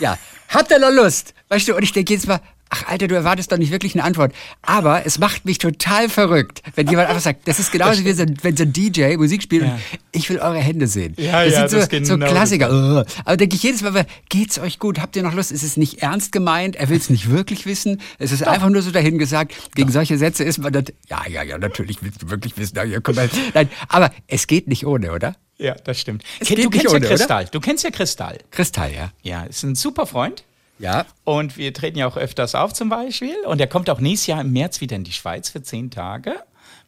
Ja. 0.00 0.18
Habt 0.48 0.70
ihr 0.72 0.78
noch 0.80 0.90
Lust? 0.90 1.34
Weißt 1.48 1.68
du, 1.68 1.76
und 1.76 1.82
ich 1.82 1.92
denke 1.92 2.12
jedes 2.12 2.26
Mal, 2.26 2.40
ach 2.70 2.86
Alter, 2.88 3.08
du 3.08 3.14
erwartest 3.14 3.52
doch 3.52 3.58
nicht 3.58 3.70
wirklich 3.70 3.94
eine 3.94 4.04
Antwort. 4.04 4.32
Aber 4.62 5.06
es 5.06 5.18
macht 5.18 5.44
mich 5.44 5.58
total 5.58 6.08
verrückt, 6.08 6.62
wenn 6.74 6.88
jemand 6.88 7.08
einfach 7.08 7.22
sagt, 7.22 7.46
das 7.48 7.58
ist 7.58 7.72
genauso 7.72 8.04
wie 8.04 8.12
so, 8.12 8.24
wenn 8.42 8.56
so 8.56 8.64
ein 8.64 8.72
DJ 8.72 9.16
Musik 9.16 9.42
spielt 9.42 9.64
Ja. 9.64 9.72
und 9.74 9.80
ich 10.12 10.28
will 10.30 10.38
eure 10.38 10.58
Hände 10.58 10.86
sehen. 10.86 11.14
Ja, 11.16 11.44
das 11.44 11.52
ja, 11.52 11.60
sind 11.60 11.70
so, 11.70 11.76
das 11.86 11.88
ist 11.88 12.06
so 12.06 12.14
genau 12.14 12.30
Klassiker. 12.30 12.70
Ugh. 12.70 13.06
Aber 13.24 13.36
denke 13.36 13.56
ich 13.56 13.62
jedes 13.62 13.82
Mal, 13.82 14.06
geht's 14.28 14.58
euch 14.58 14.78
gut? 14.78 15.00
Habt 15.00 15.16
ihr 15.16 15.22
noch 15.22 15.34
Lust? 15.34 15.52
Ist 15.52 15.62
es 15.62 15.76
nicht 15.76 16.02
ernst 16.02 16.32
gemeint? 16.32 16.76
Er 16.76 16.88
will 16.88 16.98
es 16.98 17.10
nicht 17.10 17.30
wirklich 17.30 17.66
wissen. 17.66 18.00
Es 18.18 18.32
ist 18.32 18.46
einfach 18.46 18.68
nur 18.68 18.82
so 18.82 18.90
dahingesagt. 18.90 19.74
Gegen 19.74 19.90
solche 19.90 20.18
Sätze 20.18 20.44
ist 20.44 20.58
man 20.58 20.72
dann, 20.72 20.84
ja, 21.08 21.22
ja, 21.28 21.42
ja, 21.42 21.58
natürlich 21.58 22.02
willst 22.02 22.22
du 22.22 22.30
wirklich 22.30 22.56
wissen. 22.56 22.76
Ja, 22.76 23.00
komm. 23.00 23.16
Nein, 23.54 23.68
aber 23.88 24.10
es 24.26 24.46
geht 24.46 24.68
nicht 24.68 24.86
ohne, 24.86 25.12
oder? 25.12 25.36
Ja, 25.58 25.74
das 25.74 26.00
stimmt. 26.00 26.22
Es 26.40 26.48
du 26.48 26.54
nicht 26.54 26.70
kennst 26.70 26.88
ohne, 26.88 26.94
ja 26.94 27.06
oder? 27.06 27.16
Kristall. 27.16 27.48
Du 27.50 27.60
kennst 27.60 27.84
ja 27.84 27.90
Kristall. 27.90 28.38
Kristall, 28.50 28.92
ja. 28.92 29.12
Ja, 29.22 29.44
ist 29.44 29.62
ein 29.62 29.74
super 29.74 30.06
Freund. 30.06 30.44
Ja. 30.78 31.06
Und 31.24 31.56
wir 31.56 31.72
treten 31.72 31.98
ja 31.98 32.06
auch 32.06 32.16
öfters 32.16 32.54
auf 32.54 32.72
zum 32.74 32.88
Beispiel. 32.88 33.36
Und 33.46 33.60
er 33.60 33.66
kommt 33.66 33.88
auch 33.90 34.00
nächstes 34.00 34.26
Jahr 34.28 34.40
im 34.40 34.52
März 34.52 34.80
wieder 34.80 34.96
in 34.96 35.04
die 35.04 35.12
Schweiz 35.12 35.48
für 35.48 35.62
zehn 35.62 35.90
Tage. 35.90 36.34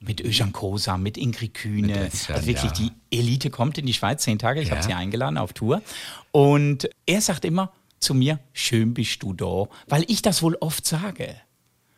Mit 0.00 0.20
Öjan 0.20 0.52
Kosa, 0.52 0.96
mit 0.96 1.16
Ingrid 1.16 1.54
Kühne. 1.54 1.86
Mit 2.02 2.14
Özcan, 2.14 2.36
also 2.36 2.46
wirklich, 2.46 2.72
ja. 2.78 2.86
die 3.10 3.16
Elite 3.16 3.50
kommt 3.50 3.78
in 3.78 3.86
die 3.86 3.94
Schweiz 3.94 4.22
zehn 4.22 4.38
Tage. 4.38 4.60
Ich 4.60 4.68
Ja. 4.68 4.76
habe 4.76 4.84
sie 4.86 4.92
eingeladen 4.94 5.38
auf 5.38 5.52
Tour. 5.52 5.82
Und 6.30 6.88
er 7.06 7.20
sagt 7.20 7.44
immer 7.44 7.72
zu 7.98 8.14
mir, 8.14 8.38
schön 8.52 8.94
bist 8.94 9.22
du 9.22 9.32
da. 9.32 9.64
Weil 9.88 10.04
ich 10.08 10.22
das 10.22 10.42
wohl 10.42 10.56
oft 10.60 10.86
sage. 10.86 11.34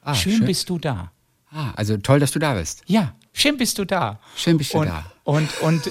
Ah, 0.02 0.14
schön, 0.14 0.36
schön. 0.38 0.46
bist 0.46 0.70
du 0.70 0.78
da. 0.78 1.12
Ah, 1.50 1.72
also 1.72 1.96
toll, 1.98 2.20
dass 2.20 2.30
du 2.30 2.38
da 2.38 2.54
bist. 2.54 2.82
Ja, 2.86 3.14
schön 3.34 3.56
bist 3.58 3.76
du 3.78 3.84
da. 3.84 4.20
Schön 4.36 4.56
bist 4.56 4.72
du 4.72 4.78
und, 4.78 4.86
da. 4.86 5.12
Und, 5.24 5.60
und 5.60 5.86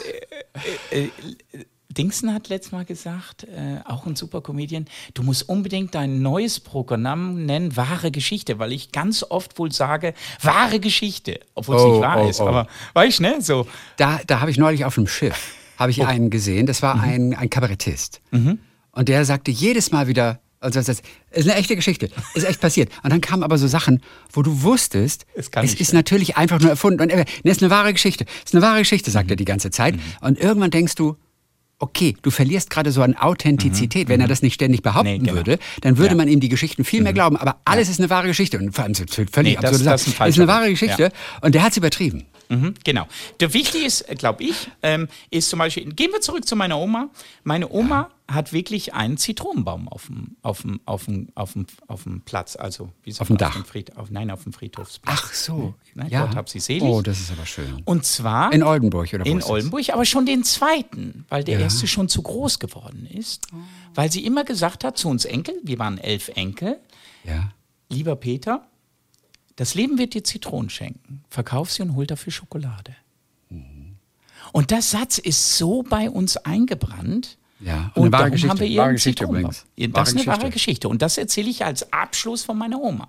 äh, 0.92 1.02
äh, 1.04 1.04
äh, 1.52 1.66
Dingsen 1.98 2.34
hat 2.34 2.50
letztes 2.50 2.72
Mal 2.72 2.86
gesagt, 2.86 3.46
äh, 3.46 3.80
auch 3.86 4.06
ein 4.06 4.16
super 4.16 4.42
Comedian, 4.42 4.86
du 5.16 5.24
musst 5.24 5.50
unbedingt 5.50 5.96
dein 5.96 6.22
neues 6.22 6.60
Programm 6.60 7.46
nennen, 7.46 7.76
wahre 7.76 8.12
Geschichte, 8.12 8.60
weil 8.60 8.72
ich 8.74 8.92
ganz 8.92 9.24
oft 9.28 9.58
wohl 9.58 9.72
sage, 9.72 10.14
wahre 10.42 10.80
Geschichte, 10.80 11.40
obwohl 11.56 11.78
es 11.78 11.82
Oh, 11.82 11.92
nicht 11.94 12.02
wahr 12.02 12.22
oh, 12.24 12.30
ist. 12.30 12.42
oh. 12.42 12.48
Aber 12.48 12.68
weißt 12.94 13.20
du, 13.20 13.24
ne? 13.24 13.42
So. 13.42 13.66
Da, 13.98 14.20
da 14.28 14.40
habe 14.40 14.52
ich 14.52 14.58
neulich 14.58 14.86
auf 14.86 14.98
einem 15.00 15.08
Schiff, 15.08 15.56
habe 15.78 15.90
ich 15.90 16.06
einen 16.06 16.30
gesehen, 16.30 16.68
das 16.68 16.82
Mhm. 16.82 16.86
war 16.86 17.02
ein, 17.02 17.34
ein 17.34 17.50
Kabarettist. 17.50 18.22
Und 18.32 19.10
der 19.10 19.26
sagte 19.26 19.50
jedes 19.50 19.92
Mal 19.92 20.08
wieder, 20.08 20.40
also 20.60 20.80
das 20.80 20.90
ist 20.90 21.04
eine 21.50 21.56
echte 21.56 21.76
Geschichte, 21.76 22.10
ist 22.36 22.44
echt 22.44 22.62
passiert. 22.62 22.92
Und 23.02 23.10
dann 23.12 23.22
kamen 23.22 23.42
aber 23.44 23.58
so 23.58 23.68
Sachen, 23.68 24.04
wo 24.32 24.44
du 24.44 24.62
wusstest, 24.62 25.26
Es 25.34 25.50
es 25.56 25.74
ist 25.74 25.88
sein. 25.88 25.96
natürlich 25.98 26.38
einfach 26.38 26.60
nur 26.60 26.70
erfunden. 26.70 27.02
Und 27.02 27.10
er, 27.10 27.26
nee, 27.44 27.50
ist 27.50 27.64
eine 27.64 27.72
wahre 27.72 27.94
Geschichte, 27.94 28.26
ist 28.46 28.54
eine 28.54 28.62
wahre 28.62 28.80
Geschichte, 28.80 29.10
Mhm. 29.10 29.14
sagt 29.14 29.30
er 29.32 29.38
die 29.38 29.46
ganze 29.46 29.72
Zeit. 29.72 29.96
Und 30.22 30.38
irgendwann 30.38 30.70
denkst 30.70 30.94
du, 30.96 31.16
okay, 31.80 32.16
du 32.22 32.30
verlierst 32.32 32.70
gerade 32.70 32.92
so 32.92 33.02
an 33.02 33.16
Authentizität. 33.16 34.10
Wenn 34.10 34.22
er 34.22 34.28
das 34.28 34.42
nicht 34.42 34.54
ständig 34.54 34.82
behaupten 34.84 35.10
Mhm, 35.10 35.14
Nee, 35.14 35.20
genau. 35.20 35.36
würde, 35.36 35.60
dann 35.82 35.98
würde 35.98 36.10
Ja. 36.10 36.14
Mhm. 36.14 36.18
man 36.18 36.28
ihm 36.28 36.40
die 36.40 36.50
Geschichten 36.50 36.84
viel 36.84 37.02
mehr 37.02 37.14
glauben. 37.14 37.38
Aber 37.38 37.58
alles 37.66 37.90
ist 37.90 38.00
eine 38.00 38.10
wahre 38.10 38.28
Geschichte. 38.28 38.58
Und 38.58 38.74
vor 38.74 38.84
allem 38.84 38.96
völlig 38.96 39.34
Nee, 39.36 39.56
das- 39.56 39.66
absurde 39.66 39.84
das 39.86 40.08
ist 40.08 40.22
ein 40.22 40.30
ist 40.30 40.38
eine 40.38 40.48
wahre. 40.48 40.70
Geschichte. 40.70 41.12
Und 41.42 41.56
der 41.56 41.64
hat 41.64 41.72
es 41.72 41.78
übertrieben. 41.78 42.26
Mhm, 42.50 42.74
genau. 42.84 43.08
Der 43.40 43.54
wichtig 43.54 43.86
ist, 43.86 44.06
glaube 44.18 44.44
ich, 44.44 44.70
ähm, 44.84 45.08
ist 45.30 45.50
zum 45.50 45.60
Beispiel, 45.60 45.86
gehen 45.94 46.12
wir 46.12 46.20
zurück 46.22 46.46
zu 46.48 46.56
meiner 46.56 46.78
Oma. 46.80 47.10
Meine 47.44 47.70
Oma 47.72 48.10
hat 48.32 48.54
wirklich 48.54 48.94
einen 48.94 49.18
Zitronenbaum 49.18 49.88
auf 49.88 50.06
dem, 50.06 50.36
auf 50.44 50.62
dem, 50.62 50.80
auf 50.86 51.06
dem, 51.06 51.30
auf 51.34 51.54
dem, 51.54 51.66
auf 51.88 52.04
dem 52.04 52.22
Platz, 52.22 52.56
also 52.56 52.92
wie 53.04 53.12
sagt 53.12 53.22
Auf 53.22 53.28
dem 53.28 53.38
Dach. 53.38 53.54
dem 53.54 53.66
Fried, 53.66 53.98
auf, 53.98 54.12
nein, 54.12 54.30
auf 54.30 54.44
dem 54.44 54.54
Friedhofsplatz. 54.54 55.20
Ach 55.20 55.34
so. 55.34 55.74
Nein, 55.96 56.10
Gott 56.12 56.36
hab 56.36 56.48
sie 56.48 56.60
selig. 56.60 56.84
Oh, 56.84 57.02
das 57.02 57.20
ist 57.20 57.32
aber 57.32 57.46
schön. 57.48 57.82
Und 57.86 58.06
zwar 58.06 58.54
In 58.54 58.62
Oldenburg 58.62 59.12
oder 59.14 59.26
wo 59.26 59.30
in? 59.30 59.42
Oldenburg, 59.42 59.90
aber 59.92 60.06
schon 60.06 60.26
den 60.28 60.44
zweiten, 60.44 61.26
weil 61.30 61.44
der 61.44 61.60
erste 61.60 61.88
schon 61.88 62.08
zu 62.08 62.22
groß 62.22 62.60
geworden 62.60 63.08
ist. 63.08 63.48
Weil 63.96 64.12
sie 64.12 64.24
immer 64.24 64.44
gesagt 64.44 64.84
hat 64.84 64.98
zu 64.98 65.10
uns 65.10 65.26
Enkel, 65.26 65.56
wir 65.64 65.80
waren 65.80 65.98
elf 65.98 66.28
Enkel, 66.30 66.80
Ja. 67.24 67.52
lieber 67.90 68.16
Peter, 68.16 68.68
das 69.56 69.74
Leben 69.74 69.98
wird 69.98 70.14
dir 70.14 70.24
Zitronen 70.24 70.70
schenken. 70.70 71.24
Verkauf 71.30 71.72
sie 71.72 71.82
und 71.82 71.96
hol 71.96 72.06
dafür 72.06 72.32
Schokolade. 72.32 72.96
Und 74.54 74.72
der 74.72 74.82
Satz 74.84 75.18
ist 75.18 75.58
so 75.58 75.82
bei 75.84 76.10
uns 76.10 76.38
eingebrannt. 76.38 77.38
Ja, 77.60 77.92
und 77.96 78.04
Und 78.04 78.04
eine 78.04 78.12
wahre 78.12 78.22
darum 78.24 78.32
Geschichte. 78.32 78.50
haben 78.50 78.60
wir 78.60 78.78
Wahre 78.78 78.88
ihren 78.88 78.96
Geschichte 78.96 79.24
übrigens. 79.26 79.66
Ja, 79.76 79.88
Das 79.88 79.94
Wahre 79.96 80.08
ist 80.08 80.16
eine 80.16 80.26
wahre 80.28 80.38
Geschichte. 80.38 80.54
Geschichte. 80.54 80.90
Und 80.90 81.02
das 81.02 81.18
erzähle 81.18 81.50
ich 81.50 81.66
als 81.66 81.92
Abschluss 81.94 82.44
von 82.44 82.58
meiner 82.58 82.80
Oma. 82.82 83.08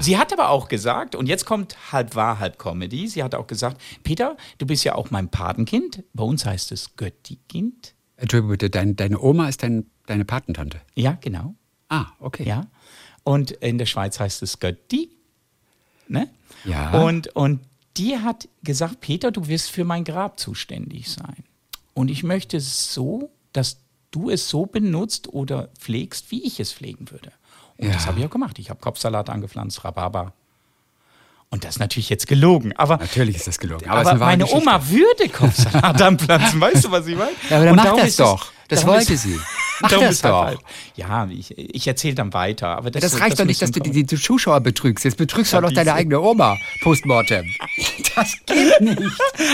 Sie 0.00 0.18
hat 0.18 0.32
aber 0.32 0.50
auch 0.50 0.68
gesagt, 0.68 1.14
und 1.14 1.26
jetzt 1.26 1.44
kommt 1.46 1.92
halb 1.92 2.14
wahr, 2.14 2.38
halb 2.38 2.58
Comedy, 2.58 3.08
sie 3.08 3.22
hat 3.22 3.34
auch 3.34 3.46
gesagt, 3.46 3.80
Peter, 4.02 4.36
du 4.58 4.66
bist 4.66 4.84
ja 4.84 4.94
auch 4.94 5.10
mein 5.10 5.28
Patenkind. 5.30 6.02
Bei 6.12 6.24
uns 6.24 6.44
heißt 6.44 6.72
es 6.72 6.96
Göttikind. 6.96 7.94
Entschuldigung 8.16 8.50
bitte, 8.52 8.68
dein, 8.70 8.96
deine 8.96 9.20
Oma 9.20 9.48
ist 9.48 9.62
dein, 9.62 9.86
deine 10.06 10.24
Patentante. 10.24 10.80
Ja, 10.94 11.16
genau. 11.20 11.54
Ah, 11.88 12.06
okay. 12.18 12.44
Ja. 12.46 12.66
Und 13.22 13.52
in 13.52 13.78
der 13.78 13.86
Schweiz 13.86 14.18
heißt 14.18 14.42
es 14.42 14.58
Götti. 14.58 15.10
Ne? 16.08 16.28
Ja. 16.64 17.02
Und, 17.02 17.28
und 17.36 17.60
die 17.96 18.16
hat 18.18 18.48
gesagt, 18.62 19.00
Peter, 19.00 19.30
du 19.30 19.46
wirst 19.48 19.70
für 19.70 19.84
mein 19.84 20.04
Grab 20.04 20.38
zuständig 20.40 21.10
sein. 21.10 21.44
Und 21.94 22.10
ich 22.10 22.22
möchte 22.22 22.56
es 22.56 22.92
so, 22.92 23.30
dass 23.56 23.78
du 24.10 24.30
es 24.30 24.48
so 24.48 24.66
benutzt 24.66 25.28
oder 25.28 25.68
pflegst, 25.78 26.30
wie 26.30 26.42
ich 26.46 26.60
es 26.60 26.72
pflegen 26.72 27.10
würde. 27.10 27.32
Und 27.76 27.88
Ja. 27.88 27.94
das 27.94 28.06
habe 28.06 28.18
ich 28.20 28.26
auch 28.26 28.30
gemacht. 28.30 28.58
Ich 28.58 28.70
habe 28.70 28.80
Kopfsalat 28.80 29.28
angepflanzt, 29.30 29.84
Rhabarber. 29.84 30.32
Und 31.50 31.62
das 31.64 31.76
ist 31.76 31.78
natürlich 31.78 32.08
jetzt 32.08 32.26
gelogen. 32.26 32.72
Aber, 32.76 32.96
Natürlich 32.96 33.36
ist 33.36 33.46
das 33.46 33.58
gelogen. 33.58 33.88
aber, 33.88 34.04
wahre 34.04 34.18
meine 34.18 34.44
Geschichte. 34.44 34.62
Oma 34.62 34.88
würde 34.88 35.28
Kopfsalat 35.28 36.02
anpflanzen. 36.02 36.60
Weißt 36.60 36.84
du, 36.84 36.90
was 36.90 37.06
ich 37.06 37.16
meine? 37.16 37.30
Ja, 37.50 37.56
aber 37.56 37.64
dann 37.66 37.70
Und 37.72 37.76
mach 37.76 37.84
darum 37.84 38.00
das 38.00 38.16
doch. 38.16 38.46
Das 38.68 38.86
wollte 38.86 39.16
sie. 39.16 39.38
Darum 39.82 40.04
das 40.06 40.14
ist 40.16 40.24
doch. 40.24 40.44
halb- 40.46 40.60
Ja, 40.96 41.28
ich, 41.30 41.56
ich 41.56 41.86
erzähle 41.86 42.14
dann 42.14 42.32
weiter. 42.32 42.68
Aber 42.76 42.90
das, 42.90 43.02
Das 43.02 43.20
reicht 43.20 43.38
doch 43.38 43.44
nicht, 43.44 43.60
dass 43.60 43.70
du 43.70 43.80
die, 43.80 44.04
die 44.04 44.16
Zuschauer 44.16 44.60
betrügst. 44.60 45.04
Jetzt 45.04 45.16
betrügst 45.18 45.52
du 45.52 45.56
Ja, 45.56 45.60
doch 45.62 45.68
noch 45.68 45.74
deine 45.74 45.92
eigene 45.94 46.20
Oma 46.20 46.56
postmortem. 46.82 47.44
Das 48.16 48.32
geht 48.46 48.80
nicht. 48.80 49.02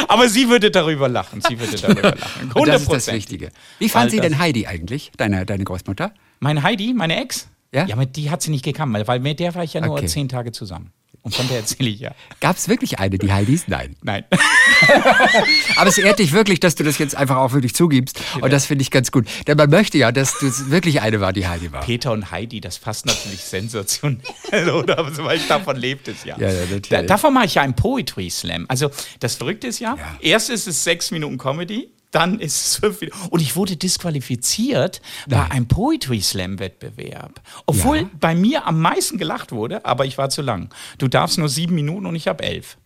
Aber 0.07 0.29
sie 0.29 0.49
würde 0.49 0.71
darüber 0.71 1.09
lachen. 1.09 1.41
Sie 1.49 1.59
würde 1.59 1.77
darüber 1.83 2.03
lachen. 2.15 2.43
100 2.51 2.57
Und 2.57 2.69
das 2.69 2.83
ist 2.83 2.93
das 2.93 3.07
Wichtige. 3.13 3.51
Wie 3.81 3.89
fand 3.89 4.11
sie 4.13 4.19
das- 4.19 4.27
denn 4.29 4.39
Heidi 4.39 4.67
eigentlich, 4.69 5.11
deine, 5.17 5.45
deine 5.45 5.65
Großmutter? 5.65 6.13
Meine 6.39 6.63
Heidi, 6.63 6.95
meine 6.95 7.21
Ex? 7.21 7.49
Ja? 7.73 7.87
Ja, 7.87 7.97
mit 7.97 8.15
die 8.17 8.31
hat 8.31 8.41
sie 8.43 8.51
nicht 8.53 8.65
gekannt, 8.65 8.97
weil 9.09 9.19
mit 9.19 9.41
der 9.41 9.55
war 9.57 9.65
ich 9.65 9.73
ja 9.75 9.81
nur 9.81 9.97
Okay. 9.97 10.07
zehn 10.07 10.29
Tage 10.29 10.53
zusammen. 10.53 10.93
Und 11.23 11.35
von 11.37 11.47
der 11.49 11.59
erzähle 11.59 11.89
ich 11.91 12.01
ja. 12.01 12.15
Gab 12.41 12.57
es 12.57 12.69
wirklich 12.69 12.99
eine, 12.99 13.17
die 13.17 13.33
Heidis? 13.33 13.69
Nein. 13.69 13.95
Nein. 14.03 14.25
Aber 15.77 15.89
es 15.89 15.99
ehrt 15.99 16.19
dich 16.19 16.33
wirklich, 16.33 16.59
dass 16.61 16.75
du 16.75 16.83
das 16.85 16.99
jetzt 16.99 17.15
einfach 17.17 17.37
auch 17.37 17.53
wirklich 17.53 17.75
zugibst. 17.75 18.21
Und 18.41 18.53
das 18.53 18.67
finde 18.67 18.83
ich 18.83 18.91
ganz 18.91 19.13
gut. 19.13 19.27
Denn 19.47 19.57
man 19.57 19.71
möchte 19.71 19.99
ja, 19.99 20.11
dass 20.13 20.39
das 20.41 20.71
wirklich 20.71 21.01
eine 21.01 21.21
war, 21.21 21.33
die 21.33 21.47
Heidi 21.47 21.73
war. 21.73 21.83
Peter 21.85 22.13
und 22.13 22.31
Heidi, 22.31 22.61
das 22.61 22.79
passt 22.79 23.07
natürlich 23.07 23.41
sensationell, 23.41 24.21
oder? 24.75 24.99
Aber 24.99 25.13
so, 25.15 25.25
weil 25.25 25.39
davon 25.49 25.77
lebt 25.77 26.09
es 26.09 26.25
ja. 26.25 26.37
Ja, 26.39 26.49
ja, 26.51 26.61
natürlich. 26.63 26.89
Da, 26.89 27.03
davon 27.03 27.35
mache 27.35 27.47
ich 27.47 27.55
ja 27.55 27.63
einen 27.63 27.75
Poetry 27.75 28.29
Slam. 28.29 28.67
Also, 28.69 28.91
das 29.21 29.37
Verrückte 29.37 29.69
ist 29.69 29.79
ja, 29.79 29.95
Ja. 29.97 30.19
erst 30.21 30.51
ist 30.51 30.67
es 30.67 30.83
sechs 30.83 31.11
Minuten 31.11 31.39
Comedy, 31.39 31.89
dann 32.13 32.39
ist 32.39 32.65
es 32.67 32.77
fünf 32.77 33.01
Minuten. 33.01 33.19
Und 33.31 33.41
ich 33.41 33.57
wurde 33.57 33.77
disqualifiziert 33.77 35.01
bei 35.29 35.51
einem 35.51 35.67
Poetry 35.67 36.21
Slam 36.21 36.59
Wettbewerb. 36.61 37.41
Obwohl 37.67 37.99
Ja. 38.03 38.11
bei 38.21 38.35
mir 38.35 38.67
am 38.67 38.81
meisten 38.81 39.19
gelacht 39.19 39.51
wurde, 39.51 39.85
aber 39.85 40.07
ich 40.07 40.17
war 40.19 40.31
zu 40.31 40.43
lang. 40.43 40.69
Du 40.99 41.09
darfst 41.09 41.39
nur 41.39 41.49
sieben 41.49 41.75
Minuten 41.75 42.07
und 42.07 42.15
ich 42.15 42.29
habe 42.29 42.45
elf. 42.45 42.77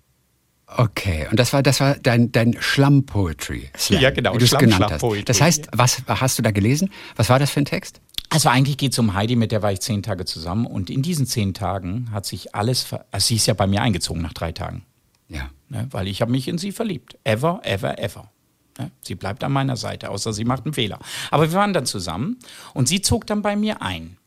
Okay, 0.69 1.29
und 1.31 1.39
das 1.39 1.53
war, 1.53 1.62
das 1.62 1.79
war 1.79 1.95
dein, 1.95 2.33
dein 2.33 2.57
Schlamm-Poetry. 2.59 3.71
Slam, 3.77 4.01
Ja, 4.01 4.11
genau, 4.11 4.35
Wie 4.35 4.39
du 4.39 4.45
es 4.45 4.51
Schlamm- 4.51 4.62
genannt 4.62 4.87
hast. 4.91 5.29
Das 5.29 5.41
heißt, 5.41 5.69
was 5.73 6.03
hast 6.09 6.39
du 6.39 6.43
da 6.43 6.51
gelesen? 6.51 6.91
Was 7.15 7.29
war 7.29 7.39
das 7.39 7.51
für 7.51 7.61
ein 7.61 7.67
Text? 7.67 8.01
Also 8.31 8.49
eigentlich 8.49 8.77
geht 8.77 8.91
es 8.93 8.99
um 8.99 9.15
Heidi, 9.15 9.37
mit 9.37 9.53
der 9.53 9.62
war 9.62 9.71
ich 9.71 9.81
zehn 9.81 10.03
Tage 10.03 10.25
zusammen. 10.25 10.67
Und 10.67 10.91
in 10.91 11.03
diesen 11.03 11.27
zehn 11.27 11.55
Tagen 11.55 12.09
hat 12.11 12.27
sich 12.27 12.55
alles, 12.57 12.83
ver 12.83 13.07
also 13.12 13.27
sie 13.29 13.37
ist 13.37 13.47
ja 13.47 13.55
bei 13.55 13.69
mir 13.69 13.81
eingezogen 13.83 14.21
nach 14.23 14.33
drei 14.33 14.51
Tagen. 14.51 14.85
Ja. 15.29 15.51
Ne, 15.69 15.87
weil 15.91 16.09
ich 16.09 16.21
habe 16.21 16.31
mich 16.33 16.49
in 16.49 16.59
sie 16.59 16.73
verliebt. 16.73 17.17
Ever, 17.25 17.61
ever, 17.65 17.99
ever. 18.01 18.31
Ne, 18.79 18.91
sie 19.01 19.15
bleibt 19.15 19.43
an 19.43 19.53
meiner 19.53 19.77
Seite, 19.77 20.11
außer 20.11 20.33
sie 20.33 20.45
macht 20.45 20.65
einen 20.67 20.75
Fehler. 20.75 20.99
Aber 21.31 21.51
wir 21.51 21.57
waren 21.59 21.73
dann 21.73 21.87
zusammen 21.87 22.39
und 22.75 22.89
sie 22.89 23.01
zog 23.01 23.27
dann 23.27 23.43
bei 23.43 23.57
mir 23.57 23.81
ein. 23.83 24.19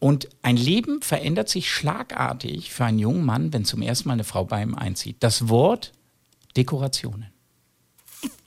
Und 0.00 0.28
ein 0.42 0.56
Leben 0.56 1.02
verändert 1.02 1.48
sich 1.48 1.70
schlagartig 1.72 2.72
für 2.72 2.84
einen 2.84 2.98
jungen 3.00 3.24
Mann, 3.24 3.52
wenn 3.52 3.64
zum 3.64 3.82
ersten 3.82 4.08
Mal 4.08 4.14
eine 4.14 4.24
Frau 4.24 4.44
bei 4.44 4.62
ihm 4.62 4.74
einzieht. 4.74 5.16
Das 5.20 5.48
Wort 5.48 5.92
Dekorationen 6.56 7.26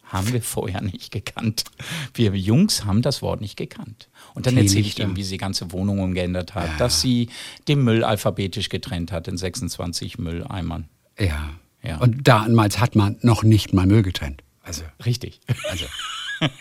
haben 0.04 0.32
wir 0.34 0.42
vorher 0.42 0.82
nicht 0.82 1.12
gekannt. 1.12 1.64
Wir 2.14 2.36
Jungs 2.36 2.84
haben 2.84 3.02
das 3.02 3.22
Wort 3.22 3.40
nicht 3.40 3.56
gekannt. 3.56 4.10
Und 4.34 4.46
dann 4.46 4.58
erzähle 4.58 4.82
ich 4.82 5.00
ihm, 5.00 5.16
wie 5.16 5.24
sie 5.24 5.38
ganze 5.38 5.72
Wohnung 5.72 6.00
umgeändert 6.00 6.54
hat, 6.54 6.68
Ja. 6.68 6.78
dass 6.78 7.00
sie 7.00 7.30
den 7.70 7.82
Müll 7.84 8.04
alphabetisch 8.04 8.68
getrennt 8.68 9.12
hat 9.14 9.30
in 9.30 9.38
26 9.38 10.18
Mülleimern. 10.20 10.90
Ja. 11.18 11.52
Ja. 11.84 11.98
Und 11.98 12.28
damals 12.28 12.80
hat 12.80 12.96
man 12.96 13.18
noch 13.22 13.44
nicht 13.44 13.74
mal 13.74 13.88
Müll 13.88 14.04
getrennt. 14.04 14.44
Also, 14.64 14.84
Richtig. 15.06 15.40
also. 15.70 15.86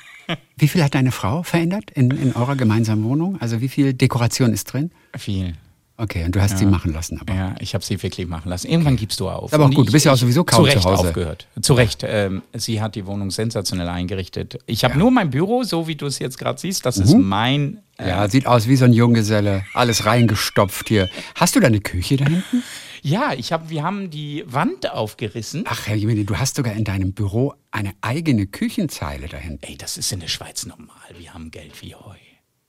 wie 0.57 0.69
viel 0.69 0.83
hat 0.83 0.95
deine 0.95 1.13
Frau 1.13 1.43
verändert 1.43 1.91
in, 1.91 2.11
in 2.11 2.35
eurer 2.35 2.57
gemeinsamen 2.57 3.05
Wohnung? 3.05 3.41
Also 3.41 3.61
wie 3.61 3.69
viel 3.69 3.95
Dekoration 3.95 4.53
ist 4.53 4.65
drin? 4.73 4.91
Viel. 5.17 5.55
Okay, 6.01 6.25
und 6.25 6.35
du 6.35 6.41
hast 6.41 6.57
sie 6.57 6.65
machen 6.65 6.95
lassen. 6.95 7.21
Aber 7.21 7.35
Ja, 7.35 7.55
ich 7.59 7.75
habe 7.75 7.85
sie 7.85 8.03
wirklich 8.03 8.27
machen 8.27 8.49
lassen. 8.49 8.69
Irgendwann 8.69 8.97
gibst 8.97 9.21
du 9.21 9.29
auf. 9.29 9.53
Aber 9.53 9.67
auch 9.67 9.71
gut, 9.71 9.89
du 9.89 9.93
bist 9.93 10.07
ja 10.07 10.13
auch 10.15 10.17
sowieso 10.17 10.45
kaum 10.45 10.65
zu 10.65 10.71
Recht 10.71 10.81
zu 10.81 10.89
Hause. 10.89 11.09
aufgehört. 11.09 11.47
Zu 11.61 11.75
Recht. 11.75 12.03
Ähm, 12.09 12.41
sie 12.55 12.81
hat 12.81 12.95
die 12.95 13.05
Wohnung 13.05 13.31
sensationell 13.31 13.89
eingerichtet. 13.89 14.59
Ich 14.65 14.83
habe 14.83 14.99
nur 14.99 15.11
mein 15.11 15.29
Büro, 15.29 15.63
so 15.63 15.89
wie 15.89 15.97
du 15.97 16.07
es 16.07 16.19
jetzt 16.19 16.39
gerade 16.39 16.59
siehst. 16.59 16.87
Das 16.87 16.97
ist 16.97 17.15
mein. 17.15 17.81
Äh, 17.99 18.09
ja, 18.09 18.27
sieht 18.31 18.47
aus 18.47 18.67
wie 18.67 18.77
so 18.77 18.87
ein 18.87 18.95
Junggeselle. 18.95 19.63
Alles 19.75 20.07
reingestopft 20.07 20.89
hier. 20.89 21.11
Hast 21.35 21.55
du 21.55 21.61
da 21.61 21.67
eine 21.67 21.81
Küche 21.83 22.17
da 22.17 22.25
hinten? 22.25 22.63
Ja, 23.03 23.33
ich 23.37 23.53
hab, 23.53 23.71
wir 23.71 23.83
haben 23.83 24.11
die 24.11 24.45
Wand 24.47 24.91
aufgerissen. 24.91 25.65
Ach, 25.67 25.87
Herr 25.87 25.97
Jemini, 25.97 26.25
du 26.25 26.37
hast 26.39 26.57
sogar 26.57 26.75
in 26.75 26.85
deinem 26.85 27.13
Büro 27.13 27.55
eine 27.71 27.93
eigene 28.01 28.47
Küchenzeile 28.47 29.29
da 29.29 29.37
hinten. 29.37 29.65
Ey, 29.67 29.77
das 29.77 29.97
ist 29.97 30.13
in 30.13 30.21
der 30.21 30.29
Schweiz 30.29 30.67
normal. 30.67 30.97
Wir 31.19 31.33
haben 31.35 31.51
Geld 31.51 31.81
wie 31.83 31.95
Heu. 31.95 32.15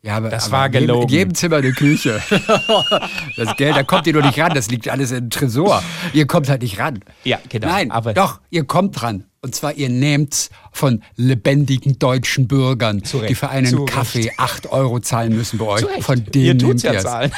Ja, 0.03 0.17
aber, 0.17 0.29
Das 0.29 0.45
aber 0.45 0.53
war 0.53 0.65
in 0.67 0.73
jedem- 0.73 0.87
gelogen. 0.87 1.09
In 1.09 1.09
jedem 1.15 1.35
Zimmer 1.35 1.57
eine 1.57 1.71
Küche. 1.73 2.21
das 3.37 3.55
Geld, 3.57 3.75
da 3.75 3.83
kommt 3.83 4.07
ihr 4.07 4.13
nur 4.13 4.23
nicht 4.23 4.39
ran. 4.39 4.51
Das 4.55 4.69
liegt 4.71 4.89
alles 4.89 5.11
im 5.11 5.29
Tresor. 5.29 5.83
Ihr 6.13 6.25
kommt 6.25 6.49
halt 6.49 6.63
nicht 6.63 6.79
ran. 6.79 7.01
Ja, 7.23 7.39
genau. 7.49 7.67
Nein, 7.67 7.91
Aber- 7.91 8.13
doch, 8.13 8.39
ihr 8.49 8.63
kommt 8.63 8.99
dran. 8.99 9.25
Und 9.43 9.53
zwar, 9.55 9.73
ihr 9.73 9.89
nehmt's 9.89 10.49
von 10.71 11.03
lebendigen 11.17 11.97
deutschen 11.99 12.47
Bürgern, 12.47 13.03
Zu 13.03 13.17
Recht, 13.17 13.29
die 13.31 13.35
für 13.35 13.49
einen 13.49 13.67
zu 13.71 13.85
Kaffee 13.85 14.31
8 14.37 14.71
Euro 14.71 14.99
zahlen 14.99 15.35
müssen 15.35 15.57
bei 15.59 15.65
euch. 15.65 15.81
Zu 15.81 15.87
Recht. 15.87 16.03
Von 16.03 16.17
Ihr 16.17 16.23
denen 16.31 16.59
tut's 16.59 16.83
nehmt 16.83 16.83
ja 16.83 16.93
ihr's. 16.93 17.03
zahlen. 17.03 17.31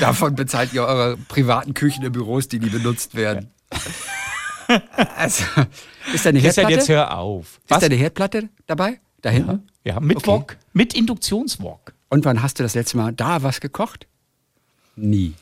Davon 0.00 0.34
bezahlt 0.34 0.72
ihr 0.72 0.84
eure 0.84 1.16
privaten 1.16 1.74
Küchen 1.74 2.04
in 2.04 2.12
Büros, 2.12 2.48
die 2.48 2.58
nie 2.60 2.70
benutzt 2.70 3.14
werden. 3.14 3.50
Also, 5.16 5.44
ist 6.12 6.24
da 6.26 6.30
eine 6.30 6.40
Christian, 6.40 6.42
Herdplatte? 6.42 6.72
jetzt 6.74 6.88
hör 6.88 7.16
auf. 7.16 7.58
Ist 7.62 7.70
da 7.70 7.76
eine 7.78 7.94
Herdplatte 7.94 8.48
dabei? 8.66 9.00
Da 9.22 9.30
hinten? 9.30 9.66
Ja, 9.84 9.98
mit 10.00 10.18
Okay. 10.18 10.26
Wok. 10.26 10.56
Mit 10.74 10.94
Induktionswok. 10.94 11.92
Und 12.10 12.24
wann 12.24 12.42
hast 12.42 12.58
du 12.58 12.62
das 12.62 12.74
letzte 12.74 12.96
Mal 12.98 13.12
da 13.12 13.42
was 13.42 13.60
gekocht? 13.60 14.06
Nie. 14.96 15.34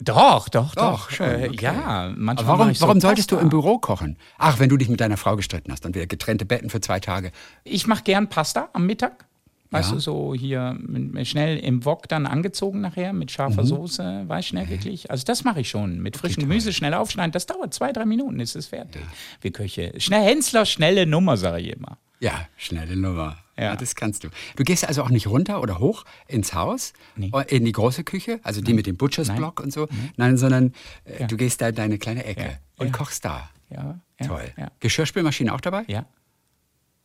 Doch, 0.00 0.48
doch, 0.48 0.74
Doch, 0.74 1.10
doch. 1.10 1.20
Äh, 1.20 1.48
okay. 1.48 1.56
Ja, 1.60 2.12
manchmal 2.14 2.46
Aber 2.50 2.58
warum, 2.60 2.74
so 2.74 2.82
warum 2.86 3.00
solltest 3.00 3.30
du 3.32 3.36
Pasta. 3.36 3.42
im 3.42 3.48
Büro 3.48 3.78
kochen? 3.78 4.16
Ach, 4.36 4.58
wenn 4.60 4.68
du 4.68 4.76
dich 4.76 4.88
mit 4.88 5.00
deiner 5.00 5.16
Frau 5.16 5.34
gestritten 5.34 5.72
hast 5.72 5.84
und 5.86 5.94
wir 5.96 6.06
getrennte 6.06 6.44
Betten 6.44 6.70
für 6.70 6.80
zwei 6.80 7.00
Tage. 7.00 7.32
Ich 7.64 7.86
mache 7.88 8.04
gern 8.04 8.28
Pasta 8.28 8.68
am 8.74 8.86
Mittag. 8.86 9.24
Weißt 9.70 9.90
Ja. 9.90 9.94
du, 9.96 10.00
so 10.00 10.34
hier 10.34 10.78
schnell 11.24 11.58
im 11.58 11.84
Wok 11.84 12.08
dann 12.08 12.24
angezogen 12.26 12.80
nachher 12.80 13.12
mit 13.12 13.30
scharfer 13.30 13.62
Mhm. 13.62 13.66
Soße, 13.66 14.24
weißt 14.26 14.48
du, 14.48 14.50
schnell 14.50 14.68
wirklich. 14.70 15.10
Also 15.10 15.24
das 15.24 15.44
mache 15.44 15.60
ich 15.60 15.68
schon. 15.68 16.00
Mit 16.00 16.16
frischem 16.16 16.42
Gemüse 16.44 16.72
schnell 16.72 16.94
aufschneiden. 16.94 17.32
Das 17.32 17.44
dauert 17.46 17.74
zwei, 17.74 17.92
drei 17.92 18.06
Minuten, 18.06 18.40
ist 18.40 18.56
es 18.56 18.66
fertig. 18.68 19.02
Wir 19.42 19.52
Köche. 19.52 19.92
Schnell 19.98 20.22
Hensler, 20.24 20.64
schnelle 20.64 21.04
Nummer, 21.06 21.36
sage 21.36 21.60
ich 21.60 21.68
immer. 21.76 21.98
Ja, 22.20 22.48
schnelle 22.56 22.96
Nummer. 22.96 23.36
Ja. 23.56 23.64
Ja. 23.64 23.76
das 23.76 23.94
kannst 23.96 24.22
du. 24.24 24.28
Du 24.56 24.62
gehst 24.62 24.86
also 24.86 25.02
auch 25.02 25.10
nicht 25.10 25.26
runter 25.26 25.60
oder 25.60 25.80
hoch 25.80 26.04
ins 26.28 26.54
Haus, 26.54 26.92
Nee. 27.16 27.30
äh, 27.34 27.56
in 27.56 27.64
die 27.64 27.72
große 27.72 28.04
Küche, 28.04 28.38
also 28.44 28.60
die 28.60 28.72
mit 28.72 28.86
dem 28.86 28.96
Butchers 28.96 29.26
Nein. 29.28 29.36
Block 29.38 29.58
und 29.60 29.72
so. 29.72 29.88
Nein, 30.16 30.36
sondern 30.36 30.72
äh, 31.04 31.22
Ja. 31.22 31.26
du 31.26 31.36
gehst 31.36 31.60
da 31.60 31.68
in 31.70 31.74
deine 31.74 31.98
kleine 31.98 32.24
Ecke 32.24 32.42
Ja. 32.42 32.48
und 32.76 32.86
Ja. 32.86 32.92
kochst 32.92 33.24
da. 33.24 33.50
Ja, 33.68 33.98
ja, 34.20 34.26
Toll. 34.26 34.44
Ja. 34.56 34.70
Geschirrspülmaschine 34.80 35.52
auch 35.52 35.60
dabei? 35.60 35.84
ja. 35.88 36.06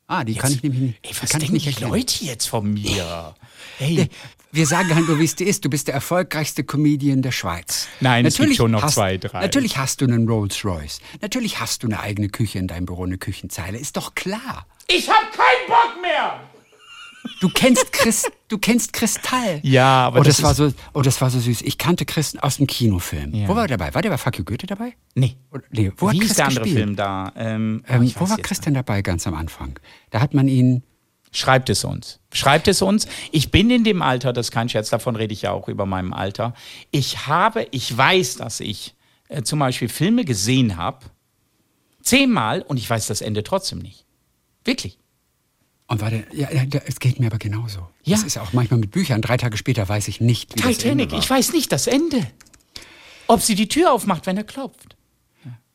Ah, 0.08 0.24
die 0.24 0.36
kann 0.36 0.52
ich 0.52 0.62
nämlich 0.64 0.82
nicht. 0.82 1.00
Ey, 1.02 1.12
was 1.12 1.30
kann 1.32 1.42
ich 1.42 1.48
denken 1.48 1.54
nicht 1.54 1.66
die 1.66 1.70
erklären. 1.70 1.92
Leute 1.92 2.26
jetzt 2.26 2.48
von 2.48 2.74
mir? 2.74 3.36
Hey, 3.78 4.10
Wir 4.52 4.68
sagen 4.68 4.94
halt 4.94 5.08
nur, 5.08 5.18
wie 5.20 5.24
es 5.24 5.36
dir 5.36 5.48
ist. 5.48 5.66
Du 5.66 5.70
bist 5.70 5.88
der 5.88 5.96
erfolgreichste 5.96 6.64
Comedian 6.64 7.22
der 7.24 7.32
Schweiz. 7.32 7.88
Nein, 8.02 8.26
es 8.26 8.34
gibt 8.36 8.42
Natürlich 8.42 8.58
schon 8.58 8.72
noch 8.72 8.84
hast, 8.84 8.94
zwei, 8.96 9.18
drei. 9.18 9.42
Natürlich 9.42 9.78
hast 9.78 10.02
du 10.02 10.06
einen 10.06 10.28
Rolls 10.30 10.64
Royce. 10.64 11.00
Natürlich 11.22 11.60
hast 11.60 11.82
du 11.82 11.88
eine 11.88 12.00
eigene 12.02 12.30
Küche 12.30 12.60
in 12.60 12.68
deinem 12.68 12.86
Büro, 12.86 13.04
eine 13.06 13.18
Küchenzeile. 13.18 13.80
Ist 13.80 13.98
doch 13.98 14.14
klar. 14.14 14.68
ich 14.88 15.10
hab 15.10 15.32
keinen 15.32 15.68
Bock 15.68 16.02
mehr! 16.02 16.40
Du 17.40 17.50
kennst 17.50 17.92
Chris, 17.94 18.26
du 18.48 18.58
kennst 18.58 18.94
Kristall. 18.94 19.60
Ja, 19.64 20.08
aber 20.08 20.20
oh, 20.20 20.24
das, 20.24 20.38
das 20.38 20.44
war 20.44 20.56
so, 20.56 20.74
oh, 20.94 21.02
das 21.02 21.22
war 21.22 21.30
so 21.30 21.40
süß. 21.40 21.62
Ich 21.62 21.78
kannte 21.78 22.06
Chris 22.06 22.36
aus 22.38 22.58
dem 22.58 22.68
Kinofilm. 22.68 23.34
Ja. 23.34 23.48
Wo 23.48 23.56
war 23.56 23.64
er 23.64 23.70
dabei? 23.70 23.94
War 23.94 24.02
der 24.02 24.10
bei 24.10 24.18
Fuck 24.18 24.40
You 24.40 24.44
Goethe 24.44 24.68
dabei? 24.68 24.94
Nee. 25.16 25.38
Oder, 25.52 25.64
nee, 25.72 25.92
wo 25.98 26.08
hat 26.10 26.16
Wie 26.16 26.20
Chris 26.20 26.32
ist 26.32 26.40
der 26.40 26.48
andere 26.48 26.64
gespielt? 26.64 26.84
Film 26.84 26.96
da? 26.96 27.32
Ähm, 27.36 27.84
Ähm, 27.88 28.04
ich 28.04 28.20
wo 28.20 28.30
war 28.30 28.38
Chris 28.38 28.60
denn 28.62 28.74
dabei 28.74 29.02
ganz 29.02 29.26
am 29.28 29.36
Anfang? 29.36 29.80
Da 30.10 30.22
hat 30.22 30.34
man 30.34 30.48
ihn. 30.48 30.84
Schreibt 31.36 31.70
es 31.72 31.84
uns. 31.84 32.20
Schreibt 32.32 32.68
es 32.68 32.84
uns. 32.84 33.08
Ich 33.32 33.50
bin 33.50 33.72
in 33.72 33.84
dem 33.84 34.04
Alter, 34.04 34.34
das 34.34 34.48
ist 34.48 34.52
kein 34.52 34.70
Scherz, 34.70 34.92
davon 34.92 35.16
rede 35.16 35.34
ich 35.34 35.42
ja 35.42 35.52
auch 35.52 35.68
über 35.68 35.88
meinem 35.88 36.14
Alter. 36.14 36.54
Ich 36.92 37.26
habe, 37.26 37.68
ich 37.72 37.98
weiß, 37.98 38.36
dass 38.36 38.60
ich 38.60 38.94
äh, 39.30 39.42
zum 39.42 39.58
Beispiel 39.58 39.90
Filme 39.90 40.26
gesehen 40.26 40.78
habe, 40.78 41.00
zehnmal 42.04 42.62
und 42.62 42.78
ich 42.78 42.88
weiß 42.88 43.08
das 43.08 43.22
Ende 43.22 43.44
trotzdem 43.44 43.80
nicht. 43.80 44.06
Wirklich. 44.64 45.00
Und 45.88 46.02
war 46.02 46.10
der, 46.10 46.24
ja, 46.32 46.52
ja, 46.52 46.64
es 46.86 47.00
geht 47.00 47.20
mir 47.20 47.28
aber 47.28 47.38
genauso. 47.38 47.88
Ja. 48.04 48.16
Das 48.16 48.24
ist 48.24 48.38
auch 48.38 48.54
manchmal 48.54 48.80
mit 48.80 48.92
Büchern. 48.92 49.22
Drei 49.22 49.38
Tage 49.38 49.58
später 49.58 49.88
weiß 49.88 50.08
ich 50.08 50.22
nicht, 50.22 50.56
wie 50.56 50.62
das 50.62 50.78
Titanic, 50.78 51.04
Ende 51.04 51.12
war. 51.12 51.20
ich 51.20 51.30
weiß 51.30 51.54
nicht 51.54 51.72
das 51.72 51.88
Ende. 51.88 52.26
Ob 53.28 53.42
sie 53.42 53.56
die 53.56 53.68
Tür 53.68 53.92
aufmacht, 53.92 54.26
wenn 54.26 54.38
er 54.38 54.44
klopft. 54.44 54.96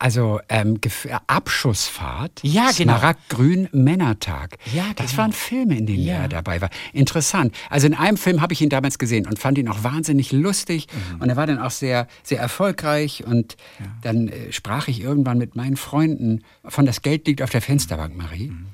Also 0.01 0.39
ähm, 0.49 0.79
äh, 0.85 1.11
Abschussfahrt, 1.27 2.41
Ja, 2.45 2.71
genau. 2.77 2.99
Smaragdgrün 2.99 3.69
Männertag. 3.73 4.57
Ja, 4.73 4.85
Das 4.95 5.11
genau. 5.11 5.23
waren 5.23 5.33
Filme, 5.33 5.77
in 5.77 5.87
denen 5.87 6.05
Ja. 6.05 6.19
er 6.19 6.29
dabei 6.29 6.61
war. 6.61 6.71
Interessant. 6.93 7.53
Also 7.69 7.89
in 7.89 7.95
einem 7.95 8.17
Film 8.17 8.41
habe 8.41 8.53
ich 8.53 8.61
ihn 8.61 8.69
damals 8.69 8.99
gesehen 8.99 9.27
und 9.27 9.41
fand 9.41 9.59
ihn 9.59 9.69
auch 9.69 9.83
wahnsinnig 9.83 10.31
lustig. 10.31 10.87
Mhm. 11.17 11.21
Und 11.23 11.29
er 11.31 11.37
war 11.37 11.47
dann 11.49 11.59
auch 11.59 11.73
sehr, 11.73 12.07
sehr 12.23 12.39
erfolgreich. 12.39 13.25
Und 13.27 13.57
dann 14.03 14.29
äh, 14.29 14.53
sprach 14.53 14.87
ich 14.87 15.01
irgendwann 15.01 15.37
mit 15.39 15.57
meinen 15.57 15.77
Freunden 15.77 16.45
von 16.65 16.87
Das 16.87 17.03
Geld 17.03 17.27
liegt 17.27 17.43
auf 17.43 17.51
der 17.51 17.63
Fensterbank, 17.63 18.17
Marie, 18.17 18.51
Mhm. 18.51 18.67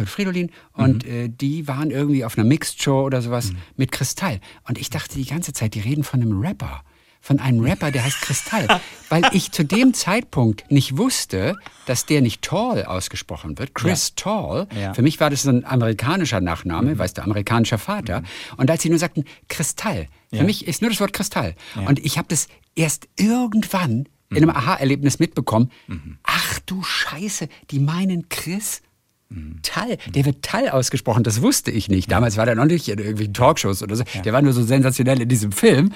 Und 0.00 0.08
Fridolin. 0.08 0.50
Und 0.72 1.06
äh, 1.06 1.28
die 1.28 1.68
waren 1.68 1.90
irgendwie 1.92 2.24
auf 2.24 2.36
einer 2.36 2.46
Mixed 2.46 2.82
Show 2.82 3.02
oder 3.04 3.22
sowas 3.22 3.52
mit 3.76 3.92
Kristall. 3.92 4.40
Und 4.68 4.78
ich 4.78 4.90
dachte 4.90 5.14
die 5.14 5.24
ganze 5.26 5.52
Zeit, 5.52 5.74
die 5.74 5.80
reden 5.80 6.02
von 6.02 6.20
einem 6.20 6.40
Rapper 6.40 6.82
von 7.24 7.38
einem 7.38 7.60
Rapper, 7.60 7.90
der 7.92 8.04
heißt 8.04 8.20
Kristall. 8.20 8.66
Weil 9.08 9.22
ich 9.32 9.52
zu 9.52 9.64
dem 9.64 9.94
Zeitpunkt 9.94 10.68
nicht 10.70 10.98
wusste, 10.98 11.54
dass 11.86 12.04
der 12.04 12.20
nicht 12.20 12.42
Tall 12.42 12.84
ausgesprochen 12.84 13.56
wird. 13.58 13.74
Chris 13.74 14.14
Tall. 14.16 14.66
Ja. 14.78 14.92
Für 14.92 15.02
mich 15.02 15.20
war 15.20 15.30
das 15.30 15.42
so 15.42 15.50
ein 15.50 15.64
amerikanischer 15.64 16.40
Nachname, 16.40 16.98
weißt 16.98 17.18
du, 17.18 17.22
amerikanischer 17.22 17.78
Vater. 17.78 18.22
Und 18.56 18.70
als 18.70 18.82
sie 18.82 18.90
nur 18.90 18.98
sagten 18.98 19.24
Kristall, 19.48 20.08
für 20.30 20.36
Ja. 20.38 20.42
mich 20.42 20.66
ist 20.66 20.82
nur 20.82 20.90
das 20.90 20.98
Wort 21.00 21.12
Kristall. 21.12 21.54
Und 21.86 21.98
ich 22.04 22.18
habe 22.18 22.26
das 22.28 22.48
erst 22.74 23.06
irgendwann 23.16 24.08
in 24.30 24.38
einem 24.38 24.50
Aha-Erlebnis 24.50 25.18
mitbekommen. 25.18 25.70
Ach 26.24 26.58
du 26.66 26.82
Scheiße, 26.82 27.48
die 27.70 27.78
meinen 27.78 28.28
Chris 28.30 28.82
Tall, 29.62 29.96
der 30.14 30.26
wird 30.26 30.42
Tall 30.42 30.68
ausgesprochen, 30.68 31.22
das 31.22 31.40
wusste 31.40 31.70
ich 31.70 31.88
nicht. 31.88 32.10
Damals 32.12 32.36
war 32.36 32.44
der 32.44 32.54
noch 32.54 32.66
nicht 32.66 32.88
in 32.88 32.98
irgendwelchen 32.98 33.32
Talkshows 33.32 33.82
oder 33.82 33.96
so. 33.96 34.04
Der 34.24 34.32
war 34.34 34.42
nur 34.42 34.52
so 34.52 34.62
sensationell 34.62 35.22
in 35.22 35.28
diesem 35.28 35.52
Film. 35.52 35.92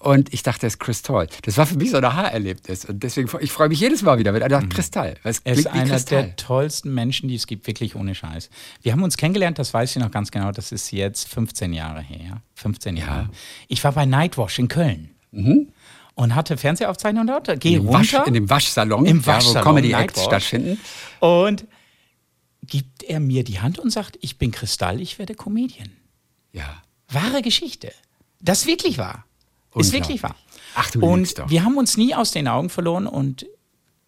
Und 0.00 0.32
ich 0.32 0.44
dachte, 0.44 0.60
das 0.66 0.74
ist 0.74 0.78
Chris 0.78 1.02
Tall. 1.02 1.26
Das 1.42 1.56
war 1.56 1.66
für 1.66 1.76
mich 1.76 1.90
so 1.90 1.96
ein 1.96 2.04
Aha-Erlebnis. 2.04 2.84
Und 2.84 3.02
deswegen, 3.02 3.28
ich 3.40 3.50
freue 3.50 3.68
mich 3.68 3.80
jedes 3.80 4.02
Mal 4.02 4.16
wieder, 4.18 4.32
wenn 4.32 4.42
einer 4.44 4.60
sagt 4.60 4.72
Kristall. 4.72 5.16
Weil 5.24 5.32
es 5.32 5.40
Er 5.40 5.54
ist 5.54 5.66
einer 5.66 5.90
Kristall. 5.90 6.22
der 6.24 6.36
tollsten 6.36 6.94
Menschen, 6.94 7.28
die 7.28 7.34
es 7.34 7.48
gibt, 7.48 7.66
wirklich 7.66 7.96
ohne 7.96 8.14
Scheiß. 8.14 8.48
Wir 8.82 8.92
haben 8.92 9.02
uns 9.02 9.16
kennengelernt, 9.16 9.58
das 9.58 9.74
weiß 9.74 9.96
ich 9.96 10.02
noch 10.02 10.12
ganz 10.12 10.30
genau, 10.30 10.52
das 10.52 10.70
ist 10.70 10.92
jetzt 10.92 11.26
15 11.28 11.72
Jahre 11.72 12.00
her. 12.00 12.42
15 12.54 12.96
Jahre. 12.96 13.28
Ich 13.66 13.82
war 13.82 13.90
bei 13.92 14.06
Nightwash 14.06 14.58
in 14.60 14.68
Köln. 14.68 15.10
Und 16.14 16.34
hatte 16.34 16.56
Fernsehaufzeichnung 16.56 17.26
dort. 17.26 17.60
Geh 17.60 17.80
Mhm. 17.80 17.88
Wasch, 17.88 18.14
runter. 18.14 18.26
in 18.28 18.34
dem 18.34 18.48
Waschsalon, 18.50 19.04
Im 19.06 19.20
ja, 19.20 19.26
Waschsalon, 19.26 19.56
wo 19.64 19.68
Comedy-Acts 19.68 20.16
Nightwash. 20.16 20.24
stattfinden. 20.48 20.80
Und 21.20 21.66
gibt 22.66 23.02
er 23.04 23.18
mir 23.20 23.44
die 23.44 23.60
Hand 23.60 23.78
und 23.78 23.90
sagt, 23.90 24.16
ich 24.20 24.36
bin 24.38 24.50
Kristall, 24.52 25.00
ich 25.00 25.18
werde 25.18 25.34
Comedian. 25.34 25.90
Ja. 26.52 26.82
Wahre 27.10 27.42
Geschichte. 27.42 27.92
Das 28.40 28.66
wirklich 28.66 28.98
wahr. 28.98 29.24
Ist 29.76 29.92
wirklich 29.92 30.22
wahr. 30.22 30.34
Ach, 30.74 30.90
du 30.90 31.00
Und 31.00 31.34
wir 31.48 31.64
haben 31.64 31.76
uns 31.76 31.96
nie 31.96 32.14
aus 32.14 32.30
den 32.30 32.48
Augen 32.48 32.68
verloren 32.68 33.06
und 33.06 33.46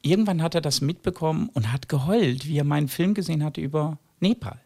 irgendwann 0.03 0.43
hat 0.43 0.55
er 0.55 0.61
das 0.61 0.81
mitbekommen 0.81 1.51
und 1.53 1.73
hat 1.73 1.89
geheult, 1.89 2.47
wie 2.47 2.59
er 2.59 2.65
meinen 2.65 2.89
Film 2.89 3.15
gesehen 3.15 3.45
hatte 3.45 3.61
über 3.61 3.99
Nepal. 4.21 4.61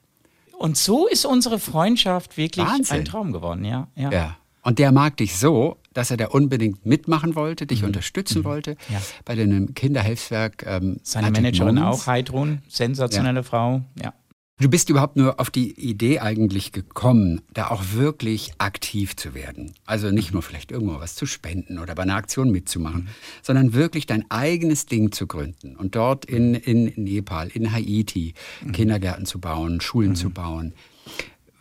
Und 0.59 0.76
so 0.76 1.07
ist 1.09 1.24
unsere 1.24 1.59
Freundschaft 1.59 2.37
wirklich 2.37 2.66
Wahnsinn. 2.66 2.98
ein 2.98 3.04
Traum 3.04 3.33
geworden, 3.33 3.64
ja. 3.64 3.88
ja. 3.96 4.11
Ja. 4.11 4.37
Und 4.62 4.78
der 4.78 4.92
mag 4.92 5.16
dich 5.18 5.37
so, 5.37 5.76
dass 5.92 6.11
er 6.11 6.16
da 6.16 6.28
unbedingt 6.28 6.87
mitmachen 6.87 7.35
wollte, 7.35 7.66
dich 7.66 7.85
unterstützen 7.85 8.44
wollte. 8.44 8.72
Mhm. 8.72 8.94
Ja. 8.94 9.02
Bei 9.24 9.35
dem 9.35 9.74
Kinderhilfswerk. 9.74 10.64
Ähm, 10.66 11.00
Seine 11.02 11.30
Managerin 11.30 11.74
Moments. 11.76 12.02
auch, 12.02 12.07
Heidrun, 12.07 12.62
sensationelle 12.68 13.42
Frau, 13.42 13.83
ja. 14.02 14.14
Du 14.61 14.71
bist 14.71 14.88
überhaupt 14.88 15.17
nur 15.17 15.40
auf 15.40 15.51
die 15.51 15.73
Idee 15.73 16.21
eigentlich 16.21 16.71
gekommen, 16.71 17.43
da 17.53 17.69
auch 17.69 17.83
wirklich 17.95 18.53
aktiv 18.59 19.17
zu 19.17 19.35
werden. 19.35 19.75
Also 19.85 20.12
nicht 20.12 20.33
nur 20.33 20.43
vielleicht 20.43 20.71
irgendwo 20.71 21.01
was 21.01 21.17
zu 21.17 21.27
spenden 21.27 21.81
oder 21.81 21.97
bei 21.97 22.05
einer 22.05 22.14
Aktion 22.14 22.53
mitzumachen, 22.53 23.09
sondern 23.43 23.75
wirklich 23.75 24.07
dein 24.07 24.31
eigenes 24.31 24.87
Ding 24.87 25.11
zu 25.11 25.27
gründen 25.27 25.75
und 25.75 25.97
dort 25.97 26.25
in, 26.25 26.55
in 26.55 26.93
Nepal, 26.95 27.49
in 27.49 27.73
Haiti 27.73 28.35
Kindergärten 28.73 29.27
zu 29.27 29.40
bauen, 29.40 29.81
Schulen 29.81 30.14
zu 30.14 30.31
bauen, 30.31 30.73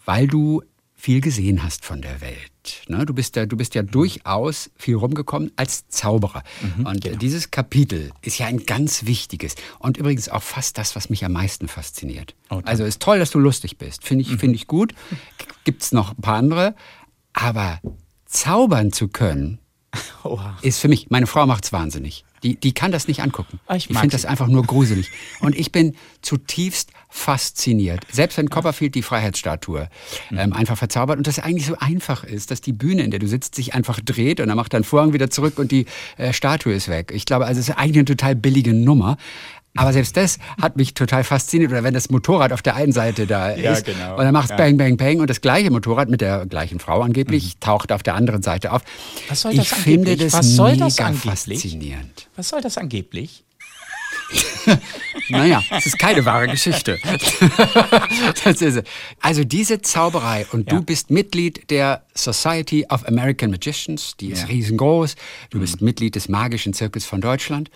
weil 0.06 0.28
du 0.28 0.62
viel 1.04 1.20
gesehen 1.20 1.64
hast 1.64 1.84
von 1.84 2.02
der 2.02 2.22
Welt. 2.22 2.82
Ne? 2.88 3.06
Du, 3.06 3.14
bist 3.14 3.36
ja, 3.36 3.46
du 3.46 3.58
bist 3.58 3.76
ja 3.76 3.84
durchaus 3.84 4.72
viel 4.78 4.96
rumgekommen 4.96 5.52
als 5.58 5.86
Zauberer. 5.90 6.44
und 6.86 7.06
äh, 7.06 7.18
dieses 7.18 7.52
Kapitel 7.52 8.12
ist 8.22 8.38
ja 8.38 8.46
ein 8.46 8.66
ganz 8.66 9.06
wichtiges 9.06 9.56
und 9.80 9.98
übrigens 9.98 10.30
auch 10.30 10.42
fast 10.42 10.78
das, 10.78 10.96
was 10.96 11.10
mich 11.10 11.26
am 11.26 11.34
meisten 11.34 11.68
fasziniert. 11.68 12.36
also 12.48 12.86
ist 12.86 13.02
toll, 13.02 13.20
dass 13.20 13.32
du 13.32 13.40
lustig 13.40 13.78
bist. 13.78 14.06
Finde 14.06 14.22
ich, 14.22 14.38
finde 14.38 14.56
ich 14.56 14.66
gut. 14.66 14.94
Gibt 15.66 15.84
es 15.84 15.92
noch 15.92 16.12
ein 16.12 16.22
paar 16.22 16.38
andere. 16.38 16.74
Aber 17.34 17.82
zaubern 18.26 18.94
zu 18.94 19.10
können, 19.10 19.60
Oha. 20.24 20.58
ist 20.62 20.80
für 20.80 20.88
mich, 20.88 21.10
meine 21.10 21.28
Frau 21.28 21.46
macht's 21.46 21.74
wahnsinnig. 21.74 22.24
Die, 22.44 22.56
die 22.56 22.74
kann 22.74 22.92
das 22.92 23.08
nicht 23.08 23.22
angucken. 23.22 23.60
Ah, 23.68 23.76
ich 23.76 23.88
findet 23.88 24.04
sie. 24.04 24.10
das 24.10 24.26
einfach 24.26 24.48
nur 24.48 24.64
gruselig. 24.64 25.10
Und 25.40 25.56
ich 25.58 25.72
bin 25.72 25.96
zutiefst 26.22 26.92
fasziniert. 27.10 28.06
Selbst 28.12 28.38
wenn 28.38 28.50
Copperfield 28.50 28.96
die 28.96 29.02
Freiheitsstatue 29.02 29.90
Mhm. 30.30 30.38
ähm, 30.38 30.54
einfach 30.54 30.78
verzaubert 30.78 31.18
und 31.18 31.26
das 31.28 31.40
eigentlich 31.40 31.66
so 31.68 31.76
einfach 31.80 32.24
ist, 32.24 32.52
dass 32.52 32.62
die 32.62 32.74
Bühne, 32.74 33.04
in 33.04 33.12
der 33.12 33.20
du 33.20 33.28
sitzt, 33.28 33.56
sich 33.56 33.74
einfach 33.74 34.00
dreht 34.00 34.40
und 34.40 34.48
dann 34.50 34.58
macht 34.58 34.74
dein 34.74 34.84
Vorhang 34.84 35.14
wieder 35.14 35.30
zurück 35.30 35.58
und 35.58 35.72
die 35.72 35.86
äh, 36.18 36.34
Statue 36.34 36.74
ist 36.74 36.88
weg. 36.90 37.12
Ich 37.14 37.26
glaube, 37.26 37.46
also 37.46 37.60
es 37.62 37.70
ist 37.70 37.76
eigentlich 37.78 37.98
eine 37.98 38.06
total 38.06 38.36
billige 38.36 38.74
Nummer. 38.74 39.18
Aber 39.76 39.92
selbst 39.92 40.16
das 40.18 40.38
hat 40.62 40.78
mich 40.78 40.94
total 40.94 41.24
fasziniert. 41.24 41.72
Oder 41.72 41.84
wenn 41.84 41.96
das 41.96 42.10
Motorrad 42.12 42.54
auf 42.54 42.62
der 42.62 42.76
einen 42.76 42.92
Seite 42.92 43.26
da 43.26 43.56
Ja, 43.56 43.74
ist 43.74 43.86
genau. 43.86 44.18
und 44.18 44.24
dann 44.24 44.34
macht 44.34 44.52
Ja. 44.52 44.56
Bang, 44.56 44.78
Bang, 44.78 44.98
Bang 44.98 45.20
und 45.20 45.30
das 45.30 45.42
gleiche 45.42 45.72
Motorrad 45.72 46.10
mit 46.10 46.22
der 46.22 46.46
gleichen 46.46 46.80
Frau 46.80 47.02
angeblich 47.02 47.58
taucht 47.60 47.92
auf 47.92 48.04
der 48.04 48.14
anderen 48.16 48.44
Seite 48.44 48.72
auf. 48.72 48.84
Mhm. 48.84 49.20
Was 49.30 49.42
soll 49.42 49.56
das 49.56 49.66
ich 49.66 49.74
finde 49.74 50.12
angeblich? 50.12 50.32
das 50.32 50.40
Was 50.40 50.56
soll 50.56 50.72
mega 50.74 50.86
das 50.86 51.00
angeblich? 51.00 51.62
faszinierend. 51.62 52.28
Was 52.36 52.50
soll 52.50 52.62
das 52.62 52.78
angeblich? 52.78 53.44
Naja, 55.30 55.62
es 55.72 55.86
ist 55.86 56.00
keine 56.00 56.26
wahre 56.26 56.48
Geschichte. 56.48 57.00
also 59.22 59.44
diese 59.44 59.82
Zauberei 59.82 60.46
und 60.52 60.72
Ja. 60.72 60.78
du 60.78 60.84
bist 60.84 61.12
Mitglied 61.12 61.70
der 61.70 62.04
Society 62.16 62.86
of 62.90 63.06
American 63.08 63.52
Magicians, 63.52 64.16
die 64.20 64.30
ist 64.32 64.42
Ja. 64.44 64.48
riesengroß. 64.48 65.16
Du 65.50 65.60
bist 65.60 65.82
Mitglied 65.82 66.16
des 66.16 66.30
Magischen 66.30 66.74
Zirkels 66.74 67.06
von 67.06 67.22
Deutschland 67.22 67.70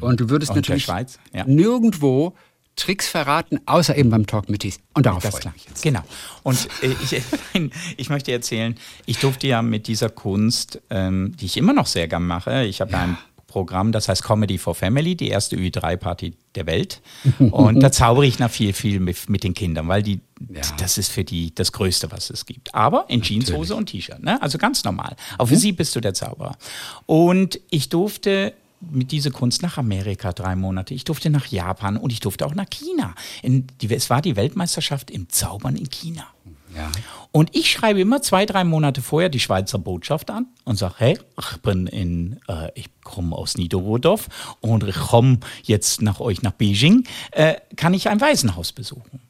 und 0.00 0.20
du 0.20 0.30
würdest 0.30 0.50
Und 0.50 0.56
natürlich 0.56 0.86
ja. 0.86 1.44
nirgendwo 1.46 2.34
Tricks 2.76 3.08
verraten, 3.08 3.58
außer 3.64 3.96
eben 3.96 4.10
beim 4.10 4.26
Talk 4.26 4.50
mit 4.50 4.60
Tees. 4.60 4.78
Und 4.92 5.06
darauf 5.06 5.22
Das 5.22 5.38
freue 5.38 5.52
ich 5.56 5.64
jetzt. 5.66 5.82
Genau. 5.82 6.02
Und 6.42 6.68
äh, 6.82 6.88
ich, 7.02 7.22
nein, 7.54 7.70
ich 7.96 8.10
möchte 8.10 8.32
erzählen, 8.32 8.74
ich 9.06 9.18
durfte 9.18 9.46
ja 9.46 9.62
mit 9.62 9.86
dieser 9.86 10.10
Kunst, 10.10 10.82
ähm, 10.90 11.34
die 11.40 11.46
ich 11.46 11.56
immer 11.56 11.72
noch 11.72 11.86
sehr 11.86 12.06
gern 12.06 12.26
mache, 12.26 12.64
ich 12.64 12.82
habe 12.82 12.92
ja. 12.92 13.00
ein 13.00 13.18
Programm, 13.46 13.92
das 13.92 14.10
heißt 14.10 14.22
Comedy 14.22 14.58
for 14.58 14.74
Family, 14.74 15.16
die 15.16 15.28
erste 15.28 15.56
Ü3-Party 15.56 16.34
der 16.54 16.66
Welt. 16.66 17.00
Und 17.38 17.80
da 17.80 17.90
zaubere 17.90 18.26
ich 18.26 18.38
nach 18.38 18.50
viel, 18.50 18.74
viel 18.74 19.00
mit, 19.00 19.30
mit 19.30 19.42
den 19.44 19.54
Kindern, 19.54 19.88
weil 19.88 20.02
die, 20.02 20.20
Ja. 20.52 20.60
das 20.78 20.98
ist 20.98 21.10
für 21.10 21.24
die 21.24 21.54
das 21.54 21.72
Größte, 21.72 22.10
was 22.12 22.28
es 22.28 22.44
gibt. 22.44 22.74
Aber 22.74 23.06
in 23.08 23.22
Jeanshose 23.22 23.74
und 23.74 23.86
T-Shirt, 23.86 24.22
ne? 24.22 24.42
also 24.42 24.58
ganz 24.58 24.84
normal. 24.84 25.16
Auch 25.38 25.46
Mhm. 25.46 25.48
für 25.48 25.56
sie 25.56 25.72
bist 25.72 25.96
du 25.96 26.00
der 26.00 26.12
Zauberer. 26.12 26.58
Und 27.06 27.58
ich 27.70 27.88
durfte 27.88 28.52
mit 28.80 29.12
dieser 29.12 29.30
Kunst 29.30 29.62
nach 29.62 29.78
Amerika 29.78 30.32
drei 30.32 30.56
Monate. 30.56 30.94
Ich 30.94 31.04
durfte 31.04 31.30
nach 31.30 31.46
Japan 31.46 31.96
und 31.96 32.12
ich 32.12 32.20
durfte 32.20 32.46
auch 32.46 32.54
nach 32.54 32.68
China. 32.70 33.14
In 33.42 33.66
die, 33.80 33.92
es 33.94 34.10
war 34.10 34.22
die 34.22 34.36
Weltmeisterschaft 34.36 35.10
im 35.10 35.28
Zaubern 35.28 35.76
in 35.76 35.88
China. 35.90 36.26
Ja. 36.74 36.90
Und 37.32 37.54
ich 37.56 37.70
schreibe 37.70 38.00
immer 38.00 38.20
zwei, 38.22 38.44
drei 38.44 38.64
Monate 38.64 39.00
vorher 39.00 39.28
die 39.28 39.40
Schweizer 39.40 39.78
Botschaft 39.78 40.30
an 40.30 40.46
und 40.64 40.76
sage, 40.76 40.94
hey, 40.98 41.18
ich 41.38 41.56
bin 41.58 41.86
in, 41.86 42.40
äh, 42.48 42.70
ich 42.74 42.88
komme 43.02 43.34
aus 43.34 43.56
Niederrodorf 43.56 44.28
und 44.60 44.84
ich 44.84 44.96
komme 44.96 45.40
jetzt 45.62 46.02
nach 46.02 46.20
euch 46.20 46.42
nach 46.42 46.52
Beijing. 46.52 47.06
Äh, 47.30 47.54
kann 47.76 47.94
ich 47.94 48.08
ein 48.08 48.20
Waisenhaus 48.20 48.72
besuchen? 48.72 49.20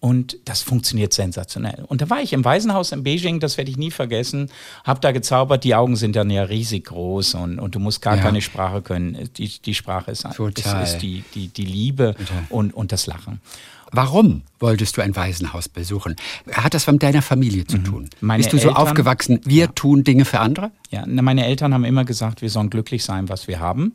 Und 0.00 0.38
das 0.44 0.62
funktioniert 0.62 1.12
sensationell. 1.12 1.84
Und 1.86 2.00
da 2.00 2.10
war 2.10 2.20
ich 2.20 2.32
im 2.32 2.44
Waisenhaus 2.44 2.90
in 2.90 3.04
Beijing, 3.04 3.38
das 3.38 3.56
werde 3.56 3.70
ich 3.70 3.76
nie 3.76 3.92
vergessen, 3.92 4.50
habe 4.82 4.98
da 4.98 5.12
gezaubert, 5.12 5.62
die 5.62 5.76
Augen 5.76 5.94
sind 5.94 6.16
dann 6.16 6.30
ja 6.30 6.42
riesig 6.42 6.86
groß 6.86 7.34
und, 7.34 7.60
und 7.60 7.76
du 7.76 7.78
musst 7.78 8.02
gar 8.02 8.16
Ja. 8.16 8.22
keine 8.22 8.42
Sprache 8.42 8.82
können. 8.82 9.30
Die, 9.36 9.48
die 9.48 9.74
Sprache 9.74 10.10
ist, 10.10 10.22
Total. 10.34 10.82
ist, 10.82 10.94
ist 10.94 11.02
die, 11.02 11.22
die, 11.36 11.46
die 11.48 11.64
Liebe 11.64 12.16
und, 12.50 12.74
und 12.74 12.90
das 12.90 13.06
Lachen. 13.06 13.40
Warum 13.92 14.42
wolltest 14.58 14.96
du 14.96 15.00
ein 15.02 15.14
Waisenhaus 15.14 15.68
besuchen? 15.68 16.16
Hat 16.50 16.74
das 16.74 16.88
was 16.88 16.92
mit 16.92 17.04
deiner 17.04 17.22
Familie 17.22 17.64
zu 17.68 17.78
tun? 17.78 18.10
Mhm. 18.20 18.36
Bist 18.36 18.52
du 18.52 18.58
so 18.58 18.68
Eltern- 18.70 18.82
aufgewachsen, 18.82 19.40
wir 19.44 19.72
tun 19.76 20.02
Dinge 20.02 20.24
für 20.24 20.40
andere? 20.40 20.72
Ja, 20.90 21.06
meine 21.06 21.46
Eltern 21.46 21.72
haben 21.72 21.84
immer 21.84 22.04
gesagt, 22.04 22.42
wir 22.42 22.50
sollen 22.50 22.68
glücklich 22.68 23.04
sein, 23.04 23.28
was 23.28 23.46
wir 23.46 23.60
haben. 23.60 23.92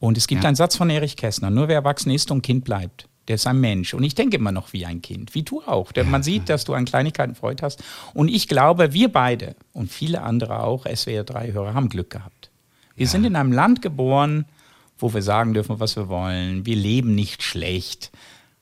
Und 0.00 0.18
es 0.18 0.26
gibt 0.26 0.42
Ja. 0.42 0.48
einen 0.48 0.56
Satz 0.56 0.74
von 0.76 0.90
Erich 0.90 1.16
Kästner, 1.16 1.50
nur 1.50 1.68
wer 1.68 1.76
erwachsen 1.76 2.10
ist 2.10 2.32
und 2.32 2.42
Kind 2.42 2.64
bleibt, 2.64 3.06
der 3.28 3.36
ist 3.36 3.46
ein 3.46 3.60
Mensch. 3.60 3.94
Und 3.94 4.04
ich 4.04 4.14
denke 4.14 4.36
immer 4.36 4.52
noch 4.52 4.72
wie 4.72 4.86
ein 4.86 5.02
Kind, 5.02 5.34
wie 5.34 5.42
du 5.42 5.62
auch. 5.62 5.92
Denn 5.92 6.10
man 6.10 6.22
sieht, 6.22 6.48
dass 6.48 6.64
du 6.64 6.74
an 6.74 6.84
Kleinigkeiten 6.84 7.34
Freude 7.34 7.62
hast. 7.62 7.82
Und 8.14 8.28
ich 8.28 8.48
glaube, 8.48 8.92
wir 8.92 9.10
beide 9.10 9.56
und 9.72 9.90
viele 9.90 10.22
andere 10.22 10.62
auch, 10.62 10.86
SWR3-Hörer, 10.86 11.74
haben 11.74 11.88
Glück 11.88 12.10
gehabt. 12.10 12.50
Wir 12.94 13.08
sind 13.08 13.24
in 13.24 13.36
einem 13.36 13.52
Land 13.52 13.82
geboren, 13.82 14.46
wo 14.98 15.12
wir 15.12 15.22
sagen 15.22 15.54
dürfen, 15.54 15.80
was 15.80 15.96
wir 15.96 16.08
wollen. 16.08 16.64
Wir 16.64 16.76
leben 16.76 17.14
nicht 17.14 17.42
schlecht. 17.42 18.10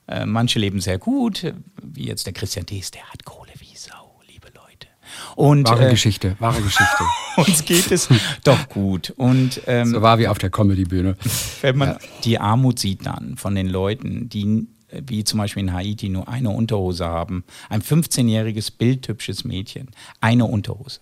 Äh, 0.08 0.26
manche 0.26 0.58
leben 0.58 0.80
sehr 0.80 0.98
gut, 0.98 1.54
wie 1.82 2.06
jetzt 2.06 2.26
der 2.26 2.32
Christian 2.32 2.66
Dees, 2.66 2.90
der 2.90 3.04
hat 3.10 3.24
Kohle 3.24 3.52
wie 3.58 3.76
Sau, 3.76 4.20
liebe 4.28 4.48
Leute. 4.48 4.88
Und 5.36 5.68
Wahre 5.68 5.88
äh, 5.88 5.90
Geschichte, 5.90 6.36
wahre 6.38 6.60
Geschichte. 6.60 7.04
uns 7.36 7.64
geht 7.64 7.90
es 7.90 8.08
doch 8.44 8.68
gut. 8.68 9.12
Und 9.16 9.60
ähm, 9.66 9.86
So 9.86 10.02
war 10.02 10.18
wie 10.18 10.28
auf 10.28 10.38
der 10.38 10.50
Comedy-Bühne. 10.50 11.16
wenn 11.60 11.76
man 11.76 11.96
die 12.24 12.38
Armut 12.38 12.78
sieht 12.78 13.06
dann 13.06 13.36
von 13.36 13.54
den 13.54 13.68
Leuten, 13.68 14.28
die 14.28 14.66
wie 15.06 15.24
zum 15.24 15.38
Beispiel 15.38 15.64
in 15.64 15.72
Haiti 15.72 16.08
nur 16.08 16.28
eine 16.28 16.50
Unterhose 16.50 17.04
haben, 17.04 17.44
ein 17.68 17.82
15-jähriges 17.82 18.72
bildhübsches 18.76 19.44
Mädchen, 19.44 19.90
eine 20.20 20.44
Unterhose. 20.44 21.00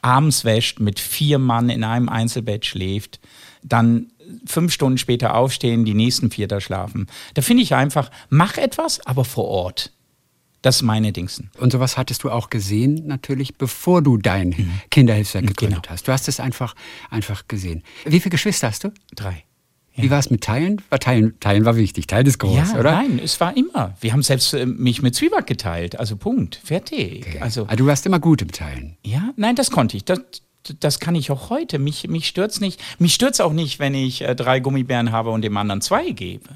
Abends 0.00 0.44
wäscht, 0.44 0.80
mit 0.80 1.00
vier 1.00 1.38
Mann 1.38 1.70
in 1.70 1.84
einem 1.84 2.08
Einzelbett 2.08 2.66
schläft, 2.66 3.20
dann 3.62 4.12
fünf 4.46 4.72
Stunden 4.72 4.98
später 4.98 5.34
aufstehen, 5.34 5.84
die 5.84 5.94
nächsten 5.94 6.30
vier 6.30 6.48
da 6.48 6.60
schlafen. 6.60 7.06
Da 7.34 7.42
finde 7.42 7.62
ich 7.62 7.74
einfach, 7.74 8.10
mach 8.28 8.56
etwas, 8.58 9.04
aber 9.06 9.24
vor 9.24 9.46
Ort. 9.46 9.92
Das 10.68 10.76
ist 10.76 10.82
meine 10.82 11.12
Dingsen. 11.12 11.50
Und 11.56 11.72
sowas 11.72 11.96
hattest 11.96 12.24
du 12.24 12.30
auch 12.30 12.50
gesehen, 12.50 13.06
natürlich, 13.06 13.54
bevor 13.54 14.02
du 14.02 14.18
dein 14.18 14.54
Kinderhilfswerk 14.90 15.46
gegründet 15.46 15.84
genau. 15.84 15.94
hast. 15.94 16.06
Du 16.06 16.12
hast 16.12 16.28
es 16.28 16.40
einfach, 16.40 16.74
einfach 17.08 17.48
gesehen. 17.48 17.82
Wie 18.04 18.20
viele 18.20 18.32
Geschwister 18.32 18.66
hast 18.66 18.84
du? 18.84 18.92
Drei. 19.16 19.44
Wie 19.96 20.10
war 20.10 20.18
es 20.18 20.28
mit 20.28 20.44
Teilen? 20.44 20.82
War 20.90 21.00
Teilen? 21.00 21.40
Teilen 21.40 21.64
war 21.64 21.76
wichtig. 21.76 22.06
Teilen 22.06 22.26
ist 22.26 22.38
groß, 22.38 22.54
ja, 22.54 22.78
oder? 22.78 22.92
nein, 22.92 23.18
es 23.24 23.40
war 23.40 23.56
immer. 23.56 23.96
Wir 24.02 24.12
haben 24.12 24.22
selbst 24.22 24.52
äh, 24.52 24.66
mich 24.66 25.00
mit 25.00 25.14
Zwieback 25.14 25.46
geteilt. 25.46 25.98
Also 25.98 26.16
Punkt. 26.16 26.60
Fertig. 26.62 27.24
Okay. 27.26 27.38
Also, 27.40 27.64
Ah, 27.66 27.74
du 27.74 27.86
warst 27.86 28.04
immer 28.04 28.18
gut 28.18 28.42
im 28.42 28.52
Teilen. 28.52 28.98
ja, 29.02 29.30
nein, 29.36 29.56
das 29.56 29.70
konnte 29.70 29.96
ich. 29.96 30.04
Das, 30.04 30.20
das 30.80 31.00
kann 31.00 31.14
ich 31.14 31.30
auch 31.30 31.50
heute. 31.50 31.78
Mich, 31.78 32.08
mich 32.08 32.28
stört's 32.28 32.60
nicht. 32.60 32.80
Mich 32.98 33.14
stört's 33.14 33.40
auch 33.40 33.52
nicht, 33.52 33.78
wenn 33.78 33.94
ich 33.94 34.22
äh, 34.22 34.34
drei 34.34 34.60
Gummibären 34.60 35.12
habe 35.12 35.30
und 35.30 35.42
dem 35.42 35.56
anderen 35.56 35.80
zwei 35.80 36.10
gebe. 36.10 36.48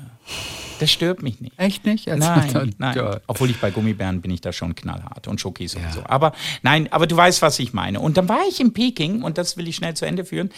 Das 0.79 0.91
stört 0.91 1.23
mich 1.23 1.41
nicht. 1.41 1.57
Echt 1.59 1.85
nicht? 1.87 2.09
Also 2.09 2.27
Nein, 2.27 2.75
nein. 2.79 2.97
Ja. 2.97 3.21
Obwohl 3.29 3.51
ich 3.51 3.61
bei 3.61 3.71
Gummibären 3.71 4.21
bin 4.21 4.31
ich 4.33 4.41
da 4.41 4.53
schon 4.53 4.75
knallhart 4.75 5.29
und 5.29 5.41
Schokis 5.41 5.75
Ja. 5.75 5.81
und 5.81 5.93
so. 5.93 6.03
Aber 6.05 6.33
nein, 6.63 6.93
aber 6.93 7.07
du 7.07 7.17
weißt, 7.17 7.41
was 7.43 7.59
ich 7.61 7.73
meine. 7.73 8.01
Und 8.01 8.17
dann 8.17 8.29
war 8.29 8.41
ich 8.49 8.59
in 8.61 8.73
Peking 8.73 9.23
und 9.23 9.39
das 9.39 9.57
will 9.57 9.69
ich 9.69 9.77
schnell 9.77 9.95
zu 9.95 10.07
Ende 10.07 10.25
führen. 10.25 10.51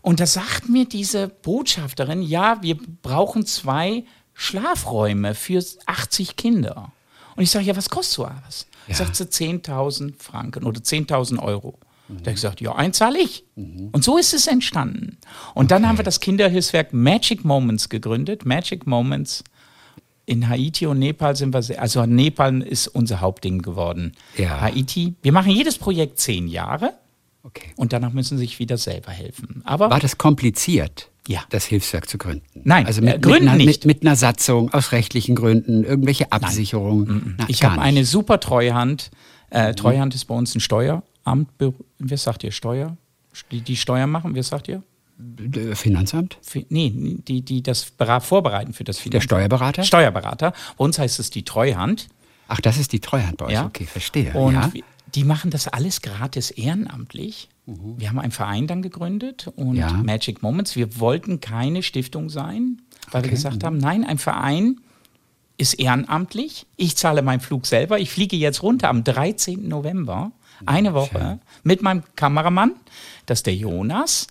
Und 0.00 0.20
da 0.20 0.26
sagt 0.26 0.68
mir 0.68 0.84
diese 0.84 1.28
Botschafterin, 1.28 2.22
ja, 2.22 2.58
wir 2.62 2.76
brauchen 3.02 3.44
zwei 3.46 4.04
Schlafräume 4.34 5.34
für 5.34 5.64
80 5.86 6.36
Kinder. 6.36 6.92
Und 7.34 7.42
ich 7.42 7.50
sage, 7.50 7.64
ja, 7.64 7.76
was 7.76 7.88
kostet 7.90 8.14
so 8.14 8.22
was? 8.46 8.66
Ja. 8.88 8.94
Sagt 8.94 9.16
sie 9.16 9.24
10.000 9.24 10.14
Franken 10.22 10.64
oder 10.64 10.80
10.000 10.80 11.38
Euro. 11.40 11.78
Da 12.08 12.14
habe 12.16 12.30
ich 12.30 12.34
gesagt, 12.36 12.60
ja, 12.60 12.74
eins 12.74 12.98
zahle 12.98 13.18
ich. 13.20 13.44
Und 13.56 14.04
so 14.04 14.18
ist 14.18 14.34
es 14.34 14.46
entstanden. 14.46 15.16
Und 15.54 15.70
dann 15.70 15.88
haben 15.88 15.98
wir 15.98 16.04
das 16.04 16.20
Kinderhilfswerk 16.20 16.92
Magic 16.92 17.44
Moments 17.44 17.88
gegründet. 17.88 18.44
Magic 18.44 18.86
Moments 18.86 19.42
in 20.26 20.48
Haiti 20.48 20.86
und 20.86 20.98
Nepal 20.98 21.34
sind 21.36 21.52
wir 21.54 21.62
sehr, 21.62 21.80
also 21.80 22.04
Nepal 22.06 22.62
ist 22.62 22.86
unser 22.88 23.20
Hauptding 23.20 23.60
geworden. 23.62 24.12
Ja. 24.36 24.60
Haiti, 24.60 25.14
wir 25.22 25.32
machen 25.32 25.50
jedes 25.52 25.78
Projekt 25.78 26.18
zehn 26.20 26.48
Jahre 26.48 26.92
Okay. 27.44 27.70
und 27.76 27.92
danach 27.92 28.12
müssen 28.12 28.38
sie 28.38 28.44
sich 28.44 28.58
wieder 28.60 28.76
selber 28.76 29.10
helfen. 29.10 29.62
Aber 29.64 29.90
War 29.90 29.98
das 29.98 30.16
kompliziert, 30.18 31.10
Ja. 31.26 31.40
das 31.50 31.64
Hilfswerk 31.64 32.08
zu 32.08 32.18
gründen? 32.18 32.44
Nein, 32.62 32.86
also 32.86 33.00
äh, 33.00 33.04
mit, 33.14 33.22
gründen 33.22 33.44
mit, 33.44 33.48
einer, 33.48 33.56
nicht. 33.64 33.84
Mit, 33.86 33.96
mit 33.96 34.06
einer 34.06 34.14
Satzung, 34.16 34.72
aus 34.72 34.92
rechtlichen 34.92 35.34
Gründen, 35.34 35.82
irgendwelche 35.82 36.30
Absicherungen? 36.30 37.34
Na, 37.38 37.46
ich 37.48 37.58
gar 37.60 37.72
habe. 37.72 37.80
Mhm. 37.80 37.86
eine 37.86 38.04
super 38.04 38.38
Treuhand. 38.38 39.10
Äh, 39.50 39.74
Treuhand 39.74 40.14
ist 40.14 40.26
bei 40.26 40.34
uns 40.36 40.54
ein 40.54 40.60
Steueramt. 41.22 41.48
Wer 41.98 42.18
sagt 42.18 42.44
ihr 42.44 42.50
Steuer? 42.52 42.96
Die, 43.50 43.60
die 43.60 43.76
Steuern 43.76 44.10
machen, 44.10 44.34
wer 44.34 44.42
sagt 44.42 44.68
ihr? 44.68 44.82
Äh, 45.54 45.74
Finanzamt? 45.74 46.38
Fi- 46.42 46.66
Nee, 46.68 46.92
die, 47.26 47.42
die 47.42 47.62
das 47.62 47.92
vorbereiten 48.20 48.72
für 48.72 48.84
das 48.84 48.96
Der 48.96 49.02
Finanzamt. 49.04 49.24
Steuerberater? 49.24 49.82
Steuerberater. 49.84 50.52
Bei 50.76 50.84
uns 50.84 50.98
heißt 50.98 51.18
es 51.20 51.30
die 51.30 51.44
Treuhand. 51.44 52.08
Ach, 52.48 52.60
das 52.60 52.76
ist 52.76 52.92
die 52.92 53.00
Treuhand 53.00 53.38
bei 53.38 53.46
euch. 53.46 53.52
Ja. 53.52 53.66
Okay, 53.66 53.86
verstehe. 53.86 54.32
Und 54.34 54.54
ja? 54.54 54.72
wir- 54.72 54.82
die 55.14 55.24
machen 55.24 55.50
das 55.50 55.68
alles 55.68 56.00
gratis 56.02 56.50
ehrenamtlich. 56.50 57.48
Wir 57.66 58.08
haben 58.08 58.18
einen 58.18 58.32
Verein 58.32 58.66
dann 58.66 58.82
gegründet 58.82 59.46
und 59.56 59.70
Mhm. 59.72 59.76
Ja. 59.76 59.92
Magic 59.92 60.42
Moments. 60.42 60.74
Wir 60.74 60.98
wollten 60.98 61.40
keine 61.40 61.82
Stiftung 61.82 62.28
sein, 62.28 62.82
weil 63.10 63.22
wir 63.22 63.26
Okay. 63.28 63.30
gesagt 63.36 63.62
Mhm. 63.62 63.66
haben, 63.66 63.78
nein, 63.78 64.04
ein 64.04 64.18
Verein 64.18 64.80
ist 65.62 65.74
ehrenamtlich. 65.74 66.66
Ich 66.76 66.96
zahle 66.96 67.22
meinen 67.22 67.40
Flug 67.40 67.66
selber. 67.66 67.98
Ich 67.98 68.10
fliege 68.10 68.36
jetzt 68.36 68.62
runter 68.62 68.88
am 68.88 69.04
13. 69.04 69.68
November, 69.68 70.32
eine 70.66 70.94
Woche, 70.94 71.38
mit 71.62 71.82
meinem 71.82 72.02
Kameramann, 72.16 72.72
das 73.26 73.40
ist 73.40 73.46
der 73.46 73.54
Jonas. 73.54 74.26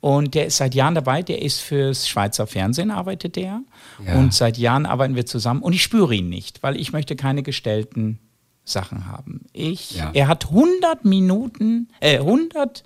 Und 0.00 0.34
der 0.34 0.46
ist 0.46 0.58
seit 0.58 0.74
Jahren 0.74 0.94
dabei, 0.94 1.22
der 1.22 1.42
ist 1.42 1.60
fürs 1.60 2.08
Schweizer 2.08 2.46
Fernsehen, 2.46 2.90
arbeitet 2.90 3.34
der. 3.36 3.62
Ja. 4.04 4.14
Und 4.18 4.34
seit 4.34 4.58
Jahren 4.58 4.86
arbeiten 4.86 5.16
wir 5.16 5.26
zusammen. 5.26 5.62
Und 5.62 5.72
ich 5.72 5.82
spüre 5.82 6.14
ihn 6.14 6.28
nicht, 6.28 6.62
weil 6.62 6.76
ich 6.76 6.92
möchte 6.92 7.16
keine 7.16 7.42
gestellten 7.42 8.18
Sachen 8.64 9.06
haben. 9.06 9.46
Ich, 9.52 9.92
Ja. 9.96 10.10
er 10.12 10.28
hat 10.28 10.50
100 10.50 11.04
Minuten, 11.04 11.88
äh, 12.00 12.18
100 12.18 12.84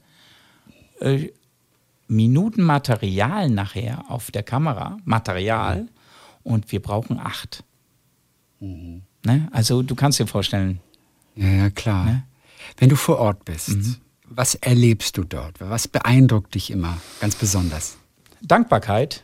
äh, 1.00 1.28
Minuten 2.06 2.62
Material 2.62 3.50
nachher 3.50 4.04
auf 4.08 4.30
der 4.30 4.42
Kamera, 4.42 4.96
Material, 5.04 5.88
und 6.42 6.72
wir 6.72 6.80
brauchen 6.80 7.18
acht. 7.18 7.64
Mhm. 8.60 9.02
Ne? 9.24 9.48
Also 9.52 9.82
du 9.82 9.94
kannst 9.94 10.18
dir 10.18 10.26
vorstellen, 10.26 10.80
Ja, 11.36 11.48
ja, 11.48 11.70
klar. 11.70 12.04
Ne? 12.04 12.22
Wenn 12.78 12.88
du 12.88 12.96
vor 12.96 13.18
Ort 13.18 13.44
bist, 13.44 13.68
Mhm. 13.70 13.96
was 14.28 14.54
erlebst 14.56 15.16
du 15.16 15.24
dort? 15.24 15.60
Was 15.60 15.88
beeindruckt 15.88 16.54
dich 16.54 16.70
immer 16.70 16.98
ganz 17.20 17.34
besonders? 17.36 17.96
Dankbarkeit. 18.42 19.22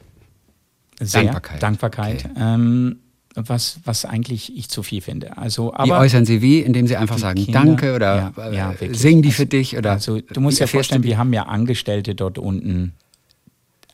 Sehr, 1.00 1.22
Dankbarkeit, 1.24 1.62
Dankbarkeit. 1.62 2.24
okay. 2.24 2.34
Ähm, 2.38 2.98
was, 3.34 3.80
was 3.84 4.06
eigentlich 4.06 4.56
ich 4.56 4.70
zu 4.70 4.82
viel 4.82 5.02
finde. 5.02 5.36
Also, 5.36 5.68
Wie 5.72 5.76
aber 5.76 5.98
äußern 5.98 6.24
sie 6.24 6.40
wie? 6.40 6.60
Indem 6.60 6.86
sie 6.86 6.96
einfach 6.96 7.18
sagen, 7.18 7.44
Kinder- 7.44 7.64
danke 7.64 7.94
oder 7.94 8.32
Ja, 8.34 8.48
äh, 8.50 8.56
ja, 8.56 8.70
wirklich. 8.80 8.98
singen 8.98 9.20
die 9.20 9.28
Also- 9.28 9.36
für 9.42 9.46
dich? 9.46 9.76
Oder 9.76 9.92
Also 9.92 10.20
du 10.22 10.40
musst 10.40 10.58
dir 10.58 10.66
vorstellen, 10.68 11.02
wir 11.02 11.18
haben 11.18 11.32
ja 11.34 11.42
Angestellte 11.42 12.14
dort 12.14 12.38
unten, 12.38 12.94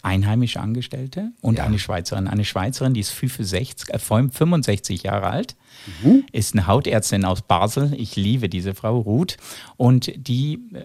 einheimische 0.03 0.61
Angestellte 0.61 1.31
und 1.41 1.59
Ja. 1.59 1.65
eine 1.65 1.79
Schweizerin. 1.79 2.27
Eine 2.29 2.45
Schweizerin, 2.45 2.93
die 2.95 3.01
ist 3.01 3.11
65, 3.11 3.89
äh, 3.95 3.99
65 3.99 5.03
Jahre 5.05 5.29
alt, 5.29 5.57
Mhm. 6.03 6.25
ist 6.33 6.55
eine 6.55 6.67
Hautärztin 6.67 7.25
aus 7.25 7.43
Basel. 7.43 7.95
Ich 7.97 8.17
liebe 8.17 8.49
diese 8.49 8.75
Frau, 8.75 8.99
Ruth. 8.99 9.37
Und 9.77 10.13
die 10.17 10.55
äh, 10.75 10.85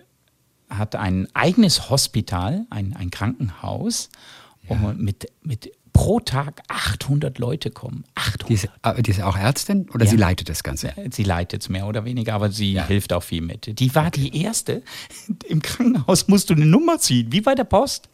hat 0.69 0.95
ein 0.95 1.27
eigenes 1.33 1.89
Hospital, 1.89 2.65
ein, 2.69 2.95
ein 2.95 3.09
Krankenhaus, 3.09 4.09
und 4.69 4.99
mit, 4.99 5.31
mit 5.43 5.71
pro 5.93 6.19
Tag 6.19 6.61
800 6.67 7.39
Leute 7.39 7.71
kommen. 7.71 8.03
800. 8.15 8.49
Die 8.49 8.53
ist, 8.53 8.69
äh, 8.83 9.01
die 9.01 9.11
ist 9.11 9.21
auch 9.21 9.37
Ärztin 9.37 9.89
oder 9.93 10.03
Ja. 10.05 10.11
sie 10.11 10.17
leitet 10.17 10.49
das 10.49 10.61
Ganze? 10.61 10.93
Sie 11.11 11.23
leitet 11.23 11.61
es 11.63 11.69
mehr 11.69 11.87
oder 11.87 12.03
weniger, 12.05 12.33
aber 12.35 12.51
sie 12.51 12.79
hilft 12.83 13.13
auch 13.13 13.23
viel 13.23 13.41
mit. 13.41 13.79
Die 13.79 13.95
war 13.95 14.11
die 14.11 14.43
erste. 14.43 14.83
Im 15.47 15.61
Krankenhaus 15.61 16.27
musst 16.27 16.49
du 16.49 16.53
eine 16.53 16.65
Nummer 16.65 16.99
ziehen, 16.99 17.31
wie 17.31 17.41
bei 17.41 17.55
der 17.55 17.63
Post. 17.63 18.09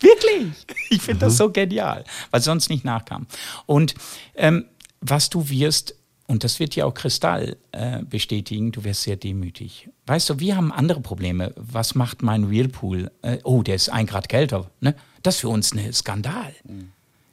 Wirklich. 0.00 0.52
Ich 0.90 1.02
finde 1.02 1.20
das 1.26 1.36
so 1.36 1.50
genial, 1.50 2.04
weil 2.30 2.40
sonst 2.40 2.68
nicht 2.70 2.84
nachkam. 2.84 3.26
Und 3.66 3.94
ähm, 4.36 4.66
was 5.00 5.28
du 5.30 5.48
wirst, 5.48 5.96
und 6.26 6.44
das 6.44 6.60
wird 6.60 6.76
ja 6.76 6.84
auch 6.86 6.94
Kristall 6.94 7.56
äh, 7.72 8.02
bestätigen, 8.04 8.70
du 8.70 8.84
wirst 8.84 9.02
sehr 9.02 9.16
demütig. 9.16 9.88
Weißt 10.06 10.30
du, 10.30 10.38
wir 10.38 10.56
haben 10.56 10.70
andere 10.72 11.00
Probleme. 11.00 11.52
Was 11.56 11.94
macht 11.94 12.22
mein 12.22 12.50
Whirlpool? 12.50 13.10
Äh, 13.22 13.38
oh, 13.44 13.62
der 13.62 13.74
ist 13.74 13.88
ein 13.88 14.06
Grad 14.06 14.28
kälter. 14.28 14.70
Ne? 14.80 14.94
Das 15.22 15.36
ist 15.36 15.40
für 15.40 15.48
uns 15.48 15.72
ein 15.74 15.92
Skandal. 15.92 16.54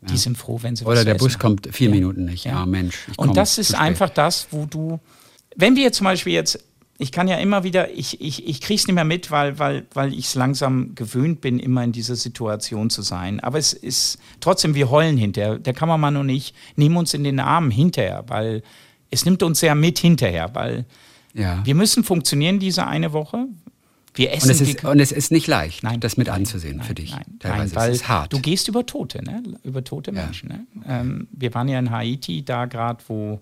Die 0.02 0.18
sind 0.18 0.38
froh, 0.38 0.58
wenn 0.62 0.76
sie 0.76 0.84
was 0.86 0.94
Oder 0.94 1.06
der 1.06 1.16
Bus 1.16 1.38
kommt 1.38 1.68
vier 1.72 1.90
Ja. 1.90 1.96
Minuten 1.96 2.26
nicht. 2.26 2.46
Ja, 2.46 2.52
Ja. 2.54 2.66
Mensch. 2.66 3.08
ich 3.12 3.20
Und 3.20 3.38
das 3.38 3.58
ist 3.60 3.76
einfach 3.76 4.10
das, 4.10 4.48
wo 4.50 4.66
du, 4.66 5.00
wenn 5.56 5.76
wir 5.76 5.92
zum 5.92 6.06
Beispiel 6.06 6.34
jetzt 6.34 6.60
ich 7.02 7.12
kann 7.12 7.28
ja 7.28 7.38
immer 7.38 7.64
wieder, 7.64 7.92
ich, 7.92 8.22
ich, 8.22 8.48
ich 8.48 8.62
kriege 8.62 8.80
es 8.80 8.88
nicht 8.88 8.96
mehr 8.96 9.04
mit, 9.04 9.32
weil, 9.32 9.58
weil, 9.60 9.86
weil 9.94 10.14
ich 10.14 10.26
es 10.26 10.36
langsam 10.36 10.94
gewöhnt 10.96 11.42
bin, 11.42 11.60
immer 11.60 11.84
in 11.84 11.92
dieser 11.92 12.16
Situation 12.16 12.90
zu 12.90 13.02
sein. 13.02 13.40
Aber 13.40 13.58
es 13.58 13.74
ist 13.74 14.20
trotzdem, 14.40 14.76
wir 14.76 14.90
heulen 14.90 15.18
hinterher. 15.18 15.58
Der 15.58 15.74
Kameramann 15.74 16.16
und 16.18 16.30
ich 16.30 16.54
nehmen 16.76 16.98
uns 16.98 17.14
in 17.14 17.24
den 17.24 17.40
Arm 17.40 17.72
hinterher, 17.72 18.24
weil 18.28 18.62
es 19.10 19.26
nimmt 19.26 19.44
uns 19.44 19.60
sehr 19.60 19.76
mit 19.76 20.00
hinterher, 20.00 20.54
weil 20.54 20.86
Ja. 21.34 21.66
wir 21.66 21.76
müssen 21.76 22.04
funktionieren 22.04 22.60
diese 22.60 22.86
eine 22.88 23.12
Woche. 23.14 23.46
Wir 24.14 24.34
essen 24.34 24.50
Und 24.50 24.52
es, 24.56 24.62
ist, 24.62 24.84
und 24.84 25.00
es 25.00 25.12
ist 25.14 25.32
nicht 25.32 25.48
leicht, 25.48 25.84
Nein, 25.84 26.02
das 26.02 26.18
mit 26.18 26.28
nein, 26.28 26.42
anzusehen 26.42 26.78
nein, 26.78 26.86
für 26.88 26.94
dich. 26.94 27.12
Nein, 27.12 27.24
Teilweise. 27.40 27.74
nein, 27.74 27.76
weil 27.76 27.92
es 27.92 27.98
ist 28.02 28.08
hart. 28.10 28.34
du 28.34 28.40
gehst 28.40 28.68
über 28.68 28.86
Tote, 28.86 29.24
ne? 29.24 29.42
über 29.64 29.84
tote 29.86 30.12
Ja. 30.12 30.24
Menschen. 30.26 30.50
Ne? 30.50 30.66
Ähm, 30.88 31.28
wir 31.32 31.54
waren 31.54 31.68
ja 31.70 31.80
in 31.80 31.90
Haiti, 31.92 32.44
da 32.44 32.66
gerade, 32.66 33.02
wo 33.08 33.40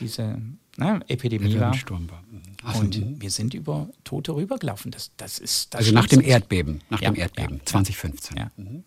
diese 0.00 0.38
ne, 0.76 1.00
Epidemie 1.08 1.58
war. 1.58 1.74
Sturm 1.74 2.08
war. 2.08 2.22
Mhm. 2.30 2.40
Ach 2.64 2.78
Und 2.78 2.98
mhm. 2.98 3.20
wir 3.20 3.30
sind 3.30 3.54
über 3.54 3.88
Tote 4.04 4.34
rübergelaufen. 4.34 4.90
Das, 4.90 5.10
das 5.16 5.38
ist, 5.38 5.74
das 5.74 5.80
also 5.80 5.92
nach 5.92 6.06
dem. 6.06 6.20
Erdbeben, 6.20 6.80
nach 6.90 7.00
Ja, 7.00 7.10
dem 7.10 7.16
Erdbeben, 7.16 7.58
ja, 7.58 7.66
2015. 7.66 8.36
Ja. 8.36 8.50
Und 8.56 8.84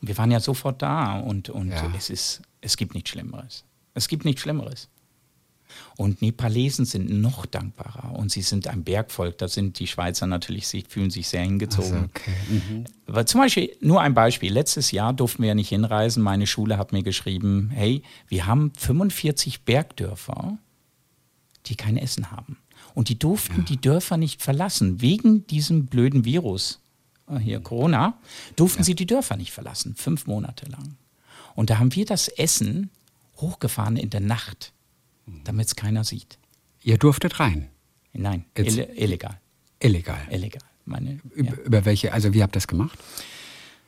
wir 0.00 0.16
waren 0.18 0.30
ja 0.30 0.40
sofort 0.40 0.82
da 0.82 1.18
und, 1.18 1.50
und 1.50 1.72
es, 1.96 2.10
ist, 2.10 2.42
es 2.60 2.76
gibt 2.76 2.94
nichts 2.94 3.10
Schlimmeres. 3.10 3.64
Es 3.94 4.08
gibt 4.08 4.24
nichts 4.24 4.42
Schlimmeres. 4.42 4.88
Und 5.96 6.22
Nepalesen 6.22 6.84
sind 6.84 7.10
noch 7.10 7.46
dankbarer 7.46 8.14
und 8.16 8.30
sie 8.30 8.42
sind 8.42 8.68
ein 8.68 8.84
Bergvolk. 8.84 9.38
Da 9.38 9.48
sind 9.48 9.78
die 9.78 9.86
Schweizer 9.86 10.26
natürlich, 10.26 10.66
sie 10.68 10.82
fühlen 10.88 11.10
sich 11.10 11.28
sehr 11.28 11.42
hingezogen. 11.42 11.92
Also, 11.92 12.04
okay. 12.04 12.32
Mhm. 12.48 12.84
Aber 13.06 13.26
zum 13.26 13.40
Beispiel, 13.40 13.76
nur 13.80 14.00
ein 14.00 14.14
Beispiel. 14.14 14.52
Letztes 14.52 14.92
Jahr 14.92 15.12
durften 15.12 15.42
wir 15.42 15.48
ja 15.48 15.54
nicht 15.54 15.68
hinreisen. 15.68 16.22
Meine 16.22 16.46
Schule 16.46 16.78
hat 16.78 16.92
mir 16.92 17.02
geschrieben, 17.02 17.70
hey, 17.72 18.02
wir 18.28 18.46
haben 18.46 18.72
45 18.76 19.64
Bergdörfer, 19.64 20.58
die 21.66 21.76
kein 21.76 21.96
Essen 21.96 22.30
haben. 22.30 22.58
Und 22.98 23.08
die 23.10 23.16
durften 23.16 23.64
die 23.64 23.76
Dörfer 23.80 24.16
nicht 24.16 24.42
verlassen. 24.42 25.00
Wegen 25.00 25.46
diesem 25.46 25.86
blöden 25.86 26.24
Virus, 26.24 26.80
äh, 27.28 27.38
hier 27.38 27.60
Corona, 27.60 28.18
durften 28.56 28.82
sie 28.82 28.96
die 28.96 29.06
Dörfer 29.06 29.36
nicht 29.36 29.52
verlassen. 29.52 29.94
Fünf 29.94 30.26
Monate 30.26 30.66
lang. 30.68 30.96
Und 31.54 31.70
da 31.70 31.78
haben 31.78 31.94
wir 31.94 32.04
das 32.06 32.26
Essen 32.26 32.90
hochgefahren 33.36 33.96
in 33.96 34.10
der 34.10 34.18
Nacht, 34.18 34.72
damit 35.44 35.68
es 35.68 35.76
keiner 35.76 36.02
sieht. 36.02 36.38
Ihr 36.82 36.98
durftet 36.98 37.38
rein. 37.38 37.68
Nein, 38.14 38.44
Jetzt- 38.56 38.72
ille 38.76 38.92
illegal. 38.96 39.38
Illegal. 39.78 40.18
Illegal. 40.28 40.62
Meine, 40.84 41.10
ja. 41.12 41.18
Über, 41.36 41.62
über 41.62 41.84
welche, 41.84 42.12
also 42.12 42.34
wie 42.34 42.42
habt 42.42 42.56
ihr 42.56 42.58
das 42.58 42.66
gemacht? 42.66 42.98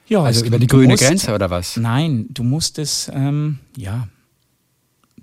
Ja, 0.06 0.22
Also 0.22 0.44
über 0.44 0.60
die 0.60 0.68
grüne 0.68 0.92
musst- 0.92 1.02
Grenze 1.02 1.34
oder 1.34 1.50
was? 1.50 1.76
Nein, 1.76 2.26
du 2.30 2.44
musstest, 2.44 3.10
ähm, 3.12 3.58
ja, 3.76 4.06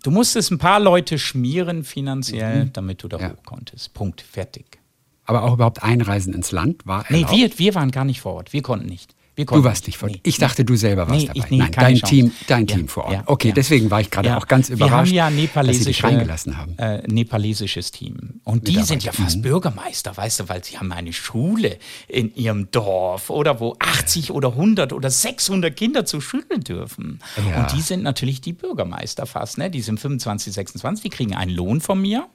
du 0.04 0.12
musstest 0.12 0.52
ein 0.52 0.58
paar 0.58 0.80
Leute 0.80 1.18
schmieren 1.20 1.84
finanziell, 1.84 2.70
damit 2.74 3.04
du 3.04 3.08
da 3.08 3.18
Mhm. 3.18 3.24
Ja. 3.24 3.32
hoch 3.32 3.44
konntest. 3.46 3.94
Punkt, 3.94 4.22
fertig. 4.22 4.80
Aber 5.26 5.44
auch 5.44 5.54
überhaupt 5.54 5.84
Einreisen 5.84 6.34
ins 6.34 6.52
Land 6.52 6.86
war 6.86 7.04
Nee, 7.10 7.22
erlaubt? 7.24 7.36
wir, 7.36 7.60
wir 7.60 7.76
waren 7.76 7.92
gar 7.92 8.06
nicht 8.06 8.22
vor 8.22 8.34
Ort. 8.36 8.54
Wir 8.54 8.62
konnten 8.62 8.88
nicht. 8.88 9.14
Du 9.46 9.64
warst 9.64 9.86
nicht 9.86 9.98
vor 10.00 10.10
Nee, 10.10 10.20
Ich 10.24 10.38
dachte, 10.40 10.66
du 10.66 10.76
selber 10.76 11.08
warst 11.08 11.20
Nee, 11.22 11.28
dabei. 11.28 11.40
ich- 11.40 11.50
nee, 11.52 11.58
Nein, 11.58 11.72
dein 11.72 11.96
Chance. 11.98 12.06
Team, 12.16 12.32
dein 12.48 12.66
Ja, 12.66 12.76
Team 12.76 12.88
vor 12.88 13.04
Ort. 13.06 13.14
ja, 13.14 13.24
okay, 13.28 13.50
ja. 13.50 13.54
deswegen 13.54 13.92
war 13.92 14.02
ich 14.02 14.10
gerade 14.10 14.36
auch 14.36 14.48
ganz 14.48 14.70
überrascht, 14.70 15.12
Wir 15.12 15.24
haben 15.26 15.38
ja 15.38 15.62
dass 15.64 15.78
sie 15.78 15.86
dich 15.86 16.04
reingelassen 16.04 16.58
haben. 16.58 16.76
Äh, 16.80 17.04
nepalesisches 17.08 17.92
Team. 17.92 18.42
Und 18.44 18.68
die 18.68 18.82
sind 18.82 19.04
ja 19.04 19.12
fast 19.12 19.44
Bürgermeister, 19.44 20.18
weißt 20.18 20.40
du, 20.40 20.50
weil 20.50 20.64
sie 20.64 20.80
haben 20.80 20.92
eine 20.92 21.14
Schule 21.14 21.78
in 22.08 22.34
ihrem 22.36 22.72
Dorf 22.72 23.30
oder 23.30 23.60
wo 23.60 23.76
80 23.80 24.32
oder 24.32 24.54
100 24.56 24.92
oder 24.92 25.12
600 25.12 25.76
Kinder 25.76 26.06
zur 26.06 26.22
Schule 26.22 26.58
dürfen. 26.58 27.20
Und 27.38 27.74
die 27.74 27.82
sind 27.82 28.02
natürlich 28.02 28.42
die 28.42 28.54
Bürgermeister 28.54 29.28
fast, 29.28 29.60
ne? 29.60 29.70
Die 29.70 29.82
sind 29.82 30.00
25, 30.00 30.52
26, 30.54 31.04
die 31.04 31.10
kriegen 31.10 31.36
einen 31.36 31.52
Lohn 31.52 31.80
von 31.80 32.02
mir. 32.02 32.28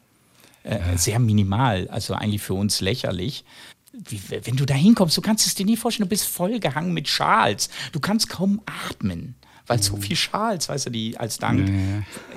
Äh, 0.64 0.78
Sehr 0.96 1.18
minimal, 1.18 1.88
also 1.90 2.14
eigentlich 2.14 2.40
für 2.42 2.54
uns 2.54 2.80
lächerlich. 2.80 3.44
Wie, 3.92 4.20
wenn 4.30 4.56
du 4.56 4.64
da 4.64 4.74
hinkommst, 4.74 5.16
du 5.16 5.20
kannst 5.20 5.46
es 5.46 5.54
dir 5.54 5.66
nie 5.66 5.76
vorstellen, 5.76 6.06
du 6.06 6.10
bist 6.10 6.26
vollgehangen 6.26 6.92
mit 6.94 7.08
Schals. 7.08 7.68
Du 7.92 8.00
kannst 8.00 8.28
kaum 8.28 8.62
atmen, 8.88 9.34
weil 9.66 9.82
so 9.82 9.96
viel 9.96 10.16
Schals, 10.16 10.68
weißt 10.68 10.86
du, 10.86 10.90
die 10.90 11.18
als 11.18 11.38
Dank. 11.38 11.70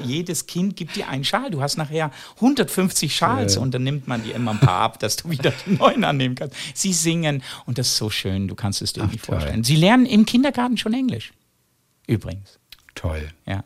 Jedes 0.03 0.47
Kind 0.47 0.76
gibt 0.76 0.95
dir 0.95 1.08
einen 1.08 1.24
Schal. 1.24 1.51
Du 1.51 1.62
hast 1.62 1.78
nachher 1.78 2.12
150 2.36 3.16
Schals 3.16 3.56
und 3.58 3.74
dann 3.74 3.84
nimmt 3.84 4.08
man 4.08 4.22
dir 4.24 4.36
immer 4.36 4.51
ein 4.51 4.60
paar 4.60 4.82
ab, 4.82 4.99
dass 4.99 5.16
du 5.16 5.30
wieder 5.30 5.51
den 5.66 5.78
neuen 5.78 6.03
annehmen 6.03 6.36
kannst. 6.36 6.56
Sie 6.74 6.91
singen 6.93 7.41
und 7.66 7.78
das 7.78 7.88
ist 7.88 7.97
so 7.97 8.10
schön, 8.10 8.47
du 8.47 8.56
kannst 8.56 8.82
es 8.82 8.93
dir 8.93 9.06
nicht 9.06 9.24
toll. 9.24 9.39
vorstellen. 9.39 9.64
Sie 9.64 9.76
lernen 9.78 10.06
im 10.06 10.26
Kindergarten 10.26 10.78
schon 10.78 10.93
Englisch. 10.93 11.34
Übrigens, 12.08 12.60
Toll. 12.95 13.30
ja. 13.45 13.64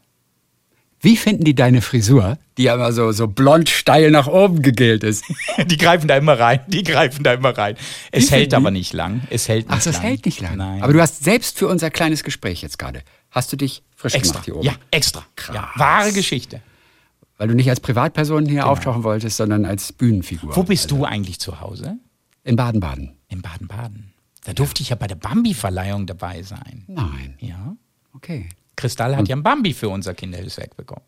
Wie 1.02 1.16
finden 1.16 1.46
die 1.46 1.56
deine 1.56 1.82
Frisur, 1.82 2.38
die 2.58 2.64
ja 2.64 2.76
immer 2.76 2.92
so, 2.92 3.12
so 3.14 3.28
blond 3.28 3.70
steil 3.70 4.12
nach 4.12 4.28
oben 4.28 4.62
gegelt 4.62 5.04
ist? 5.04 5.24
Die 5.66 5.78
greifen 5.78 6.08
da 6.10 6.18
immer 6.18 6.38
rein, 6.38 6.60
die 6.68 6.84
greifen 6.84 7.24
da 7.24 7.34
immer 7.34 7.58
rein. 7.58 7.78
Es 8.12 8.30
Wie 8.30 8.36
hält 8.36 8.54
aber 8.54 8.70
die? 8.70 8.80
nicht 8.80 8.92
lang. 8.94 9.22
Es 9.30 9.48
hält 9.48 9.70
nicht 9.70 9.80
Ach, 9.80 9.84
das 9.84 9.94
lang. 9.96 10.02
hält 10.04 10.26
nicht 10.26 10.42
lange. 10.42 10.58
Nein. 10.58 10.84
Aber 10.84 10.92
du 10.92 11.00
hast 11.02 11.24
selbst 11.24 11.58
für 11.58 11.68
unser 11.70 11.90
kleines 11.90 12.24
Gespräch 12.24 12.62
jetzt 12.62 12.78
gerade, 12.78 13.02
hast 13.32 13.52
du 13.54 13.56
dich 13.56 13.82
frisch 13.96 14.14
extra. 14.14 14.34
gemacht 14.34 14.46
hier 14.46 14.56
oben? 14.58 14.66
Ja, 14.66 14.74
extra. 14.92 15.26
Krass. 15.38 15.56
Ja, 15.56 15.70
wahre 15.76 16.12
Geschichte. 16.12 16.62
Weil 17.38 17.48
du 17.48 17.54
nicht 17.56 17.70
als 17.70 17.80
Privatperson 17.80 18.46
hier 18.46 18.68
auftauchen 18.68 19.04
wolltest, 19.06 19.38
sondern 19.38 19.64
als 19.64 19.94
Bühnenfigur. 19.94 20.54
Wo 20.54 20.64
bist 20.64 20.92
du 20.92 21.06
eigentlich 21.06 21.40
zu 21.40 21.62
Hause? 21.62 21.98
In 22.44 22.58
Baden-Baden. 22.58 23.14
In 23.30 23.42
Baden-Baden. 23.42 24.12
Da 24.44 24.52
durfte 24.52 24.82
ich 24.82 24.90
ja 24.90 24.98
bei 24.98 25.08
der 25.08 25.16
Bambi-Verleihung 25.16 26.06
dabei 26.08 26.44
sein. 26.44 26.84
Nein. 26.88 27.36
Ja. 27.40 27.78
Okay. 28.14 28.50
Kristall 28.80 29.16
hat 29.18 29.28
ja 29.28 29.36
ein 29.36 29.44
Bambi 29.44 29.74
für 29.74 29.90
unser 29.90 30.14
Kinderhilfswerk 30.14 30.76
bekommen. 30.78 31.02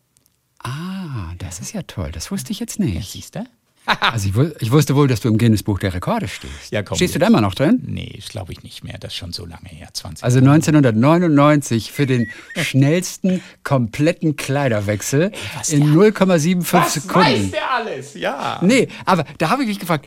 Ah, 0.62 1.34
das 1.38 1.60
ist 1.60 1.72
ja 1.72 1.82
toll. 1.82 2.10
Das 2.12 2.30
wusste 2.30 2.52
ich 2.52 2.60
jetzt 2.60 2.78
Ja, 2.78 2.84
nicht. 2.84 3.10
siehst 3.10 3.34
du? 3.34 3.44
Also 3.84 4.28
ich, 4.28 4.62
ich 4.62 4.70
wusste 4.70 4.94
wohl, 4.94 5.08
dass 5.08 5.18
du 5.20 5.28
im 5.28 5.38
Guinness-Buch 5.38 5.80
der 5.80 5.92
Rekorde 5.92 6.28
stehst. 6.28 6.70
Ja, 6.70 6.84
komm 6.84 6.94
Stehst 6.96 7.16
du 7.16 7.18
da 7.18 7.26
immer 7.26 7.40
noch 7.40 7.56
drin? 7.56 7.82
Nee, 7.84 8.12
das 8.16 8.28
glaube 8.28 8.52
ich 8.52 8.62
nicht 8.62 8.84
mehr. 8.84 8.96
Das 8.98 9.12
ist 9.12 9.16
schon 9.18 9.32
so 9.32 9.44
lange 9.44 9.68
her. 9.70 9.88
20 9.92 10.22
Also 10.22 10.38
1999 10.38 11.90
für 11.90 12.06
den 12.06 12.30
schnellsten 12.60 13.42
kompletten 13.64 14.36
Kleiderwechsel 14.36 15.32
was 15.56 15.70
in 15.70 15.92
0,75 15.94 16.72
Was 16.72 16.94
Sekunden. 16.94 17.26
weiß 17.26 17.50
der 17.50 17.70
alles? 17.72 18.14
Ja. 18.14 18.60
Nee, 18.62 18.86
aber 19.04 19.24
da 19.38 19.50
habe 19.50 19.62
ich 19.62 19.68
mich 19.68 19.80
gefragt, 19.80 20.06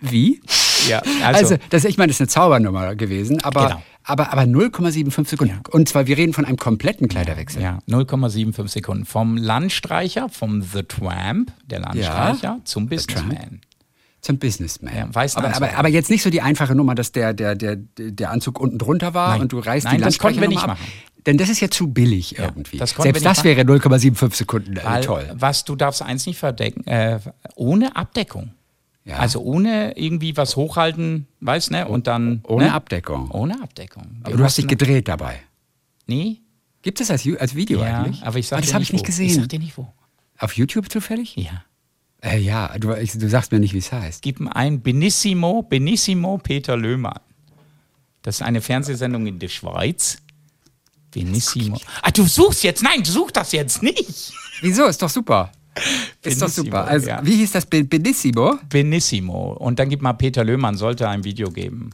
wie? 0.00 0.42
ja 0.86 0.98
Also, 1.24 1.54
also, 1.54 1.56
das, 1.70 1.84
ich 1.86 1.96
meine, 1.96 2.08
das 2.08 2.16
ist 2.16 2.20
eine 2.20 2.28
Zaubernummer 2.28 2.96
gewesen, 2.96 3.40
aber, 3.42 3.68
Genau. 3.68 3.82
Aber, 4.06 4.32
aber 4.32 4.42
0,75 4.42 5.26
Sekunden. 5.28 5.54
Ja. 5.54 5.60
Und 5.72 5.88
zwar, 5.88 6.06
wir 6.06 6.16
reden 6.16 6.32
von 6.32 6.44
einem 6.44 6.56
kompletten 6.56 7.08
Kleiderwechsel. 7.08 7.60
ja, 7.60 7.78
0,75 7.88 8.68
Sekunden. 8.68 9.04
Vom 9.04 9.36
Landstreicher, 9.36 10.28
vom 10.28 10.62
The 10.62 10.84
Tramp, 10.84 11.52
der 11.66 11.80
Landstreicher, 11.80 12.60
zum 12.64 12.88
Businessman. 12.88 13.60
Zum 14.20 14.38
Businessman. 14.38 14.94
Ja, 14.96 15.08
aber, 15.34 15.54
aber, 15.56 15.76
aber 15.76 15.88
jetzt 15.88 16.10
nicht 16.10 16.22
so 16.22 16.30
die 16.30 16.40
einfache 16.40 16.74
Nummer, 16.74 16.94
dass 16.94 17.12
der, 17.12 17.34
der, 17.34 17.54
der, 17.54 17.76
der 17.76 18.30
Anzug 18.30 18.58
unten 18.60 18.78
drunter 18.78 19.12
war 19.14 19.30
Nein. 19.32 19.42
und 19.42 19.52
du 19.52 19.58
reißt 19.58 19.84
Nein, 19.86 19.98
die 19.98 20.04
das 20.04 20.18
konnten 20.18 20.40
wir 20.40 20.48
nicht 20.48 20.62
ab. 20.62 20.68
machen. 20.68 20.86
Denn 21.26 21.38
das 21.38 21.48
ist 21.48 21.60
ja 21.60 21.68
zu 21.68 21.88
billig 21.92 22.32
Ja, 22.38 22.44
irgendwie. 22.44 22.78
das 22.78 22.90
Selbst 22.90 23.24
das 23.26 23.42
nicht 23.44 23.56
wäre 23.56 23.62
0,75 23.68 24.34
Sekunden 24.34 24.76
äh, 24.76 25.00
toll. 25.00 25.28
was 25.34 25.64
du 25.64 25.74
darfst 25.74 26.00
eins 26.02 26.24
nicht 26.26 26.38
verdecken, 26.38 26.86
äh, 26.86 27.18
ohne 27.56 27.96
Abdeckung. 27.96 28.52
Ja. 29.06 29.18
Also 29.18 29.40
ohne 29.40 29.96
irgendwie 29.96 30.36
was 30.36 30.56
hochhalten, 30.56 31.26
weißt 31.40 31.70
ne? 31.70 31.86
Und 31.86 32.06
dann. 32.08 32.40
Ohne 32.46 32.64
ne? 32.66 32.72
Abdeckung. 32.74 33.30
Ohne 33.30 33.62
Abdeckung. 33.62 34.04
Wir 34.18 34.26
Aber 34.26 34.36
du 34.36 34.44
hast 34.44 34.58
dich 34.58 34.66
gedreht 34.66 35.06
dabei. 35.08 35.40
Nee? 36.06 36.42
Gibt 36.82 37.00
es 37.00 37.10
als, 37.10 37.26
als 37.38 37.54
Video 37.54 37.80
Ja, 37.82 38.02
eigentlich? 38.02 38.22
aber 38.24 38.38
ich 38.38 38.48
sag 38.48 38.58
Ah, 38.58 38.60
dir 38.60 38.66
Das 38.66 38.74
habe 38.74 38.82
ich 38.82 38.92
nicht 38.92 39.02
wo. 39.02 39.06
gesehen. 39.06 39.26
Ich 39.28 39.34
sag 39.36 39.48
dir 39.48 39.58
nicht 39.60 39.78
wo. 39.78 39.86
Auf 40.38 40.56
YouTube 40.56 40.90
zufällig? 40.90 41.36
Ja. 41.36 41.64
Äh, 42.20 42.38
ja, 42.38 42.76
du, 42.78 42.92
ich, 42.94 43.12
du 43.12 43.28
sagst 43.28 43.52
mir 43.52 43.60
nicht, 43.60 43.74
wie 43.74 43.78
es 43.78 43.92
heißt. 43.92 44.22
Gib 44.22 44.40
ihm 44.40 44.48
ein 44.48 44.82
Benissimo, 44.82 45.62
Benissimo 45.62 46.38
Peter 46.38 46.76
Löhmann. 46.76 47.20
Das 48.22 48.36
ist 48.36 48.42
eine 48.42 48.60
Fernsehsendung 48.60 49.26
in 49.28 49.38
der 49.38 49.48
Schweiz. 49.48 50.18
Benissimo. 51.12 51.78
Ah, 52.02 52.10
du 52.10 52.24
suchst 52.24 52.64
jetzt? 52.64 52.82
Nein, 52.82 53.02
du 53.04 53.10
suchst 53.10 53.36
das 53.36 53.52
jetzt 53.52 53.82
nicht. 53.82 54.32
Wieso? 54.60 54.86
Ist 54.86 55.00
doch 55.00 55.08
super. 55.10 55.52
Ist 56.22 56.40
doch 56.42 56.48
super. 56.48 56.86
Also, 56.86 57.08
ja. 57.08 57.20
Wie 57.24 57.36
hieß 57.36 57.52
das? 57.52 57.66
Be- 57.66 57.84
Benissimo? 57.84 58.58
Benissimo. 58.68 59.52
Und 59.52 59.78
dann 59.78 59.88
gib 59.88 60.02
mal 60.02 60.14
Peter 60.14 60.42
Löhmann, 60.44 60.76
sollte 60.76 61.08
ein 61.08 61.24
Video 61.24 61.50
geben. 61.50 61.90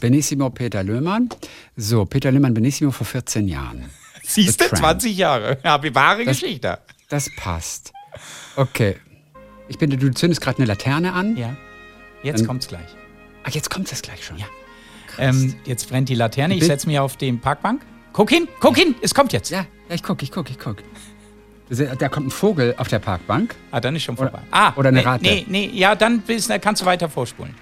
Benissimo 0.00 0.50
Peter 0.50 0.82
Löhmann. 0.82 1.28
So, 1.76 2.04
Peter 2.04 2.30
Löhmann 2.32 2.54
Benissimo 2.54 2.90
vor 2.90 3.06
14 3.06 3.48
Jahren. 3.48 3.84
Siehst 4.22 4.60
du, 4.60 4.64
The 4.64 4.70
Tramp. 4.70 4.82
20 4.82 5.16
Jahre. 5.16 5.58
Ja, 5.64 5.80
wahre 5.94 6.24
Das- 6.24 6.40
Geschichte. 6.40 6.78
Das 7.08 7.30
passt. 7.36 7.92
Okay. 8.56 8.96
Ich 9.68 9.78
bin, 9.78 9.90
du 9.90 10.10
zündest 10.12 10.40
gerade 10.40 10.58
eine 10.58 10.66
Laterne 10.66 11.12
an. 11.12 11.36
Ja. 11.36 11.56
Jetzt 12.22 12.40
Dann- 12.40 12.46
kommt's 12.48 12.68
gleich. 12.68 12.88
Ach, 13.44 13.50
jetzt 13.50 13.70
kommt 13.70 13.90
das 13.92 14.02
gleich 14.02 14.24
schon. 14.24 14.38
Ja. 14.38 14.46
Ähm, 15.18 15.54
jetzt 15.64 15.88
brennt 15.88 16.08
die 16.08 16.14
Laterne. 16.14 16.56
Ich 16.56 16.64
setze 16.64 16.86
mich 16.88 16.98
auf 16.98 17.16
den 17.16 17.40
Parkbank. 17.40 17.82
Guck 18.12 18.30
hin, 18.30 18.48
guck 18.60 18.76
hin, 18.76 18.94
es 19.02 19.14
kommt 19.14 19.32
jetzt. 19.32 19.50
Ja, 19.50 19.66
ja 19.88 19.94
ich 19.94 20.02
guck, 20.02 20.22
ich 20.22 20.30
guck, 20.32 20.50
ich 20.50 20.58
guck. 20.58 20.78
Da 21.68 22.08
kommt 22.08 22.28
ein 22.28 22.30
Vogel 22.30 22.74
auf 22.78 22.88
der 22.88 23.00
Parkbank. 23.00 23.54
Ah, 23.72 23.80
dann 23.80 23.96
ist 23.96 24.04
schon 24.04 24.16
Oder- 24.16 24.30
vorbei. 24.30 24.44
ah, 24.52 24.72
oder 24.76 24.88
eine 24.90 24.98
nee, 25.00 25.04
Ratte. 25.04 25.22
Nee, 25.24 25.44
nee, 25.48 25.70
ja, 25.74 25.94
dann 25.96 26.20
bist, 26.20 26.50
kannst 26.60 26.82
du 26.82 26.86
weiter 26.86 27.08
vorspulen. 27.08 27.54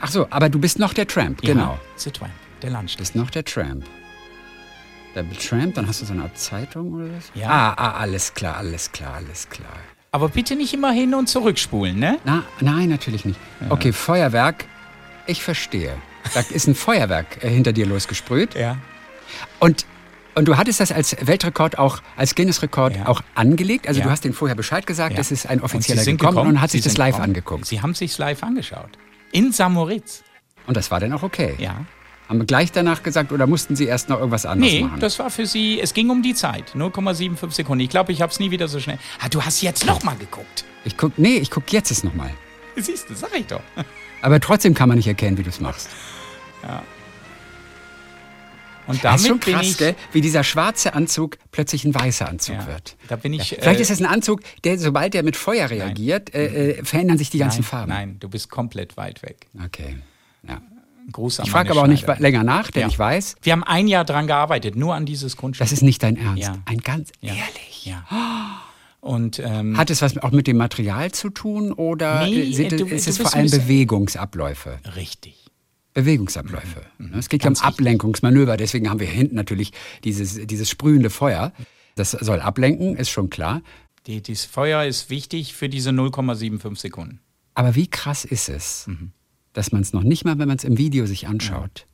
Ach 0.00 0.08
so, 0.08 0.26
aber 0.30 0.48
du 0.48 0.58
bist 0.60 0.78
noch 0.78 0.92
der 0.92 1.06
Tramp, 1.06 1.40
genau. 1.42 1.72
Ja, 1.72 1.78
The 1.96 2.10
Tramp, 2.10 2.32
der 2.62 2.70
Landstich. 2.70 2.98
bist 2.98 3.16
noch 3.16 3.30
der 3.30 3.44
Tramp. 3.44 3.84
Der 5.14 5.24
Tramp, 5.38 5.74
dann 5.74 5.86
hast 5.88 6.00
du 6.02 6.04
so 6.06 6.12
eine 6.12 6.22
Art 6.24 6.36
Zeitung 6.38 6.92
oder 6.94 7.06
was? 7.16 7.30
Ja. 7.34 7.48
Ah, 7.48 7.74
ah, 7.76 7.90
alles 7.98 8.34
klar, 8.34 8.56
alles 8.56 8.90
klar, 8.92 9.14
alles 9.14 9.48
klar. 9.48 9.68
Aber 10.10 10.28
bitte 10.28 10.54
nicht 10.56 10.72
immer 10.74 10.92
hin 10.92 11.14
und 11.14 11.28
zurückspulen, 11.28 11.98
ne? 11.98 12.18
Na, 12.24 12.44
nein, 12.60 12.88
natürlich 12.88 13.24
nicht. 13.24 13.38
Okay, 13.68 13.92
Feuerwerk, 13.92 14.64
ich 15.26 15.42
verstehe. 15.42 15.92
Da 16.34 16.40
ist 16.50 16.66
ein 16.68 16.74
Feuerwerk 16.74 17.42
äh, 17.42 17.48
hinter 17.48 17.72
dir 17.72 17.86
losgesprüht. 17.86 18.54
Ja. 18.54 18.76
Und, 19.58 19.86
und 20.34 20.46
du 20.46 20.56
hattest 20.56 20.80
das 20.80 20.90
als 20.92 21.16
Weltrekord 21.20 21.78
auch, 21.78 22.00
als 22.16 22.34
Guinness-Rekord 22.34 22.96
Ja. 22.96 23.06
auch 23.06 23.20
angelegt. 23.34 23.86
Also 23.88 24.00
Ja. 24.00 24.06
du 24.06 24.10
hast 24.10 24.24
denen 24.24 24.34
vorher 24.34 24.54
Bescheid 24.54 24.86
gesagt, 24.86 25.14
Ja. 25.14 25.20
es 25.20 25.30
ist 25.30 25.46
ein 25.46 25.58
Und 25.58 25.64
offizieller 25.64 26.02
sind 26.02 26.20
gekommen, 26.20 26.38
und 26.46 26.60
hat 26.60 26.70
sich 26.70 26.82
das 26.82 26.96
live 26.96 27.14
gekommen. 27.14 27.24
angeguckt. 27.30 27.66
Sie 27.66 27.80
haben 27.82 27.94
sich 27.94 28.16
live 28.18 28.42
angeschaut. 28.42 28.90
In 29.32 29.52
Samoritz. 29.52 30.22
Und 30.66 30.76
das 30.76 30.90
war 30.90 31.00
dann 31.00 31.12
auch 31.12 31.22
okay. 31.22 31.54
Ja. 31.58 31.84
Haben 32.28 32.46
gleich 32.46 32.72
danach 32.72 33.02
gesagt, 33.02 33.32
oder 33.32 33.46
mussten 33.46 33.76
sie 33.76 33.84
erst 33.84 34.08
noch 34.08 34.16
irgendwas 34.18 34.46
anderes 34.46 34.72
Nee, 34.72 34.80
machen? 34.82 34.98
das 35.00 35.18
war 35.18 35.28
für 35.30 35.44
sie, 35.44 35.78
es 35.80 35.92
ging 35.92 36.08
um 36.08 36.22
die 36.22 36.34
Zeit. 36.34 36.74
0,75 36.74 37.50
Sekunden. 37.54 37.84
Ich 37.84 37.90
glaube, 37.90 38.12
ich 38.12 38.22
habe 38.22 38.32
es 38.32 38.40
nie 38.40 38.50
wieder 38.50 38.66
so 38.66 38.80
schnell. 38.80 38.98
Ah, 39.20 39.28
du 39.28 39.42
hast 39.42 39.60
jetzt 39.60 39.84
noch 39.84 40.02
mal 40.04 40.16
geguckt. 40.16 40.64
Ich 40.86 40.96
guck, 40.96 41.18
nee, 41.18 41.36
ich 41.36 41.50
guck 41.50 41.70
jetzt 41.72 41.90
es 41.90 42.02
nochmal. 42.02 42.30
Siehst 42.76 43.10
du, 43.10 43.14
sag 43.14 43.34
ich 43.38 43.46
doch. 43.46 43.60
Aber 44.22 44.40
trotzdem 44.40 44.72
kann 44.74 44.88
man 44.88 44.96
nicht 44.96 45.06
erkennen, 45.06 45.36
wie 45.36 45.42
du 45.42 45.50
es 45.50 45.60
machst. 45.60 45.90
Und 48.86 49.02
Das 49.02 49.22
ist 49.22 49.28
schon 49.28 49.38
damit 49.40 49.44
bin 49.46 49.54
krass, 49.54 49.66
ich. 49.70 49.76
gell? 49.78 49.94
wie 50.12 50.20
dieser 50.20 50.44
schwarze 50.44 50.94
Anzug 50.94 51.38
plötzlich 51.52 51.84
ein 51.84 51.94
weißer 51.94 52.28
Anzug 52.28 52.56
Ja, 52.56 52.66
wird. 52.66 52.96
da 53.08 53.16
bin 53.16 53.32
ich. 53.32 53.56
Vielleicht 53.60 53.78
äh, 53.78 53.82
ist 53.82 53.90
es 53.90 54.00
ein 54.00 54.06
Anzug, 54.06 54.40
der, 54.64 54.78
sobald 54.78 55.14
der 55.14 55.22
mit 55.22 55.36
Feuer 55.36 55.70
reagiert, 55.70 56.34
äh, 56.34 56.72
äh, 56.72 56.84
verändern 56.84 57.16
sich 57.18 57.30
die 57.30 57.38
ganzen 57.38 57.60
nein, 57.62 57.64
Farben. 57.64 57.88
Nein, 57.88 58.16
du 58.20 58.28
bist 58.28 58.50
komplett 58.50 58.96
weit 58.96 59.22
weg. 59.22 59.46
Okay. 59.64 59.96
Ja. 60.46 60.60
Gruß 61.12 61.40
Ich 61.44 61.50
frage 61.50 61.70
aber 61.70 61.82
auch 61.82 61.86
nicht 61.86 62.06
länger 62.18 62.44
nach, 62.44 62.70
denn 62.70 62.82
Ja. 62.82 62.88
ich 62.88 62.98
weiß, 62.98 63.36
Wir 63.42 63.52
haben 63.52 63.64
ein 63.64 63.88
Jahr 63.88 64.04
dran 64.04 64.26
gearbeitet, 64.26 64.74
nur 64.76 64.94
an 64.94 65.04
dieses 65.06 65.36
Kunststück. 65.36 65.64
das 65.64 65.72
ist 65.72 65.82
nicht 65.82 66.02
dein 66.02 66.16
Ernst. 66.16 66.42
Ja. 66.42 66.54
Ein 66.64 66.78
ganz 66.78 67.10
ja. 67.20 67.34
ehrlich. 67.34 67.84
Ja. 67.86 68.04
Und 69.00 69.38
ähm, 69.38 69.76
Hat 69.76 69.90
es 69.90 70.00
was 70.00 70.16
auch 70.18 70.30
mit 70.30 70.46
dem 70.46 70.56
Material 70.56 71.12
zu 71.12 71.28
tun 71.28 71.72
oder 71.72 72.24
Nee, 72.26 72.52
sind, 72.52 72.72
du- 72.80 72.86
ist 72.86 73.06
es 73.06 73.18
vor 73.18 73.34
allem 73.34 73.50
Bewegungsabläufe? 73.50 74.78
richtig. 74.96 75.43
Bewegungsabläufe. 75.94 76.82
Mhm. 76.98 77.14
Es 77.14 77.28
geht 77.28 77.44
ja 77.44 77.50
um. 77.50 77.56
Ablenkungsmanöver, 77.56 78.56
deswegen 78.56 78.90
haben 78.90 79.00
wir 79.00 79.06
hinten 79.06 79.36
natürlich 79.36 79.72
dieses, 80.04 80.34
dieses 80.46 80.68
sprühende 80.68 81.08
Feuer. 81.10 81.52
Das 81.94 82.10
soll 82.10 82.40
ablenken, 82.40 82.96
ist 82.96 83.10
schon 83.10 83.30
klar. 83.30 83.62
Die, 84.06 84.20
dieses 84.20 84.44
Feuer 84.44 84.84
ist 84.84 85.08
wichtig 85.08 85.54
für 85.54 85.68
diese 85.68 85.90
0,75 85.90 86.76
Sekunden. 86.78 87.20
Aber 87.54 87.74
wie 87.74 87.86
krass 87.86 88.24
ist 88.24 88.48
es, 88.48 88.86
Mhm. 88.88 89.12
dass 89.52 89.70
man 89.72 89.80
es 89.82 89.92
noch 89.92 90.02
nicht 90.02 90.24
mal, 90.24 90.38
wenn 90.38 90.48
man 90.48 90.56
es 90.58 90.64
im 90.64 90.76
Video 90.76 91.06
sich 91.06 91.26
anschaut, 91.28 91.86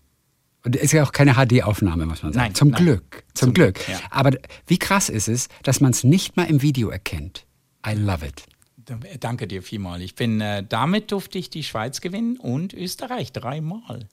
und 0.62 0.76
es 0.76 0.82
ist 0.82 0.92
ja 0.92 1.02
auch 1.04 1.12
keine 1.12 1.34
HD-Aufnahme, 1.34 2.04
muss 2.04 2.22
man 2.22 2.32
sagen. 2.34 2.46
Nein, 2.48 2.54
zum 2.54 2.68
nein. 2.68 2.82
Glück, 2.82 3.24
zum, 3.34 3.48
Zum 3.48 3.54
Glück. 3.54 3.76
Glück, 3.76 3.88
ja. 3.88 3.98
Aber 4.10 4.32
wie 4.66 4.78
krass 4.78 5.08
ist 5.08 5.28
es, 5.28 5.48
dass 5.62 5.80
man 5.80 5.92
es 5.92 6.04
nicht 6.04 6.36
mal 6.36 6.44
im 6.44 6.60
Video 6.60 6.90
erkennt. 6.90 7.46
I 7.86 7.94
love 7.94 8.26
it. 8.26 8.44
Äh, 8.90 9.18
Danke 9.18 9.46
dir 9.46 9.62
vielmal. 9.62 10.02
Ich 10.02 10.14
bin, 10.14 10.40
äh, 10.40 10.64
damit 10.68 11.12
durfte 11.12 11.38
ich 11.38 11.50
die 11.50 11.62
Schweiz 11.64 12.00
gewinnen 12.00 12.36
und 12.38 12.74
Österreich 12.74 13.32
dreimal. 13.32 14.08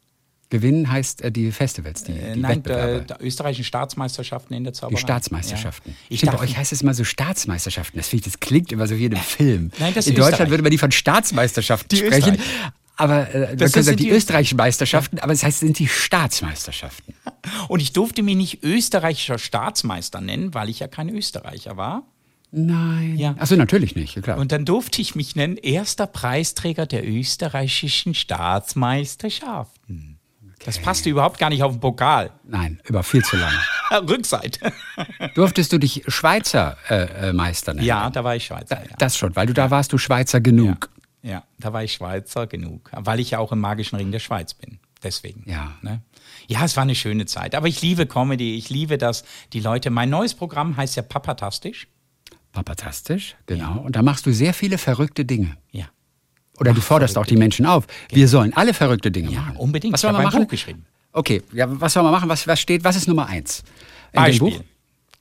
Gewinnen 0.49 0.89
heißt 0.89 1.23
äh, 1.23 1.31
die 1.31 1.51
Festivals, 1.51 2.03
die, 2.05 2.13
Äh, 2.13 2.33
die 2.35 2.39
nein, 2.39 2.57
Wettbewerbe. 2.57 3.05
der, 3.05 3.17
der 3.17 3.25
österreichischen 3.25 3.65
Staatsmeisterschaften 3.65 4.53
in 4.55 4.63
der 4.63 4.71
Zauberei. 4.73 4.95
Die 4.95 5.01
Staatsmeisterschaften. 5.01 5.89
Ja. 5.91 5.97
Ich 6.09 6.19
Stimmt, 6.19 6.37
bei 6.37 6.39
euch 6.39 6.55
heißt 6.57 6.71
es 6.71 6.81
immer 6.81 6.93
so 6.93 7.03
Staatsmeisterschaften. 7.03 7.97
Das, 7.97 8.13
ich, 8.13 8.21
das 8.21 8.39
klingt 8.39 8.71
immer 8.71 8.87
so 8.87 8.97
wie 8.97 9.05
in 9.05 9.13
einem 9.13 9.23
Film. 9.23 9.71
Nein, 9.79 9.93
das 9.93 10.05
ist 10.05 10.11
in 10.11 10.15
Deutschland 10.15 10.33
Österreich. 10.35 10.49
würde 10.51 10.63
man 10.63 10.71
die 10.71 10.77
von 10.77 10.91
Staatsmeisterschaften 10.91 11.89
Die 11.89 11.97
sprechen. 11.97 12.35
Österreich. 12.35 12.49
Aber 12.99 13.29
äh, 13.35 13.39
man 13.49 13.57
Das 13.57 13.73
sind 13.73 13.83
sagen, 13.83 13.97
die 13.97 14.05
die- 14.05 14.09
österreichischen 14.09 14.57
Meisterschaften, 14.57 15.19
aber 15.19 15.33
es 15.33 15.43
heißt, 15.43 15.55
es 15.55 15.59
sind 15.67 15.77
die 15.79 15.87
Staatsmeisterschaften. 15.87 17.13
Und 17.67 17.81
ich 17.81 17.91
durfte 17.93 18.23
mich 18.23 18.35
nicht 18.37 18.63
österreichischer 18.63 19.37
Staatsmeister 19.39 20.21
nennen, 20.21 20.53
weil 20.53 20.69
ich 20.69 20.79
ja 20.79 20.87
kein 20.87 21.09
Österreicher 21.09 21.75
war. 21.77 22.03
Nein. 22.51 23.17
Ja. 23.17 23.35
Achso, 23.37 23.55
natürlich 23.55 23.95
nicht, 23.95 24.15
ja, 24.15 24.21
klar. 24.21 24.37
Und 24.37 24.51
dann 24.51 24.65
durfte 24.65 25.01
ich 25.01 25.15
mich 25.15 25.35
nennen, 25.35 25.57
erster 25.57 26.07
Preisträger 26.07 26.85
der 26.85 27.07
österreichischen 27.07 28.13
Staatsmeisterschaften. 28.13 30.19
Das 30.65 30.79
passte 30.79 31.09
überhaupt 31.09 31.39
gar 31.39 31.49
nicht 31.49 31.63
auf 31.63 31.73
den 31.73 31.79
Pokal. 31.79 32.31
Nein, 32.43 32.81
über 32.85 33.03
viel 33.03 33.23
zu 33.23 33.37
lange. 33.37 33.57
Rückseite. 34.09 34.73
Durftest 35.35 35.71
du 35.71 35.77
dich 35.77 36.03
Schweizer 36.07 36.77
äh, 36.89 37.29
äh, 37.29 37.33
Meister 37.33 37.73
nennen? 37.73 37.85
Ja, 37.85 38.09
da 38.09 38.23
war 38.23 38.35
ich 38.35 38.45
Schweizer. 38.45 38.83
Ja. 38.83 38.95
Das 38.97 39.17
schon, 39.17 39.35
weil 39.35 39.47
du 39.47 39.53
da 39.53 39.69
warst, 39.69 39.93
du 39.93 39.97
Schweizer 39.97 40.41
genug. 40.41 40.89
ja, 41.21 41.43
da 41.59 41.73
war 41.73 41.83
ich 41.83 41.93
Schweizer 41.93 42.47
genug, 42.47 42.89
weil 42.93 43.19
ich 43.19 43.31
ja 43.31 43.39
auch 43.39 43.51
im 43.51 43.59
magischen 43.59 43.97
Ring 43.97 44.11
der 44.11 44.19
Schweiz 44.19 44.53
bin. 44.55 44.79
Deswegen. 45.03 45.43
Ja. 45.45 45.73
Ne? 45.81 46.01
Ja, 46.47 46.65
es 46.65 46.75
war 46.75 46.83
eine 46.83 46.95
schöne 46.95 47.27
Zeit. 47.27 47.53
Aber 47.53 47.67
ich 47.67 47.81
liebe 47.81 48.07
Comedy. 48.07 48.55
Ich 48.55 48.69
liebe 48.69 48.97
das, 48.97 49.23
die 49.53 49.59
Leute. 49.59 49.91
Mein 49.91 50.09
neues 50.09 50.33
Programm 50.33 50.75
heißt 50.75 50.95
ja 50.95 51.03
Papatastisch. 51.03 51.87
Papatastisch, 52.57 53.35
genau. 53.45 53.81
Und 53.81 53.95
da 53.95 54.01
machst 54.01 54.25
du 54.25 54.33
sehr 54.33 54.51
viele 54.51 54.79
verrückte 54.79 55.25
Dinge. 55.25 55.57
Ja. 55.71 55.85
Oder 56.59 56.73
du 56.73 56.81
forderst 56.81 57.15
auch 57.19 57.25
die 57.27 57.35
Menschen 57.37 57.67
auf. 57.67 57.85
Wir 58.09 58.27
sollen 58.27 58.51
alle 58.55 58.73
verrückte 58.73 59.11
Dinge 59.11 59.29
Ja, 59.29 59.41
machen. 59.41 59.57
unbedingt. 59.57 59.93
Was 59.93 60.03
habe 60.03 60.17
ein 60.17 60.23
machen? 60.23 60.41
Buch 60.41 60.47
geschrieben. 60.49 60.85
Okay, 61.11 61.43
ja, 61.53 61.67
was 61.79 61.93
sollen 61.93 62.07
wir 62.07 62.11
machen? 62.11 62.27
Was, 62.29 62.47
was 62.47 62.59
steht? 62.59 62.83
Was 62.83 62.95
ist 62.95 63.07
Nummer 63.07 63.27
eins? 63.27 63.59
In 63.59 63.65
dem 63.65 64.23
Beispiel. 64.23 64.39
Buch? 64.57 64.63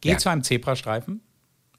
Geh 0.01 0.11
Ja. 0.13 0.19
zu 0.19 0.31
einem 0.31 0.43
Zebrastreifen, 0.45 1.21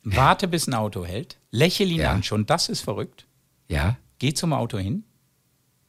warte, 0.03 0.47
bis 0.47 0.67
ein 0.67 0.75
Auto 0.75 1.03
hält, 1.05 1.37
lächel 1.49 1.89
ihn 1.89 2.01
Ja. 2.01 2.11
an, 2.11 2.21
schon 2.21 2.45
das 2.45 2.69
ist 2.69 2.81
verrückt. 2.81 3.25
Ja. 3.67 3.97
Geh 4.19 4.33
zum 4.35 4.53
Auto 4.53 4.77
hin, 4.77 5.05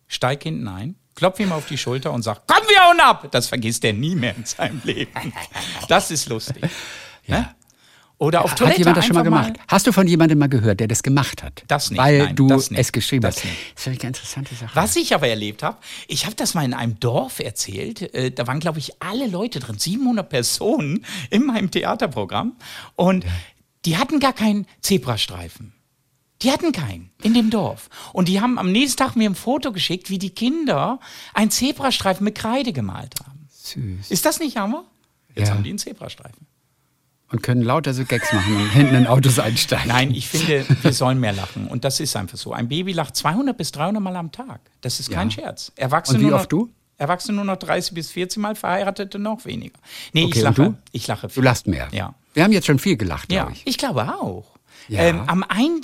steig 0.07 0.45
hinten 0.45 0.67
ein, 0.67 0.95
klopf 1.15 1.41
ihm 1.41 1.53
auf 1.53 1.67
die 1.67 1.77
Schulter 1.77 2.11
und 2.15 2.23
sag, 2.23 2.47
komm, 2.47 2.67
wir 2.69 2.81
hauen 2.89 3.01
ab! 3.01 3.29
Das 3.33 3.49
vergisst 3.49 3.85
er 3.85 3.93
nie 3.93 4.15
mehr 4.15 4.35
in 4.35 4.47
seinem 4.47 4.81
Leben. 4.85 5.11
Das 5.89 6.11
ist 6.11 6.27
lustig. 6.31 6.63
Ne? 7.27 7.55
Oder 8.21 8.45
auf 8.45 8.55
Toilette 8.57 8.73
Hat 8.73 8.79
jemand 8.79 8.97
das 8.97 9.07
schon 9.07 9.15
mal 9.15 9.23
gemacht? 9.23 9.53
Hast 9.69 9.87
du 9.87 9.93
von 9.93 10.09
jemandem 10.09 10.39
mal 10.39 10.49
gehört, 10.49 10.81
der 10.81 10.89
das 10.89 11.05
gemacht 11.05 11.43
hat? 11.45 11.63
Das 11.69 11.91
nicht, 11.91 12.01
Weil 12.01 12.19
nein, 12.19 12.37
du 12.37 12.49
das 12.49 12.71
nicht, 12.71 12.81
es 12.81 12.91
geschrieben 12.91 13.23
das 13.23 13.37
hast. 13.37 13.45
nicht. 13.45 13.57
Das 13.77 13.87
ist 13.87 13.87
eine 13.87 14.09
interessante 14.09 14.55
Sache. 14.57 14.71
Was 14.75 14.97
ich 14.97 15.15
aber 15.15 15.29
erlebt 15.29 15.63
habe, 15.63 15.79
ich 16.09 16.25
habe 16.27 16.35
das 16.35 16.55
mal 16.55 16.65
in 16.65 16.75
einem 16.75 16.99
Dorf 16.99 17.39
erzählt. 17.39 18.13
Äh, 18.15 18.33
da 18.33 18.49
waren, 18.49 18.59
glaube 18.59 18.81
ich, 18.81 19.01
alle 19.01 19.29
Leute 19.29 19.61
drin, 19.61 19.79
700 19.79 20.29
Personen 20.29 21.05
in 21.31 21.47
meinem 21.47 21.71
Theaterprogramm. 21.71 22.57
Und 22.97 23.25
die 23.85 23.97
hatten 23.97 24.19
gar 24.19 24.33
keinen 24.33 24.67
Zebrastreifen. 24.81 25.73
Die 26.43 26.51
hatten 26.51 26.73
keinen 26.73 27.11
in 27.23 27.35
dem 27.35 27.51
Dorf. 27.51 27.89
Und 28.13 28.27
die 28.29 28.41
haben 28.41 28.59
am 28.59 28.71
nächsten 28.73 28.97
Tag 28.99 29.15
mir 29.17 29.31
ein 29.31 29.35
Foto 29.37 29.71
geschickt, 29.73 30.11
wie 30.11 30.19
die 30.19 30.31
Kinder 30.31 30.99
einen 31.35 31.51
Zebrastreifen 31.53 32.25
mit 32.25 32.35
Kreide 32.37 32.73
gemalt 32.73 33.15
haben. 33.25 33.49
Süß. 33.51 34.11
Ist 34.11 34.25
das 34.27 34.41
nicht 34.41 34.57
Hammer? 34.57 34.85
Jetzt 35.35 35.49
Ja. 35.49 35.55
haben 35.55 35.63
die 35.63 35.71
einen 35.71 35.79
Zebrastreifen. 35.79 36.47
Und 37.31 37.43
können 37.43 37.61
lauter 37.63 37.93
so 37.93 38.05
Gags 38.07 38.33
machen 38.33 38.57
und 38.57 38.71
hinten 38.71 38.95
in 38.95 39.07
Autos 39.07 39.39
einsteigen. 39.39 39.89
Nein, 39.89 40.13
ich 40.13 40.29
finde, 40.29 40.65
wir 40.83 40.93
sollen 40.95 41.21
mehr 41.21 41.33
lachen. 41.35 41.67
Und 41.69 41.85
das 41.85 42.01
ist 42.01 42.17
einfach 42.17 42.39
so. 42.39 42.53
Ein 42.55 42.69
Baby 42.69 42.93
lacht 42.93 43.17
200 43.17 43.55
bis 43.57 43.71
300 43.73 44.03
Mal 44.03 44.17
am 44.17 44.33
Tag. 44.33 44.61
Das 44.81 44.99
ist 44.99 45.11
kein 45.11 45.29
Ja. 45.29 45.35
Scherz. 45.35 45.71
Erwachsene 45.77 46.17
Und 46.19 46.21
wie 46.21 46.29
nur 46.29 46.33
noch, 46.33 46.41
oft 46.41 46.53
du? 46.53 46.71
Erwachsene 46.97 47.37
nur 47.37 47.45
noch 47.45 47.57
30 47.59 47.93
bis 47.93 48.11
40 48.11 48.39
Mal, 48.41 48.55
Verheiratete 48.57 49.19
noch 49.19 49.45
weniger. 49.45 49.79
Nee, 50.15 50.25
Okay, 50.25 50.31
ich 50.31 50.37
und 50.39 50.43
lache. 50.45 50.63
du? 50.71 50.77
Ich 50.93 51.07
lache 51.07 51.27
Du 51.29 51.35
viel. 51.35 51.43
lachst 51.45 51.67
mehr. 51.67 51.89
Ja. 51.93 52.15
Wir 52.33 52.45
haben 52.45 52.53
jetzt 52.53 52.67
schon 52.67 52.79
viel 52.79 52.97
gelacht, 52.97 53.31
Ja, 53.31 53.43
glaube 53.43 53.57
ich. 53.57 53.67
ich 53.67 53.77
glaube 53.79 54.09
auch. 54.21 54.57
Ja. 54.89 55.03
Ähm, 55.03 55.21
am 55.27 55.43
ein, 55.47 55.83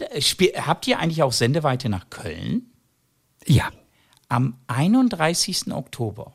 habt 0.67 0.87
ihr 0.87 0.99
eigentlich 0.99 1.23
auch 1.23 1.33
Sendeweite 1.33 1.91
nach 1.91 2.09
Köln? 2.09 2.71
Ja. 3.47 3.69
Am 4.31 4.57
31. 4.69 5.73
Oktober 5.73 6.33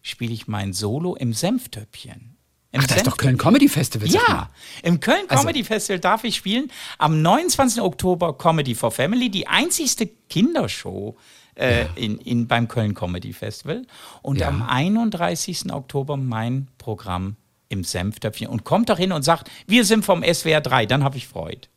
spiele 0.00 0.32
ich 0.32 0.46
mein 0.46 0.72
Solo 0.72 1.16
im 1.16 1.32
Senftöpfchen. 1.32 2.33
Im 2.74 2.80
Ach, 2.80 2.86
das 2.88 2.96
ist 2.98 3.06
doch. 3.06 3.16
Köln 3.16 3.38
Comedy 3.38 3.68
Festival. 3.68 4.08
Ja, 4.08 4.50
im 4.82 4.98
Köln 4.98 5.22
Also- 5.28 5.42
Comedy 5.42 5.62
Festival 5.62 6.00
darf 6.00 6.24
ich 6.24 6.34
spielen. 6.34 6.70
Am 6.98 7.22
29. 7.22 7.80
Oktober 7.80 8.36
Comedy 8.36 8.74
for 8.74 8.90
Family, 8.90 9.30
die 9.30 9.46
einzigste 9.46 10.08
Kindershow 10.28 11.16
äh, 11.54 11.86
in, 11.94 12.18
in, 12.18 12.48
beim 12.48 12.66
Köln 12.66 12.94
Comedy 12.94 13.32
Festival. 13.32 13.86
Und 14.22 14.40
Ja. 14.40 14.48
am 14.48 14.62
31. 14.62 15.72
Oktober 15.72 16.16
mein 16.16 16.66
Programm 16.78 17.36
im 17.68 17.84
Senftöpfchen. 17.84 18.48
Und 18.48 18.64
kommt 18.64 18.88
doch 18.90 18.98
hin 18.98 19.12
und 19.12 19.22
sagt, 19.22 19.50
wir 19.68 19.84
sind 19.84 20.04
vom 20.04 20.24
SWR 20.24 20.60
3, 20.60 20.86
dann 20.86 21.04
habe 21.04 21.16
ich 21.16 21.28
Freude. 21.28 21.68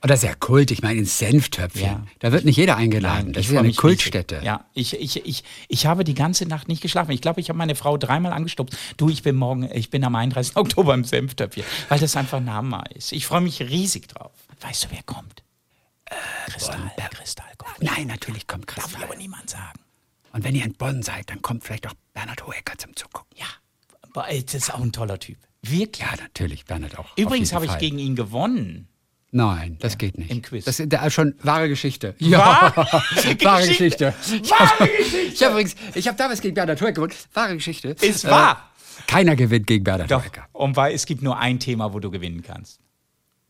Das 0.00 0.22
ist 0.22 0.28
ja 0.28 0.34
Kult. 0.34 0.70
Ich 0.70 0.80
meine, 0.80 1.00
ins 1.00 1.18
Senftöpfchen. 1.18 1.82
Ja. 1.82 2.04
Da 2.20 2.30
wird 2.30 2.44
nicht 2.44 2.56
jeder 2.56 2.76
eingeladen. 2.76 3.32
das 3.32 3.42
ich 3.42 3.48
ist 3.48 3.54
ja 3.54 3.60
eine 3.60 3.72
Kultstätte. 3.72 4.36
riesig. 4.36 4.46
Ja, 4.46 4.64
ich, 4.72 4.94
ich, 4.94 5.26
ich, 5.26 5.44
ich 5.66 5.86
habe 5.86 6.04
die 6.04 6.14
ganze 6.14 6.46
Nacht 6.46 6.68
nicht 6.68 6.80
geschlafen. 6.82 7.10
Ich 7.10 7.20
glaube, 7.20 7.40
ich 7.40 7.48
habe 7.48 7.58
meine 7.58 7.74
Frau 7.74 7.96
dreimal 7.96 8.32
angestupst. 8.32 8.76
Du, 8.96 9.08
ich 9.08 9.22
bin 9.22 9.34
morgen, 9.34 9.68
ich 9.72 9.90
bin 9.90 10.04
am 10.04 10.14
31. 10.14 10.56
Oktober 10.56 10.94
im 10.94 11.02
Senftöpfchen, 11.04 11.64
weil 11.88 11.98
das 11.98 12.16
einfach 12.16 12.38
ein 12.38 12.52
Hammer 12.52 12.84
ist. 12.94 13.12
Ich 13.12 13.26
freue 13.26 13.40
mich 13.40 13.60
riesig 13.60 14.06
drauf. 14.08 14.32
Weißt 14.60 14.84
du, 14.84 14.88
wer 14.90 15.02
kommt? 15.02 15.42
Kristall, 16.46 16.92
Kristall 17.10 17.52
kommt. 17.58 17.82
Nein, 17.82 18.06
natürlich 18.06 18.46
kommt 18.46 18.68
Darf 18.68 18.76
Christian. 18.76 19.00
mir 19.00 19.06
aber 19.06 19.16
niemand 19.16 19.50
sagen. 19.50 19.80
Und 20.32 20.44
wenn 20.44 20.54
ihr 20.54 20.64
in 20.64 20.74
Bonn 20.74 21.02
seid, 21.02 21.28
dann 21.30 21.42
kommt 21.42 21.64
vielleicht 21.64 21.86
auch 21.86 21.94
Bernhard 22.14 22.46
Hoeker 22.46 22.78
zum 22.78 22.94
Zugucken. 22.96 23.36
Ja, 23.36 23.46
das 24.14 24.54
ist 24.54 24.72
auch 24.72 24.80
ein 24.80 24.92
toller 24.92 25.18
Typ. 25.18 25.38
Wirklich. 25.62 26.06
Ja, 26.06 26.14
natürlich, 26.16 26.64
Bernhard 26.64 26.98
auch. 26.98 27.16
Übrigens 27.16 27.52
habe 27.52 27.66
ich 27.66 27.78
gegen 27.78 27.98
ihn 27.98 28.16
gewonnen. 28.16 28.87
Nein, 29.30 29.76
das 29.80 29.98
geht 29.98 30.16
nicht. 30.16 30.30
im 30.30 30.40
Quiz. 30.40 30.64
Das 30.64 30.80
ist 30.80 30.90
da 30.92 31.10
schon 31.10 31.34
wahre 31.42 31.68
Geschichte. 31.68 32.14
Wahr? 32.20 32.74
wahre 33.42 33.66
Geschichte. 33.68 34.14
Ich 34.42 34.50
Wahre 34.50 34.68
habe 34.80 34.88
Geschichte. 34.88 35.44
hab 35.44 35.52
übrigens, 35.52 35.76
ich 35.94 36.08
habe 36.08 36.16
damals 36.16 36.40
gegen 36.40 36.54
Bernhard 36.54 36.80
Hoeker 36.80 36.92
gewonnen. 36.92 37.12
Wahre 37.34 37.54
Geschichte. 37.54 37.88
Ist 38.00 38.24
Äh, 38.24 38.30
wahr. 38.30 38.70
keiner 39.06 39.36
gewinnt 39.36 39.66
gegen 39.66 39.84
Bernhard 39.84 40.10
Doch, 40.10 40.24
Hoeker. 40.24 40.46
und 40.52 40.76
weil 40.76 40.94
es 40.94 41.04
gibt 41.04 41.22
nur 41.22 41.38
ein 41.38 41.60
Thema, 41.60 41.92
wo 41.92 42.00
du 42.00 42.10
gewinnen 42.10 42.42
kannst. 42.42 42.80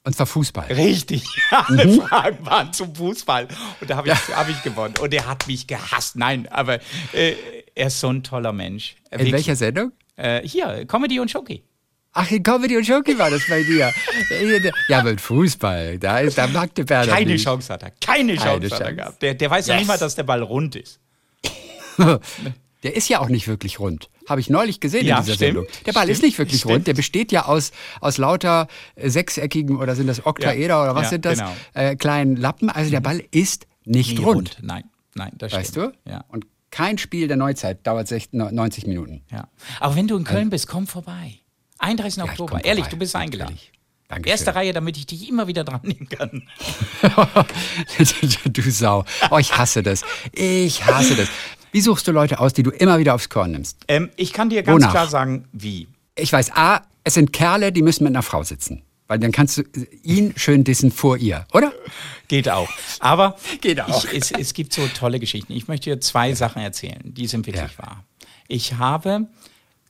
Und 0.04 0.14
zwar 0.16 0.26
Fußball. 0.26 0.66
Richtig. 0.72 1.24
Alle 1.50 2.00
Fragen 2.00 2.44
waren 2.46 2.72
zum 2.72 2.94
Fußball. 2.94 3.46
Und 3.80 3.90
da 3.90 3.96
habe 3.96 4.08
ich, 4.08 4.14
hab 4.34 4.48
ich 4.48 4.62
gewonnen. 4.62 4.94
Und 5.00 5.12
er 5.12 5.26
hat 5.26 5.46
mich 5.46 5.66
gehasst. 5.66 6.16
Nein, 6.16 6.48
aber 6.50 6.80
äh, 7.12 7.34
er 7.74 7.88
ist 7.88 8.00
so 8.00 8.08
ein 8.08 8.22
toller 8.22 8.52
Mensch. 8.52 8.96
In 9.10 9.18
Wirklich. 9.18 9.32
welcher 9.34 9.56
Sendung? 9.56 9.92
Äh, 10.16 10.40
hier, 10.48 10.86
Comedy 10.86 11.20
und 11.20 11.30
Schoki. 11.30 11.62
Ach, 12.12 12.30
in 12.30 12.42
Comedy 12.42 12.76
und 12.76 12.84
Schoki 12.84 13.16
war 13.18 13.30
das 13.30 13.42
bei 13.48 13.62
dir. 13.62 13.92
Ja, 14.88 15.02
mit 15.02 15.20
Fußball, 15.20 15.98
da 15.98 16.18
ist 16.20 16.36
der 16.36 16.48
Magdeberger. 16.48 17.12
Keine 17.12 17.32
nicht. 17.32 17.44
Chance 17.44 17.72
hat 17.72 17.82
er. 17.82 17.92
Keine 18.04 18.34
Chance 18.34 18.44
Keine 18.44 18.54
hat 18.56 18.62
er 18.72 18.78
Chance. 18.78 18.94
gehabt. 18.96 19.22
Der, 19.22 19.34
der 19.34 19.50
weiß 19.50 19.66
ja 19.68 19.74
Yes. 19.74 19.80
nicht 19.82 19.88
mal, 19.88 19.98
dass 19.98 20.14
der 20.16 20.22
Ball 20.24 20.42
rund 20.42 20.74
ist. 20.76 20.98
Der 22.84 22.94
ist 22.94 23.08
ja 23.08 23.18
auch 23.18 23.28
nicht 23.28 23.48
wirklich 23.48 23.80
rund. 23.80 24.08
Habe 24.28 24.40
ich 24.40 24.50
neulich 24.50 24.78
gesehen 24.78 25.04
Ja, 25.04 25.18
in 25.18 25.24
dieser 25.24 25.34
stimmt. 25.34 25.48
Sendung. 25.66 25.66
Der 25.84 25.92
Ball 25.92 26.08
ist 26.08 26.18
Stimmt. 26.18 26.28
nicht 26.28 26.38
wirklich 26.38 26.60
Stimmt. 26.60 26.74
rund. 26.74 26.86
Der 26.86 26.94
besteht 26.94 27.32
ja 27.32 27.46
aus, 27.46 27.72
aus 28.00 28.18
lauter 28.18 28.68
sechseckigen 28.96 29.76
oder 29.78 29.96
sind 29.96 30.06
das 30.06 30.24
Oktaeder 30.24 30.80
oder 30.84 30.94
was 30.94 31.04
Ja, 31.04 31.08
sind 31.08 31.24
das? 31.24 31.38
genau. 31.38 31.56
Äh, 31.74 31.96
kleinen 31.96 32.36
Lappen. 32.36 32.70
Also 32.70 32.92
der 32.92 33.00
Ball 33.00 33.20
ist 33.32 33.66
nicht 33.84 34.18
Nie 34.18 34.24
rund. 34.24 34.58
Nein, 34.62 34.84
nein, 35.16 35.32
das 35.38 35.52
Weißt 35.54 35.72
stimmt. 35.72 35.96
du? 36.06 36.10
Ja. 36.10 36.24
Und 36.28 36.46
kein 36.70 36.98
Spiel 36.98 37.26
der 37.26 37.36
Neuzeit 37.36 37.84
dauert 37.84 38.06
60, 38.06 38.32
90 38.34 38.86
Minuten. 38.86 39.22
ja. 39.32 39.48
Aber 39.80 39.96
wenn 39.96 40.06
du 40.06 40.16
in 40.16 40.22
Köln 40.22 40.48
bist, 40.50 40.68
komm 40.68 40.86
vorbei. 40.86 41.37
31. 41.78 42.16
Ja, 42.18 42.24
Oktober. 42.24 42.64
Ehrlich, 42.64 42.84
vorbei. 42.84 42.90
du 42.90 42.96
bist 42.98 43.16
eingeladen. 43.16 43.52
Natürlich. 43.54 43.72
Dankeschön. 44.08 44.30
Erste 44.30 44.54
Reihe, 44.54 44.72
damit 44.72 44.96
ich 44.96 45.06
dich 45.06 45.28
immer 45.28 45.46
wieder 45.48 45.64
dran 45.64 45.80
nehmen 45.82 46.08
kann. 46.08 46.42
du 48.52 48.70
Sau. 48.70 49.04
Oh, 49.30 49.38
ich 49.38 49.56
hasse 49.56 49.82
das. 49.82 50.02
Ich 50.32 50.84
hasse 50.86 51.14
das. 51.14 51.28
Wie 51.72 51.80
suchst 51.82 52.06
du 52.08 52.12
Leute 52.12 52.40
aus, 52.40 52.54
die 52.54 52.62
du 52.62 52.70
immer 52.70 52.98
wieder 52.98 53.14
aufs 53.14 53.28
Korn 53.28 53.50
nimmst? 53.52 53.76
Ähm, 53.88 54.10
ich 54.16 54.32
kann 54.32 54.48
dir 54.48 54.62
ganz 54.62 54.76
Wonach? 54.82 54.92
klar 54.92 55.08
sagen, 55.08 55.46
wie. 55.52 55.88
Ich 56.14 56.32
weiß, 56.32 56.52
A, 56.54 56.82
es 57.04 57.14
sind 57.14 57.32
Kerle, 57.32 57.70
die 57.70 57.82
müssen 57.82 58.04
mit 58.04 58.12
einer 58.12 58.22
Frau 58.22 58.42
sitzen. 58.42 58.82
Weil 59.08 59.18
dann 59.18 59.32
kannst 59.32 59.56
du 59.58 59.62
ihn 60.02 60.34
schön 60.36 60.64
dissen 60.64 60.90
vor 60.90 61.16
ihr, 61.16 61.46
oder? 61.54 61.72
Geht 62.28 62.48
auch. 62.48 62.68
Aber 63.00 63.36
Geht 63.60 63.80
auch. 63.80 64.04
Ich, 64.04 64.14
es, 64.14 64.30
es 64.32 64.54
gibt 64.54 64.72
so 64.74 64.86
tolle 64.88 65.18
Geschichten. 65.18 65.52
Ich 65.52 65.68
möchte 65.68 65.90
dir 65.90 66.00
zwei 66.00 66.34
Sachen 66.34 66.60
erzählen, 66.62 67.00
die 67.04 67.26
sind 67.26 67.46
wirklich 67.46 67.72
Ja. 67.78 67.78
wahr. 67.86 68.04
Ich 68.48 68.74
habe, 68.74 69.26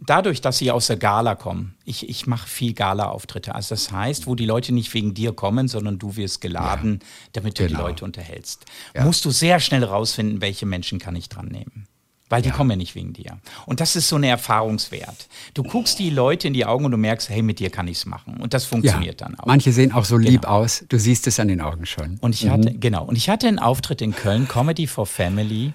dadurch, 0.01 0.41
dass 0.41 0.59
sie 0.59 0.71
aus 0.71 0.87
der 0.87 0.97
Gala 0.97 1.35
kommen, 1.35 1.75
ich, 1.85 2.09
ich 2.09 2.27
mache 2.27 2.49
viel 2.49 2.73
Gala-Auftritte. 2.75 3.55
Also 3.55 3.75
das 3.75 3.91
heißt, 3.93 4.27
wo 4.27 4.35
die 4.35 4.47
Leute 4.47 4.73
nicht 4.73 4.93
wegen 4.95 5.15
dir 5.15 5.33
kommen, 5.33 5.69
sondern 5.69 5.99
du 5.99 6.17
wirst 6.17 6.41
geladen, 6.41 7.01
damit 7.33 7.59
du 7.59 7.67
die 7.67 7.73
Genau. 7.75 7.87
Leute 7.87 8.05
unterhältst. 8.05 8.65
Ja. 8.95 9.05
Musst 9.05 9.25
du 9.25 9.31
sehr 9.31 9.61
schnell 9.61 9.85
rausfinden, 9.85 10.41
welche 10.41 10.67
Menschen 10.67 10.99
kann 10.99 11.17
ich 11.17 11.29
dran 11.29 11.47
nehmen. 11.47 11.87
Weil 12.31 12.43
die 12.43 12.51
kommen 12.51 12.69
ja 12.69 12.77
nicht 12.77 12.95
wegen 12.95 13.15
dir. 13.15 13.39
Und 13.65 13.81
das 13.81 13.97
ist 13.97 14.11
so 14.11 14.17
ein 14.17 14.23
Erfahrungswert. 14.23 15.29
Du 15.55 15.63
guckst 15.63 15.99
die 15.99 16.11
Leute 16.11 16.47
in 16.49 16.53
die 16.53 16.67
Augen 16.67 16.85
und 16.85 16.91
du 16.91 16.99
merkst, 16.99 17.31
hey, 17.31 17.41
mit 17.41 17.59
dir 17.59 17.71
kann 17.71 17.89
ich 17.89 17.97
es 17.97 18.05
machen. 18.07 18.37
Und 18.37 18.53
das 18.53 18.67
funktioniert 18.67 19.23
dann 19.23 19.35
auch. 19.39 19.47
Manche 19.47 19.73
sehen 19.73 19.93
auch 19.93 20.05
so 20.05 20.19
lieb 20.19 20.43
Genau. 20.43 20.53
aus. 20.57 20.85
Du 20.91 20.99
siehst 20.99 21.27
es 21.27 21.41
an 21.41 21.49
den 21.49 21.63
Augen 21.63 21.87
schon. 21.87 22.19
Und 22.21 22.35
ich 22.35 22.47
hatte, 22.51 22.75
genau, 22.75 23.05
und 23.07 23.17
ich 23.17 23.31
hatte 23.31 23.49
einen 23.49 23.59
Auftritt 23.59 24.03
in 24.03 24.15
Köln, 24.15 24.47
Comedy 24.47 24.87
for 24.87 25.07
Family. 25.07 25.73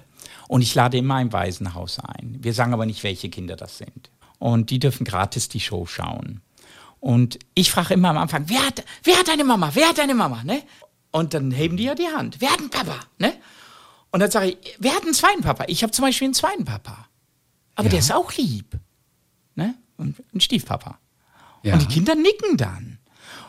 Und 0.48 0.62
ich 0.62 0.74
lade 0.74 0.98
immer 0.98 1.16
ein 1.16 1.32
Waisenhaus 1.32 1.98
ein. 1.98 2.38
Wir 2.40 2.52
sagen 2.52 2.72
aber 2.74 2.86
nicht, 2.86 3.02
welche 3.02 3.30
Kinder 3.30 3.56
das 3.56 3.78
sind. 3.78 4.10
Und 4.38 4.70
die 4.70 4.78
dürfen 4.78 5.04
gratis 5.04 5.48
die 5.48 5.60
Show 5.60 5.86
schauen. 5.86 6.42
Und 7.00 7.38
ich 7.54 7.70
frage 7.70 7.94
immer 7.94 8.10
am 8.10 8.18
Anfang, 8.18 8.48
wer 8.48 8.66
hat, 8.66 8.84
wer 9.02 9.18
hat 9.18 9.28
eine 9.28 9.44
Mama? 9.44 9.70
Wer 9.74 9.88
hat 9.88 10.00
eine 10.00 10.14
Mama? 10.14 10.42
Ne? 10.44 10.62
Und 11.10 11.34
dann 11.34 11.50
heben 11.50 11.76
die 11.76 11.84
ja 11.84 11.94
die 11.94 12.08
Hand. 12.08 12.40
Wer 12.40 12.50
hat 12.50 12.60
einen 12.60 12.70
Papa? 12.70 12.98
Ne? 13.18 13.34
Und 14.10 14.20
dann 14.20 14.30
sage 14.30 14.50
ich, 14.50 14.76
wer 14.78 14.94
hat 14.94 15.02
einen 15.02 15.14
zweiten 15.14 15.42
Papa? 15.42 15.64
Ich 15.68 15.82
habe 15.82 15.92
zum 15.92 16.04
Beispiel 16.04 16.26
einen 16.26 16.34
zweiten 16.34 16.64
Papa. 16.64 17.08
Aber 17.74 17.88
der 17.88 17.98
ist 17.98 18.12
auch 18.12 18.32
lieb. 18.34 18.78
Ne? 19.54 19.74
Und 19.96 20.16
ein 20.34 20.40
Stiefpapa. 20.40 20.98
Ja. 21.62 21.74
Und 21.74 21.82
die 21.82 21.88
Kinder 21.88 22.14
nicken 22.14 22.56
dann. 22.56 22.98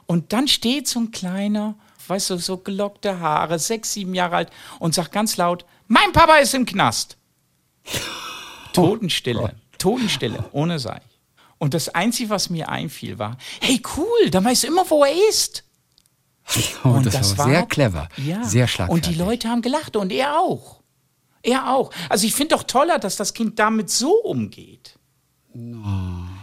Und 0.05 0.33
dann 0.33 0.47
steht 0.47 0.87
so 0.87 0.99
ein 0.99 1.11
kleiner, 1.11 1.75
weißt 2.07 2.31
du, 2.31 2.37
so 2.37 2.57
gelockte 2.57 3.19
Haare, 3.19 3.59
sechs, 3.59 3.93
sieben 3.93 4.13
Jahre 4.15 4.35
alt 4.37 4.51
und 4.79 4.93
sagt 4.93 5.11
ganz 5.11 5.37
laut, 5.37 5.65
mein 5.87 6.11
Papa 6.11 6.37
ist 6.37 6.53
im 6.53 6.65
Knast. 6.65 7.17
Totenstille, 8.73 9.55
Totenstille, 9.77 10.43
ohne 10.51 10.79
Seich. 10.79 11.01
Und 11.57 11.73
das 11.73 11.89
Einzige, 11.89 12.29
was 12.29 12.49
mir 12.49 12.69
einfiel, 12.69 13.17
war, 13.17 13.37
hey 13.61 13.81
cool, 13.95 14.29
dann 14.29 14.43
weißt 14.43 14.63
du 14.63 14.67
immer, 14.67 14.89
wo 14.89 15.03
er 15.03 15.13
ist. 15.29 15.63
Oh, 16.83 16.89
Und 16.89 17.05
das, 17.07 17.37
war 17.37 17.47
sehr 17.47 17.65
clever. 17.65 18.09
Ja. 18.17 18.43
Sehr 18.43 18.67
schlagfertig. 18.67 19.07
Und 19.07 19.15
die 19.15 19.19
Leute 19.19 19.49
haben 19.49 19.61
gelacht 19.61 19.95
und 19.95 20.11
er 20.11 20.39
auch. 20.39 20.81
Er 21.41 21.73
auch. 21.73 21.91
Also 22.09 22.27
ich 22.27 22.35
finde 22.35 22.55
doch 22.55 22.63
toller, 22.63 22.99
dass 22.99 23.15
das 23.15 23.33
Kind 23.33 23.57
damit 23.57 23.89
so 23.89 24.11
umgeht. 24.11 24.99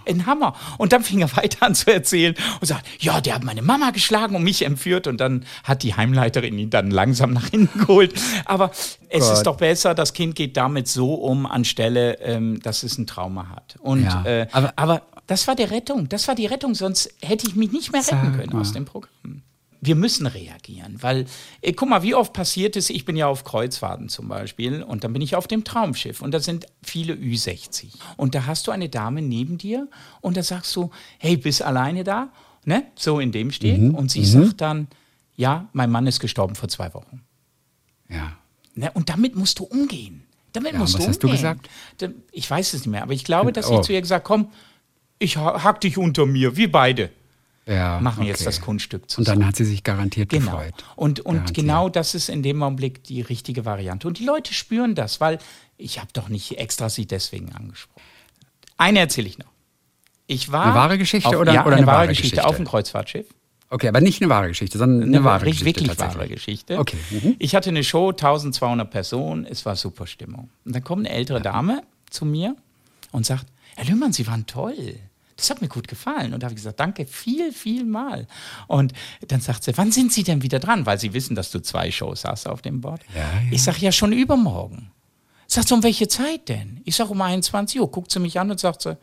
Ein 0.06 0.26
Hammer. 0.26 0.54
Und 0.78 0.92
dann 0.92 1.02
fing 1.02 1.20
er 1.20 1.36
weiter 1.36 1.64
an 1.66 1.74
zu 1.74 1.92
erzählen 1.92 2.34
und 2.60 2.66
sagt, 2.66 2.86
ja, 3.00 3.20
der 3.20 3.34
hat 3.34 3.44
meine 3.44 3.62
Mama 3.62 3.90
geschlagen 3.90 4.36
und 4.36 4.42
mich 4.42 4.62
entführt. 4.62 5.06
Und 5.06 5.18
dann 5.20 5.44
hat 5.64 5.82
die 5.82 5.94
Heimleiterin 5.94 6.58
ihn 6.58 6.70
dann 6.70 6.90
langsam 6.90 7.32
nach 7.32 7.46
hinten 7.48 7.78
geholt. 7.80 8.14
Aber 8.44 8.70
es 8.70 8.98
Gott. 9.24 9.32
ist 9.32 9.42
doch 9.44 9.56
besser, 9.56 9.94
das 9.94 10.12
Kind 10.12 10.34
geht 10.34 10.56
damit 10.56 10.88
so 10.88 11.14
um, 11.14 11.46
anstelle, 11.46 12.18
ähm, 12.20 12.60
dass 12.62 12.82
es 12.82 12.98
ein 12.98 13.06
Trauma 13.06 13.48
hat. 13.48 13.76
Und, 13.80 14.04
Ja, 14.04 14.24
äh, 14.24 14.46
aber- 14.52 14.72
aber, 14.76 15.02
das 15.26 15.46
war 15.48 15.54
die 15.54 15.62
Rettung. 15.64 16.08
Das 16.08 16.26
war 16.28 16.34
die 16.34 16.46
Rettung, 16.46 16.74
sonst 16.74 17.08
hätte 17.22 17.46
ich 17.46 17.54
mich 17.54 17.70
nicht 17.72 17.92
mehr 17.92 18.02
retten 18.02 18.36
können 18.36 18.54
aus 18.54 18.72
dem 18.72 18.84
Programm 18.84 19.42
wir 19.84 19.96
müssen 19.96 20.26
reagieren, 20.28 21.02
weil, 21.02 21.26
äh, 21.60 21.72
guck 21.72 21.88
mal, 21.88 22.02
wie 22.04 22.14
oft 22.14 22.32
passiert 22.32 22.76
es, 22.76 22.88
ich 22.88 23.04
bin 23.04 23.16
ja 23.16 23.26
auf 23.26 23.42
Kreuzfahrten 23.42 24.08
zum 24.08 24.28
Beispiel 24.28 24.80
und 24.82 25.02
dann 25.02 25.12
bin 25.12 25.20
ich 25.20 25.34
auf 25.34 25.48
dem 25.48 25.64
Traumschiff 25.64 26.22
und 26.22 26.30
da 26.32 26.38
sind 26.40 26.66
viele 26.84 27.14
Ü60 27.14 27.88
und 28.16 28.36
da 28.36 28.46
hast 28.46 28.68
du 28.68 28.70
eine 28.70 28.88
Dame 28.88 29.22
neben 29.22 29.58
dir 29.58 29.88
und 30.20 30.36
da 30.36 30.44
sagst 30.44 30.74
du, 30.76 30.90
hey, 31.18 31.36
bist 31.36 31.62
alleine 31.62 32.04
da? 32.04 32.28
Ne? 32.64 32.84
So 32.94 33.18
in 33.18 33.32
dem 33.32 33.50
steht 33.50 33.80
Mhm, 33.80 33.94
und 33.96 34.10
sie 34.12 34.24
sagt 34.24 34.60
dann, 34.60 34.86
ja, 35.34 35.68
mein 35.72 35.90
Mann 35.90 36.06
ist 36.06 36.20
gestorben 36.20 36.54
vor 36.54 36.68
zwei 36.68 36.94
Wochen. 36.94 37.22
Ja. 38.08 38.36
Ne? 38.76 38.90
Und 38.92 39.08
damit 39.08 39.34
musst 39.34 39.58
du 39.58 39.64
umgehen. 39.64 40.22
Damit 40.52 40.74
Ja, 40.74 40.78
musst 40.78 40.94
was 40.94 41.02
du 41.02 41.08
hast 41.08 41.22
du 41.24 41.28
gesagt? 41.28 41.68
Ich 42.30 42.48
weiß 42.48 42.74
es 42.74 42.80
nicht 42.82 42.86
mehr, 42.90 43.02
aber 43.02 43.14
ich 43.14 43.24
glaube, 43.24 43.52
dass 43.52 43.68
Oh. 43.68 43.80
ich 43.80 43.86
zu 43.86 43.92
ihr 43.92 44.00
gesagt 44.00 44.24
komm, 44.24 44.50
ich 45.18 45.36
ha- 45.38 45.64
hack 45.64 45.80
dich 45.80 45.98
unter 45.98 46.24
mir, 46.26 46.56
wir 46.56 46.70
beide 46.70 47.10
ja 47.66 48.00
machen 48.00 48.24
jetzt 48.24 48.40
okay. 48.40 48.44
das 48.46 48.60
Kunststück 48.60 49.02
Und 49.02 49.10
zusammen. 49.10 49.40
dann 49.40 49.48
hat 49.48 49.56
sie 49.56 49.64
sich 49.64 49.84
garantiert 49.84 50.28
Genau. 50.30 50.52
gefreut. 50.52 50.74
Und, 50.96 51.20
und 51.20 51.54
genau 51.54 51.88
das 51.88 52.14
ist 52.14 52.28
in 52.28 52.42
dem 52.42 52.62
Augenblick 52.62 53.04
die 53.04 53.20
richtige 53.20 53.64
Variante. 53.64 54.08
Und 54.08 54.18
die 54.18 54.24
Leute 54.24 54.52
spüren 54.54 54.94
das, 54.94 55.20
weil 55.20 55.38
ich 55.76 55.98
habe 55.98 56.08
doch 56.12 56.28
nicht 56.28 56.58
extra 56.58 56.88
sie 56.90 57.06
deswegen 57.06 57.52
angesprochen. 57.52 58.02
Eine 58.76 59.00
erzähle 59.00 59.28
ich 59.28 59.38
noch. 59.38 59.46
Ich 60.26 60.50
war 60.50 60.64
Eine 60.66 60.74
wahre 60.74 60.98
Geschichte 60.98 61.28
auf, 61.28 61.36
oder- 61.36 61.52
ja, 61.52 61.60
oder 61.62 61.68
eine, 61.72 61.76
eine 61.78 61.86
wahre 61.86 61.96
wahre 61.98 62.08
Geschichte, 62.08 62.36
Geschichte? 62.36 62.48
auf 62.48 62.56
dem 62.56 62.66
Kreuzfahrtschiff. 62.66 63.26
Okay, 63.70 63.88
aber 63.88 64.00
nicht 64.00 64.20
eine 64.20 64.28
wahre 64.28 64.48
Geschichte, 64.48 64.76
sondern 64.78 65.08
eine, 65.08 65.24
wahre 65.24 65.46
richtig- 65.46 65.74
Geschichte. 65.74 65.96
wirklich 65.98 65.98
wahre 66.16 66.28
Geschichte. 66.28 66.78
Okay. 66.78 66.96
Mhm. 67.10 67.36
Ich 67.38 67.54
hatte 67.54 67.70
eine 67.70 67.82
Show, 67.84 68.10
1200 68.10 68.90
Personen, 68.90 69.46
es 69.46 69.64
war 69.64 69.76
super 69.76 70.06
Stimmung. 70.06 70.50
Und 70.64 70.74
dann 70.74 70.84
kommt 70.84 71.06
eine 71.06 71.14
ältere 71.14 71.40
Dame 71.40 71.82
zu 72.10 72.24
mir 72.26 72.54
und 73.12 73.24
sagt, 73.24 73.46
Herr 73.76 73.86
Lühmann, 73.86 74.12
Sie 74.12 74.26
waren 74.26 74.46
toll. 74.46 74.96
Das 75.36 75.50
hat 75.50 75.60
mir 75.60 75.68
gut 75.68 75.88
gefallen. 75.88 76.34
Und 76.34 76.42
da 76.42 76.46
habe 76.46 76.54
ich 76.54 76.60
gesagt, 76.62 76.78
danke, 76.80 77.06
viel, 77.06 77.52
viel 77.52 77.84
mal. 77.84 78.26
Und 78.68 78.92
dann 79.26 79.40
sagt 79.40 79.64
sie, 79.64 79.76
wann 79.76 79.90
sind 79.92 80.12
Sie 80.12 80.22
denn 80.22 80.42
wieder 80.42 80.58
dran? 80.58 80.86
Weil 80.86 80.98
Sie 80.98 81.12
wissen, 81.14 81.34
dass 81.34 81.50
du 81.50 81.60
zwei 81.60 81.90
Shows 81.90 82.24
hast 82.24 82.46
auf 82.46 82.62
dem 82.62 82.80
Board. 82.80 83.00
Ja, 83.14 83.20
ja. 83.20 83.28
Ich 83.50 83.62
sage, 83.62 83.78
ja, 83.80 83.92
schon 83.92 84.12
übermorgen. 84.12 84.90
Sagt 85.46 85.68
sie, 85.68 85.74
um 85.74 85.82
welche 85.82 86.08
Zeit 86.08 86.48
denn? 86.48 86.80
Ich 86.84 86.96
sage, 86.96 87.10
um 87.10 87.20
21 87.20 87.80
Uhr. 87.80 87.90
Guckt 87.90 88.10
sie 88.10 88.20
mich 88.20 88.40
an 88.40 88.50
und 88.50 88.58
sagt 88.58 88.82
sie, 88.82 88.96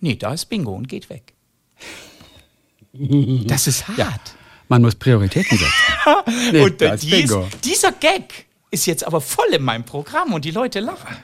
nee, 0.00 0.14
da 0.14 0.32
ist 0.32 0.46
Bingo 0.46 0.72
und 0.72 0.88
geht 0.88 1.10
weg. 1.10 1.32
Das 3.46 3.66
ist 3.66 3.86
hart. 3.88 4.34
Man 4.68 4.80
muss 4.80 4.94
Prioritäten 4.94 5.58
setzen. 5.58 5.72
Nee, 6.52 6.60
und 6.60 6.80
dies, 6.80 7.10
Bingo. 7.10 7.46
dieser 7.62 7.92
Gag 7.92 8.46
ist 8.70 8.86
jetzt 8.86 9.06
aber 9.06 9.20
voll 9.20 9.48
in 9.52 9.62
meinem 9.62 9.84
Programm 9.84 10.32
und 10.32 10.44
die 10.46 10.50
Leute 10.50 10.80
lachen. 10.80 11.16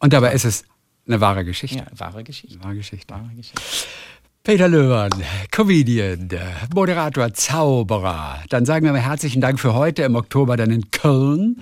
Und 0.00 0.12
dabei 0.12 0.32
ist 0.32 0.44
es 0.44 0.64
eine 1.08 1.20
wahre 1.20 1.44
Geschichte. 1.44 1.78
Ja, 1.78 1.86
wahre 1.96 2.22
Geschichte. 2.24 2.62
Wahre 2.62 2.76
Geschichte. 2.76 3.14
Wahre 3.14 3.34
Geschichte. 3.34 3.62
Peter 4.44 4.68
Löwen, 4.68 5.10
Comedian, 5.50 6.30
Moderator, 6.74 7.34
Zauberer. 7.34 8.42
Dann 8.48 8.64
sagen 8.64 8.86
wir 8.86 8.92
mal 8.92 9.00
herzlichen 9.00 9.42
Dank 9.42 9.60
für 9.60 9.74
heute 9.74 10.04
im 10.04 10.14
Oktober 10.14 10.56
dann 10.56 10.70
in 10.70 10.90
Köln 10.90 11.56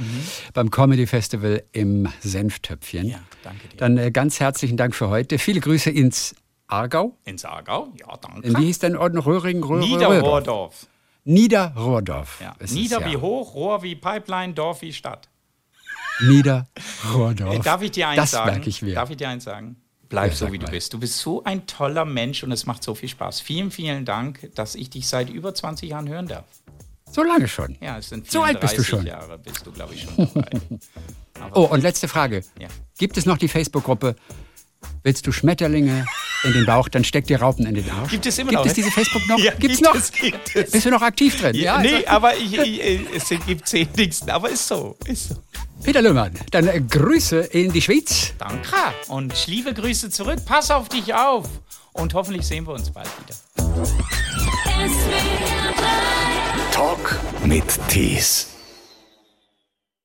beim 0.54 0.70
Comedy 0.70 1.06
Festival 1.08 1.64
im 1.72 2.06
Senftöpfchen. 2.20 3.06
Mhm. 3.06 3.10
Ja, 3.10 3.18
danke 3.42 3.68
dir. 3.68 3.76
Dann 3.76 3.98
äh, 3.98 4.10
ganz 4.12 4.38
herzlichen 4.38 4.76
Dank 4.76 4.94
für 4.94 5.08
heute. 5.08 5.38
Viele 5.38 5.58
Grüße 5.60 5.90
ins 5.90 6.36
Aargau. 6.68 7.16
In 7.24 7.38
Saargau? 7.38 7.88
Ja, 7.98 8.16
danke. 8.18 8.56
Wie 8.56 8.66
hieß 8.66 8.78
denn 8.78 8.96
Ort 8.96 9.14
noch? 9.14 9.26
Röhringen? 9.26 9.64
Röhr, 9.64 9.80
Niederrohrdorf. 9.80 10.86
Niederrohrdorf. 11.24 12.40
Ja. 12.40 12.54
Nieder 12.70 13.00
ja. 13.00 13.10
wie 13.10 13.16
hoch, 13.16 13.54
Rohr 13.54 13.82
wie 13.82 13.96
Pipeline, 13.96 14.54
Dorf 14.54 14.82
wie 14.82 14.92
Stadt. 14.92 15.28
Niederrohrdorf. 16.20 17.64
Darf 17.64 17.82
ich 17.82 17.90
dir 17.92 18.08
eins 18.08 18.16
das 18.16 18.30
sagen? 18.32 18.50
merke 18.52 18.68
ich 18.68 18.82
mir. 18.82 18.94
Darf 18.94 19.10
ich 19.10 19.16
dir 19.16 19.28
eins 19.28 19.44
sagen? 19.44 19.76
Bleib 20.08 20.30
Ja, 20.30 20.36
so, 20.36 20.52
wie 20.52 20.58
du 20.58 20.66
mal. 20.66 20.70
bist. 20.70 20.92
Du 20.94 20.98
bist 21.00 21.18
so 21.18 21.42
ein 21.44 21.66
toller 21.66 22.04
Mensch 22.04 22.42
und 22.44 22.52
es 22.52 22.64
macht 22.66 22.82
so 22.82 22.94
viel 22.94 23.08
Spaß. 23.08 23.40
Vielen, 23.40 23.70
vielen 23.70 24.04
Dank, 24.04 24.50
dass 24.54 24.74
ich 24.76 24.88
dich 24.90 25.08
seit 25.08 25.28
über 25.30 25.54
20 25.54 25.90
Jahren 25.90 26.08
hören 26.08 26.28
darf. 26.28 26.44
So 27.10 27.22
lange 27.22 27.48
schon. 27.48 27.76
Ja, 27.80 27.98
es 27.98 28.08
sind 28.08 28.30
So 28.30 28.42
alt 28.42 28.60
bist 28.60 28.78
du 28.78 28.82
34 28.82 28.86
schon. 28.86 29.06
Jahre, 29.06 29.38
bist 29.38 29.66
du, 29.66 29.72
glaube 29.72 29.94
ich, 29.94 30.02
schon 30.02 30.16
dabei. 31.34 31.50
Oh, 31.54 31.64
und 31.64 31.82
letzte 31.82 32.08
Frage. 32.08 32.42
Ja. 32.58 32.68
Gibt 32.98 33.16
es 33.16 33.26
noch 33.26 33.38
die 33.38 33.48
Facebook-Gruppe 33.48 34.16
willst 35.02 35.26
du 35.26 35.32
Schmetterlinge 35.32 36.04
in 36.44 36.52
den 36.52 36.66
Bauch, 36.66 36.88
dann 36.88 37.02
steck 37.02 37.26
dir 37.26 37.40
Raupen 37.40 37.66
in 37.66 37.74
den 37.74 37.90
Arsch. 37.90 38.10
Gibt 38.10 38.26
es 38.26 38.38
immer 38.38 38.50
gibt 38.50 38.60
noch? 38.60 38.66
es 38.66 38.74
diese 38.74 38.90
Facebook 38.90 39.26
noch? 39.26 39.38
Ja, 39.42 39.52
Gibt's 39.54 39.78
gibt 39.78 39.82
noch? 39.88 39.94
es, 39.96 40.12
gibt 40.12 40.54
es. 40.54 40.70
Bist 40.70 40.84
du 40.86 40.90
noch 40.90 41.02
aktiv 41.02 41.40
drin? 41.40 41.54
Ja, 41.56 41.76
also- 41.76 41.90
nee, 41.96 42.06
aber 42.06 42.36
ich, 42.36 42.56
ich, 42.56 43.06
es 43.14 43.28
gibt 43.46 43.66
zehn 43.66 43.90
Dingsten, 43.94 44.30
aber 44.30 44.50
ist 44.50 44.66
so, 44.66 44.96
ist 45.06 45.30
so. 45.30 45.36
Peter 45.82 46.02
Löhmann, 46.02 46.32
dann 46.50 46.88
Grüße 46.88 47.38
in 47.38 47.72
die 47.72 47.82
Schweiz. 47.82 48.32
Danke. 48.38 48.76
Und 49.08 49.46
liebe 49.46 49.72
Grüße 49.72 50.10
zurück. 50.10 50.40
Pass 50.44 50.70
auf 50.70 50.88
dich 50.88 51.14
auf. 51.14 51.48
Und 51.92 52.12
hoffentlich 52.14 52.46
sehen 52.46 52.66
wir 52.66 52.74
uns 52.74 52.90
bald 52.90 53.08
wieder. 53.20 53.36
Talk 56.72 57.18
mit 57.44 57.64
Tees. 57.88 58.55